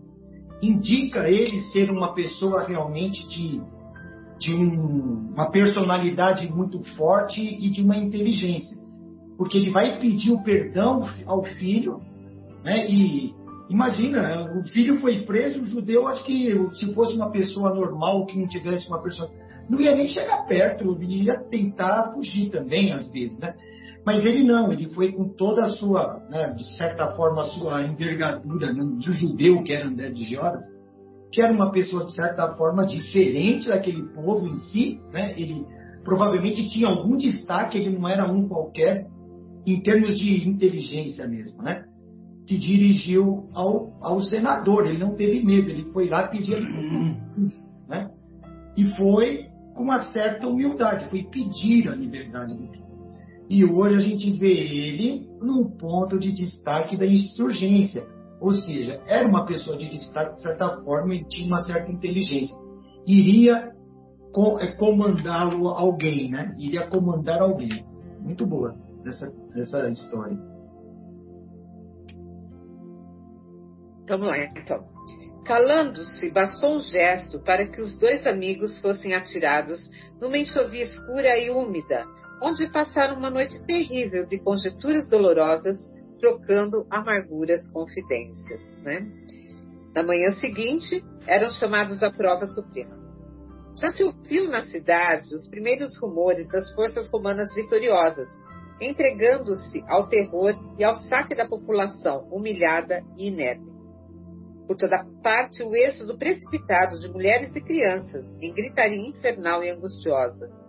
indica 0.61 1.29
ele 1.29 1.61
ser 1.71 1.89
uma 1.89 2.13
pessoa 2.13 2.63
realmente 2.63 3.27
de, 3.27 3.61
de 4.39 4.55
um, 4.55 5.31
uma 5.33 5.51
personalidade 5.51 6.49
muito 6.51 6.83
forte 6.95 7.41
e 7.41 7.69
de 7.69 7.81
uma 7.81 7.97
inteligência. 7.97 8.80
Porque 9.41 9.57
ele 9.57 9.71
vai 9.71 9.99
pedir 9.99 10.31
o 10.31 10.43
perdão 10.43 11.09
ao 11.25 11.43
filho, 11.43 11.99
né? 12.63 12.85
E 12.87 13.33
imagina, 13.71 14.47
o 14.55 14.69
filho 14.69 14.99
foi 14.99 15.25
preso, 15.25 15.61
o 15.61 15.65
judeu, 15.65 16.07
acho 16.07 16.23
que 16.23 16.55
se 16.73 16.93
fosse 16.93 17.15
uma 17.15 17.31
pessoa 17.31 17.73
normal, 17.73 18.27
que 18.27 18.37
não 18.37 18.47
tivesse 18.47 18.87
uma 18.87 19.01
pessoa. 19.01 19.31
Não 19.67 19.81
ia 19.81 19.95
nem 19.95 20.07
chegar 20.07 20.45
perto, 20.45 20.95
ia 21.01 21.39
tentar 21.39 22.11
fugir 22.13 22.51
também, 22.51 22.93
às 22.93 23.11
vezes, 23.11 23.39
né? 23.39 23.55
Mas 24.05 24.23
ele 24.23 24.43
não, 24.43 24.71
ele 24.71 24.93
foi 24.93 25.11
com 25.11 25.29
toda 25.29 25.65
a 25.65 25.69
sua, 25.69 26.21
né, 26.29 26.53
de 26.55 26.77
certa 26.77 27.15
forma, 27.15 27.41
a 27.41 27.47
sua 27.47 27.81
envergadura 27.81 28.71
né, 28.71 28.83
do 28.83 29.11
judeu 29.11 29.63
que 29.63 29.73
era 29.73 29.87
André 29.87 30.11
de 30.11 30.23
Gioras, 30.23 30.63
que 31.31 31.41
era 31.41 31.51
uma 31.51 31.71
pessoa, 31.71 32.05
de 32.05 32.13
certa 32.13 32.53
forma, 32.53 32.85
diferente 32.85 33.69
daquele 33.69 34.03
povo 34.09 34.47
em 34.47 34.59
si, 34.59 35.01
né? 35.11 35.33
ele 35.35 35.65
provavelmente 36.03 36.69
tinha 36.69 36.87
algum 36.87 37.17
destaque, 37.17 37.79
ele 37.79 37.97
não 37.97 38.07
era 38.07 38.31
um 38.31 38.47
qualquer, 38.47 39.07
em 39.65 39.81
termos 39.81 40.17
de 40.17 40.47
inteligência 40.47 41.27
mesmo, 41.27 41.61
né? 41.61 41.85
Se 42.47 42.57
dirigiu 42.57 43.49
ao, 43.53 43.97
ao 44.01 44.21
senador, 44.21 44.87
ele 44.87 44.97
não 44.97 45.15
teve 45.15 45.43
medo, 45.43 45.69
ele 45.69 45.91
foi 45.91 46.09
lá 46.09 46.27
pedir 46.27 46.59
né? 47.87 48.09
E 48.75 48.85
foi 48.95 49.45
com 49.75 49.83
uma 49.83 50.03
certa 50.11 50.47
humildade, 50.47 51.09
foi 51.09 51.23
pedir 51.23 51.87
a 51.89 51.95
liberdade 51.95 52.55
do. 52.55 52.81
E 53.49 53.65
hoje 53.65 53.95
a 53.95 53.99
gente 53.99 54.31
vê 54.31 54.53
ele 54.53 55.27
num 55.41 55.69
ponto 55.77 56.17
de 56.17 56.31
destaque 56.31 56.97
da 56.97 57.05
insurgência. 57.05 58.03
Ou 58.39 58.53
seja, 58.53 59.01
era 59.05 59.27
uma 59.27 59.45
pessoa 59.45 59.77
de 59.77 59.89
destaque, 59.89 60.37
de 60.37 60.41
certa 60.41 60.81
forma, 60.83 61.13
e 61.13 61.23
tinha 61.25 61.47
uma 61.47 61.61
certa 61.61 61.91
inteligência. 61.91 62.55
Iria 63.05 63.71
é, 64.59 64.67
comandá-lo 64.77 65.67
alguém, 65.67 66.29
né? 66.29 66.55
Iria 66.57 66.87
comandar 66.87 67.41
alguém. 67.41 67.85
Muito 68.21 68.47
boa 68.47 68.73
essa, 69.05 69.31
essa 69.55 69.89
história. 69.89 70.37
Vamos 74.07 74.27
lá, 74.27 74.37
então. 74.37 74.89
Calando-se, 75.45 76.29
bastou 76.31 76.75
um 76.75 76.79
gesto 76.79 77.39
para 77.39 77.67
que 77.67 77.81
os 77.81 77.97
dois 77.97 78.25
amigos 78.25 78.79
fossem 78.79 79.13
atirados 79.13 79.79
numa 80.19 80.37
enxovia 80.37 80.83
escura 80.83 81.37
e 81.37 81.49
úmida, 81.49 82.05
onde 82.41 82.71
passaram 82.71 83.17
uma 83.17 83.29
noite 83.29 83.63
terrível 83.65 84.25
de 84.27 84.39
conjecturas 84.39 85.09
dolorosas, 85.09 85.77
trocando 86.19 86.85
amarguras 86.89 87.67
confidências. 87.71 88.61
Né? 88.83 89.07
Na 89.95 90.03
manhã 90.03 90.31
seguinte, 90.33 91.03
eram 91.25 91.49
chamados 91.51 92.03
à 92.03 92.11
prova 92.11 92.45
suprema. 92.45 93.01
Já 93.79 93.89
se 93.89 94.03
ouviu 94.03 94.47
na 94.49 94.63
cidade 94.65 95.33
os 95.33 95.47
primeiros 95.47 95.97
rumores 95.97 96.47
das 96.49 96.71
forças 96.73 97.09
romanas 97.09 97.53
vitoriosas, 97.55 98.27
entregando-se 98.81 99.83
ao 99.87 100.09
terror 100.09 100.53
e 100.77 100.83
ao 100.83 100.95
saque 101.03 101.35
da 101.35 101.47
população 101.47 102.27
humilhada 102.31 103.03
e 103.15 103.27
inerte. 103.27 103.69
Por 104.67 104.75
toda 104.75 105.05
parte, 105.21 105.63
o 105.63 105.75
êxodo 105.75 106.17
precipitado 106.17 106.99
de 106.99 107.07
mulheres 107.09 107.55
e 107.55 107.61
crianças, 107.61 108.25
em 108.41 108.53
gritaria 108.53 109.07
infernal 109.07 109.63
e 109.63 109.69
angustiosa 109.69 110.61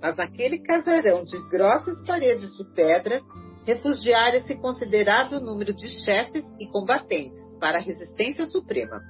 mas 0.00 0.16
naquele 0.16 0.58
casarão 0.58 1.24
de 1.24 1.38
grossas 1.48 2.00
paredes 2.06 2.50
de 2.56 2.64
pedra, 2.74 3.20
refugiara-se 3.64 4.54
considerável 4.56 5.40
número 5.40 5.74
de 5.74 5.88
chefes 6.04 6.44
e 6.60 6.66
combatentes 6.68 7.40
para 7.58 7.78
a 7.78 7.80
resistência 7.80 8.46
suprema. 8.46 9.00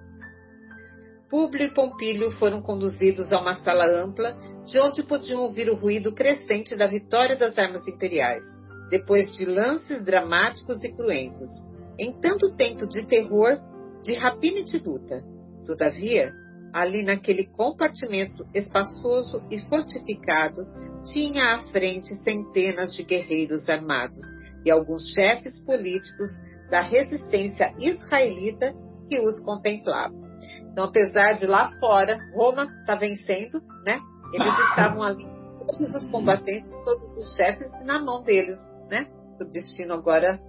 Públio 1.28 1.66
e 1.66 1.74
Pompílio 1.74 2.30
foram 2.32 2.62
conduzidos 2.62 3.32
a 3.32 3.40
uma 3.40 3.56
sala 3.56 3.84
ampla, 3.84 4.36
de 4.64 4.78
onde 4.78 5.02
podiam 5.02 5.42
ouvir 5.42 5.68
o 5.68 5.76
ruído 5.76 6.14
crescente 6.14 6.76
da 6.76 6.86
vitória 6.86 7.36
das 7.36 7.58
armas 7.58 7.86
imperiais, 7.86 8.44
depois 8.90 9.34
de 9.36 9.44
lances 9.44 10.04
dramáticos 10.04 10.82
e 10.84 10.92
cruentos, 10.92 11.50
em 11.98 12.12
tanto 12.20 12.54
tempo 12.54 12.86
de 12.86 13.06
terror, 13.06 13.58
de 14.02 14.14
rapina 14.14 14.60
e 14.60 14.64
de 14.64 14.78
luta. 14.78 15.20
Todavia, 15.64 16.32
ali 16.72 17.02
naquele 17.02 17.46
compartimento 17.46 18.46
espaçoso 18.54 19.42
e 19.50 19.58
fortificado, 19.58 20.64
tinha 21.12 21.56
à 21.56 21.60
frente 21.72 22.14
centenas 22.22 22.94
de 22.94 23.02
guerreiros 23.02 23.68
armados 23.68 24.24
e 24.64 24.70
alguns 24.70 25.12
chefes 25.12 25.60
políticos 25.62 26.30
da 26.70 26.82
resistência 26.82 27.72
israelita 27.78 28.72
que 29.08 29.20
os 29.20 29.40
contemplavam. 29.40 30.25
Então, 30.70 30.84
apesar 30.84 31.34
de 31.34 31.46
lá 31.46 31.70
fora 31.78 32.18
Roma 32.34 32.68
tá 32.86 32.94
vencendo, 32.94 33.60
né? 33.84 34.00
Eles 34.32 34.58
estavam 34.70 35.02
ali, 35.02 35.26
todos 35.66 35.94
os 35.94 36.10
combatentes, 36.10 36.72
todos 36.84 37.16
os 37.16 37.36
chefes, 37.36 37.70
na 37.84 38.00
mão 38.00 38.22
deles, 38.22 38.58
né? 38.90 39.06
O 39.40 39.44
destino 39.44 39.94
agora 39.94 40.40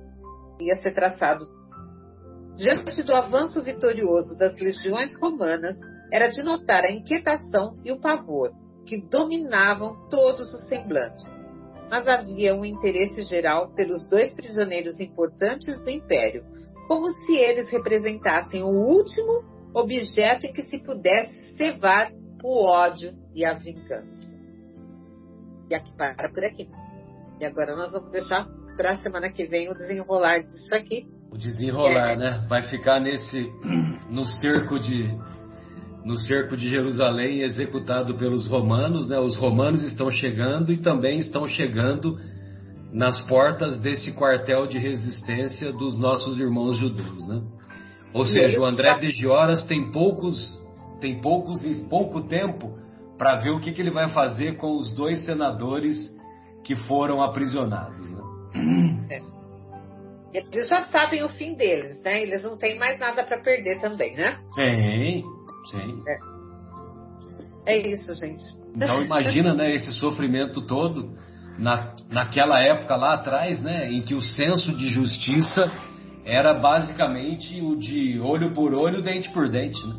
ia 0.60 0.76
ser 0.76 0.94
traçado. 0.94 1.48
Diante 2.56 3.04
do 3.04 3.16
avanço 3.16 3.62
vitorioso 3.62 4.38
das 4.38 4.58
legiões 4.58 5.16
romanas, 5.20 5.78
era 6.12 6.28
de 6.28 6.42
notar 6.42 6.84
a 6.84 6.92
inquietação 6.92 7.78
e 7.84 7.92
o 7.92 8.00
pavor 8.00 8.52
que 8.88 8.98
dominavam 8.98 10.08
todos 10.10 10.52
os 10.54 10.68
semblantes. 10.68 11.26
Mas 11.90 12.08
havia 12.08 12.56
um 12.56 12.66
interesse 12.66 13.22
geral 13.24 13.74
pelos 13.74 14.08
dois 14.08 14.34
prisioneiros 14.34 15.00
importantes 15.00 15.82
do 15.84 15.90
império, 15.90 16.44
como 16.88 17.08
se 17.10 17.36
eles 17.36 17.70
representassem 17.70 18.64
o 18.64 18.70
último 18.70 19.44
objeto 19.74 20.46
em 20.46 20.54
que 20.54 20.64
se 20.64 20.80
pudesse 20.80 21.56
cevar 21.56 22.12
o 22.44 22.66
ódio 22.66 23.14
e 23.34 23.46
a 23.46 23.54
vingança. 23.54 24.28
E 25.70 25.76
aqui 25.76 25.92
para 25.96 26.30
por 26.30 26.44
aqui. 26.44 26.68
E 27.40 27.46
agora 27.46 27.76
nós 27.76 27.92
vamos 27.92 28.12
deixar 28.12 28.48
para 28.76 28.94
a 28.94 28.98
semana 28.98 29.30
que 29.30 29.46
vem 29.46 29.70
o 29.70 29.74
desenrolar 29.74 30.40
disso 30.40 30.74
aqui. 30.74 31.06
O 31.32 31.38
desenrolar, 31.38 32.12
é... 32.12 32.16
né? 32.16 32.46
Vai 32.48 32.64
ficar 32.64 33.00
nesse 33.00 33.52
no 34.10 34.26
cerco 34.26 34.80
de 34.80 35.10
no 36.06 36.16
cerco 36.16 36.56
de 36.56 36.70
Jerusalém 36.70 37.42
executado 37.42 38.16
pelos 38.16 38.48
romanos, 38.48 39.10
né? 39.10 39.20
Os 39.20 39.36
romanos 39.36 39.84
estão 39.84 40.10
chegando 40.10 40.72
e 40.72 40.78
também 40.78 41.18
estão 41.18 41.46
chegando 41.48 42.18
nas 42.94 43.22
portas 43.28 43.78
desse 43.80 44.14
quartel 44.14 44.68
de 44.68 44.80
resistência 44.80 45.74
dos 45.74 46.00
nossos 46.00 46.40
irmãos 46.40 46.78
judeus, 46.78 47.28
né? 47.28 47.42
Ou 48.18 48.26
seja, 48.26 48.60
o 48.60 48.66
André 48.66 48.98
de 49.00 49.12
Gioras 49.12 49.64
tem 49.64 49.92
poucos 49.92 50.58
tem 51.00 51.22
poucos 51.22 51.62
pouco 51.90 52.22
tempo 52.22 52.78
para 53.18 53.36
ver 53.38 53.52
o 53.52 53.60
que, 53.60 53.72
que 53.72 53.82
ele 53.82 53.92
vai 53.92 54.10
fazer 54.10 54.58
com 54.58 54.78
os 54.78 54.92
dois 54.96 55.26
senadores 55.26 55.98
que 56.64 56.76
foram 56.76 57.22
aprisionados, 57.22 58.10
né? 58.12 58.22
É. 59.10 59.38
Eles 60.34 60.68
já 60.68 60.84
sabem 60.84 61.24
o 61.24 61.30
fim 61.30 61.54
deles, 61.54 62.04
né? 62.04 62.22
Eles 62.22 62.44
não 62.44 62.58
têm 62.58 62.78
mais 62.78 63.00
nada 63.00 63.24
para 63.24 63.42
perder 63.42 63.80
também, 63.80 64.14
né? 64.16 64.38
Tem, 64.54 65.24
Sim. 65.72 66.04
É. 67.66 67.74
é 67.74 67.88
isso, 67.88 68.14
gente. 68.16 68.44
Então 68.76 69.02
imagina, 69.02 69.54
né, 69.54 69.74
esse 69.74 69.94
sofrimento 69.94 70.62
todo 70.68 71.18
na, 71.58 71.96
naquela 72.12 72.60
época 72.62 72.96
lá 72.96 73.16
atrás, 73.16 73.62
né, 73.62 73.90
em 73.90 74.02
que 74.02 74.14
o 74.14 74.22
senso 74.22 74.76
de 74.76 74.90
justiça 74.90 75.72
era 76.28 76.54
basicamente 76.54 77.62
o 77.62 77.78
de 77.78 78.20
olho 78.20 78.54
por 78.54 78.74
olho, 78.74 79.02
dente 79.02 79.32
por 79.32 79.50
dente, 79.50 79.80
né? 79.88 79.96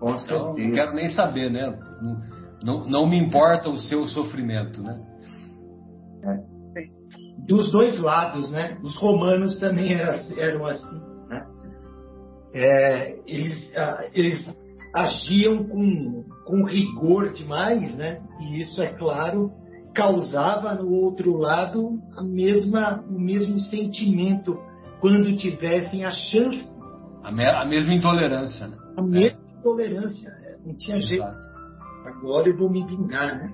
Com 0.00 0.14
então, 0.14 0.54
não 0.56 0.72
quero 0.72 0.94
nem 0.94 1.10
saber, 1.10 1.50
né? 1.50 1.78
Não, 2.00 2.20
não, 2.62 2.88
não, 2.88 3.06
me 3.06 3.18
importa 3.18 3.68
o 3.68 3.76
seu 3.76 4.06
sofrimento, 4.06 4.82
né? 4.82 4.98
É. 6.24 6.86
dos 7.46 7.70
dois 7.70 8.00
lados, 8.00 8.50
né? 8.50 8.78
Os 8.82 8.96
romanos 8.96 9.58
também 9.58 9.92
eram 9.92 10.64
assim, 10.64 11.00
né? 11.28 11.46
É, 12.54 13.18
eles, 13.26 13.76
ah, 13.76 14.08
eles 14.14 14.42
agiam 14.94 15.64
com, 15.64 16.24
com 16.46 16.64
rigor 16.64 17.34
demais, 17.34 17.94
né? 17.94 18.22
E 18.40 18.62
isso, 18.62 18.80
é 18.80 18.88
claro, 18.88 19.50
causava 19.94 20.74
no 20.74 20.90
outro 20.90 21.36
lado 21.36 22.00
a 22.16 22.22
mesma, 22.22 23.04
o 23.06 23.18
mesmo 23.18 23.58
sentimento 23.60 24.58
quando 25.00 25.36
tivessem 25.36 26.04
a 26.04 26.10
chance. 26.10 26.66
A, 27.22 27.32
me, 27.32 27.44
a 27.44 27.64
mesma 27.64 27.92
intolerância, 27.92 28.66
né? 28.68 28.76
A 28.96 29.02
mesma 29.02 29.38
é. 29.38 29.58
intolerância. 29.58 30.28
É, 30.28 30.56
não 30.64 30.76
tinha 30.76 30.96
Exato. 30.96 31.08
jeito. 31.08 31.46
Agora 32.06 32.48
eu 32.48 32.56
vou 32.56 32.70
me 32.70 32.86
vingar, 32.86 33.36
né? 33.36 33.52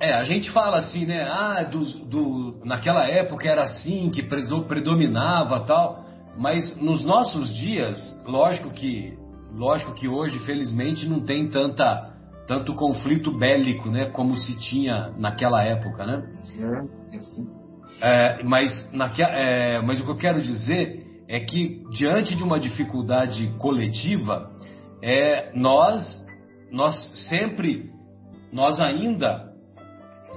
É, 0.00 0.12
a 0.12 0.24
gente 0.24 0.50
fala 0.50 0.78
assim, 0.78 1.06
né? 1.06 1.22
Ah, 1.22 1.62
do, 1.62 1.84
do, 2.06 2.60
naquela 2.64 3.08
época 3.08 3.48
era 3.48 3.62
assim, 3.62 4.10
que 4.10 4.22
predominava 4.22 5.60
tal. 5.60 6.04
Mas 6.36 6.76
nos 6.80 7.04
nossos 7.04 7.54
dias, 7.54 7.96
lógico 8.26 8.70
que, 8.70 9.16
lógico 9.52 9.94
que 9.94 10.08
hoje, 10.08 10.38
felizmente, 10.40 11.08
não 11.08 11.20
tem 11.20 11.48
tanta, 11.48 12.12
tanto 12.46 12.74
conflito 12.74 13.30
bélico, 13.30 13.88
né? 13.88 14.10
Como 14.10 14.36
se 14.36 14.58
tinha 14.58 15.14
naquela 15.16 15.62
época, 15.62 16.04
né? 16.04 16.28
É, 16.58 17.14
é 17.16 17.18
assim. 17.18 17.63
É, 18.00 18.42
mas, 18.42 18.92
naque, 18.92 19.22
é, 19.22 19.80
mas 19.80 20.00
o 20.00 20.04
que 20.04 20.10
eu 20.10 20.16
quero 20.16 20.42
dizer 20.42 21.04
é 21.28 21.40
que 21.40 21.82
diante 21.90 22.34
de 22.34 22.42
uma 22.42 22.60
dificuldade 22.60 23.46
coletiva, 23.58 24.50
é, 25.02 25.52
nós, 25.54 26.04
nós 26.70 26.94
sempre, 27.28 27.90
nós 28.52 28.80
ainda 28.80 29.54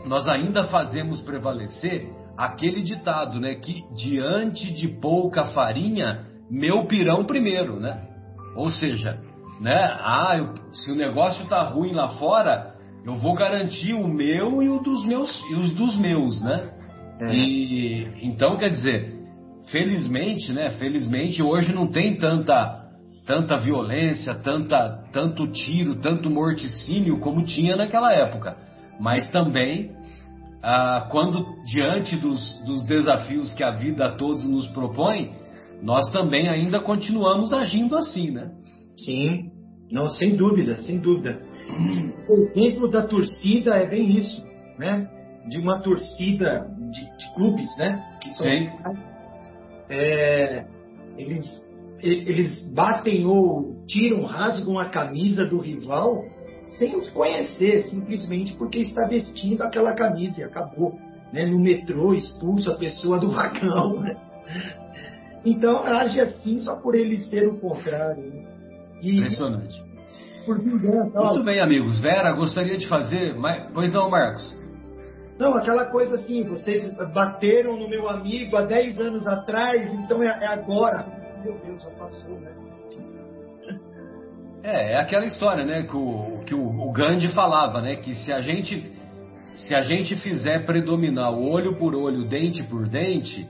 nós 0.06 0.28
ainda 0.28 0.64
fazemos 0.66 1.22
prevalecer 1.22 2.10
aquele 2.38 2.82
ditado, 2.82 3.40
né? 3.40 3.56
Que 3.56 3.84
diante 3.96 4.72
de 4.74 4.88
pouca 4.88 5.46
farinha, 5.46 6.26
meu 6.50 6.86
pirão 6.86 7.26
primeiro, 7.26 7.80
né? 7.80 8.08
Ou 8.56 8.70
seja, 8.70 9.20
né? 9.60 9.98
Ah, 10.02 10.36
eu, 10.38 10.54
se 10.74 10.92
o 10.92 10.96
negócio 10.96 11.48
tá 11.48 11.64
ruim 11.64 11.94
lá 11.94 12.10
fora, 12.20 12.76
eu 13.06 13.16
vou 13.16 13.34
garantir 13.34 13.94
o 13.94 14.08
meu 14.08 14.62
e 14.62 14.70
o 14.70 14.80
dos 14.80 15.06
meus 15.06 15.44
e 15.50 15.56
os 15.56 15.72
dos 15.72 15.98
meus, 15.98 16.42
né? 16.44 16.74
É. 17.20 17.34
E 17.34 18.08
então 18.22 18.58
quer 18.58 18.70
dizer, 18.70 19.14
felizmente, 19.72 20.52
né? 20.52 20.72
Felizmente 20.72 21.42
hoje 21.42 21.74
não 21.74 21.88
tem 21.88 22.18
tanta 22.18 22.86
tanta 23.26 23.58
violência, 23.58 24.36
tanta 24.36 25.04
tanto 25.12 25.48
tiro, 25.52 26.00
tanto 26.00 26.30
morticínio 26.30 27.20
como 27.20 27.44
tinha 27.44 27.76
naquela 27.76 28.14
época. 28.14 28.56
Mas 29.00 29.30
também 29.32 29.92
ah, 30.64 31.08
quando 31.12 31.46
diante 31.66 32.16
dos, 32.16 32.62
dos 32.66 32.84
desafios 32.86 33.54
que 33.54 33.64
a 33.64 33.72
vida 33.72 34.06
a 34.06 34.16
todos 34.16 34.48
nos 34.50 34.68
propõe, 34.70 35.32
nós 35.82 36.10
também 36.12 36.50
ainda 36.50 36.80
continuamos 36.80 37.54
agindo 37.54 37.96
assim, 37.96 38.32
né? 38.32 38.52
Sim, 38.98 39.52
não, 39.92 40.10
sem 40.10 40.36
dúvida, 40.36 40.76
sem 40.80 41.00
dúvida. 41.00 41.40
O 42.28 42.34
exemplo 42.34 42.90
da 42.90 43.04
torcida 43.04 43.76
é 43.76 43.88
bem 43.88 44.10
isso, 44.18 44.44
né? 44.78 45.10
De 45.48 45.60
uma 45.60 45.80
torcida 45.80 46.68
clubes, 47.38 47.78
né? 47.78 48.04
Que 48.22 48.34
são 48.34 48.46
Sim. 48.46 48.70
É, 49.90 50.66
eles, 51.18 51.46
eles 52.02 52.62
batem 52.74 53.26
ou 53.26 53.86
tiram, 53.88 54.24
rasgam 54.24 54.78
a 54.78 54.90
camisa 54.90 55.46
do 55.46 55.60
rival 55.60 56.26
sem 56.72 56.96
os 56.98 57.10
conhecer, 57.10 57.84
simplesmente 57.84 58.54
porque 58.56 58.80
está 58.80 59.08
vestindo 59.08 59.62
aquela 59.62 59.94
camisa 59.94 60.42
e 60.42 60.44
acabou. 60.44 61.00
Né? 61.32 61.46
No 61.46 61.60
metrô, 61.60 62.14
expulsa 62.14 62.72
a 62.72 62.78
pessoa 62.78 63.20
do 63.20 63.32
vagão. 63.32 64.02
Né? 64.02 64.16
Então, 65.46 65.82
age 65.82 66.20
assim 66.20 66.60
só 66.60 66.76
por 66.76 66.94
ele 66.94 67.22
ser 67.22 67.48
o 67.48 67.58
contrário. 67.58 68.22
Né? 68.22 68.44
E, 69.02 69.18
Impressionante. 69.18 69.82
Por 70.46 70.60
vingança. 70.60 71.18
Muito 71.18 71.44
bem, 71.44 71.62
amigos. 71.62 72.02
Vera, 72.02 72.34
gostaria 72.34 72.78
de 72.78 72.86
fazer. 72.88 73.34
Pois 73.74 73.94
não, 73.94 74.10
Marcos? 74.10 74.57
Não, 75.38 75.54
aquela 75.54 75.92
coisa 75.92 76.16
assim, 76.16 76.44
vocês 76.44 76.92
bateram 77.14 77.78
no 77.78 77.88
meu 77.88 78.10
amigo 78.10 78.56
há 78.58 78.64
10 78.64 79.00
anos 79.00 79.28
atrás, 79.28 79.94
então 79.94 80.24
é, 80.24 80.28
é 80.28 80.48
agora. 80.48 81.06
Meu 81.44 81.58
Deus, 81.60 81.82
já 81.84 81.90
passou, 81.92 82.40
né? 82.40 82.52
É, 84.64 84.94
é 84.94 84.98
aquela 85.00 85.26
história, 85.26 85.64
né, 85.64 85.84
que 85.84 85.96
o, 85.96 86.42
que 86.46 86.56
o, 86.56 86.68
o 86.68 86.92
Gandhi 86.92 87.30
falava, 87.30 87.82
né, 87.82 87.98
que 87.98 88.16
se 88.16 88.34
a 88.34 88.42
gente 88.42 88.98
se 89.58 89.74
a 89.74 89.82
gente 89.82 90.16
fizer 90.18 90.66
predominar 90.66 91.34
o 91.34 91.50
olho 91.50 91.76
por 91.78 91.96
olho, 91.96 92.28
dente 92.28 92.62
por 92.64 92.88
dente, 92.88 93.48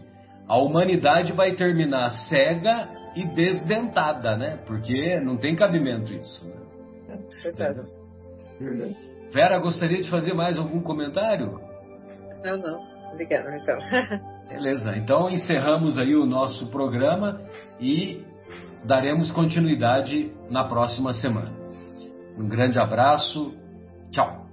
a 0.48 0.58
humanidade 0.58 1.34
vai 1.34 1.54
terminar 1.54 2.10
cega 2.30 2.90
e 3.16 3.26
desdentada, 3.26 4.38
né? 4.38 4.60
Porque 4.66 5.20
não 5.20 5.36
tem 5.36 5.56
cabimento 5.56 6.14
isso. 6.14 6.48
Né? 6.48 6.56
Vera, 9.34 9.60
gostaria 9.60 10.02
de 10.02 10.10
fazer 10.10 10.34
mais 10.34 10.58
algum 10.58 10.82
comentário? 10.82 11.60
Não, 12.44 12.58
não. 12.58 12.98
Obrigada, 13.12 13.50
Marcelo. 13.50 13.82
Beleza. 14.48 14.96
Então 14.96 15.30
encerramos 15.30 15.98
aí 15.98 16.16
o 16.16 16.26
nosso 16.26 16.68
programa 16.68 17.42
e 17.80 18.26
daremos 18.84 19.32
continuidade 19.32 20.32
na 20.50 20.64
próxima 20.64 21.14
semana. 21.14 21.52
Um 22.38 22.48
grande 22.48 22.80
abraço, 22.80 23.54
tchau! 24.12 24.47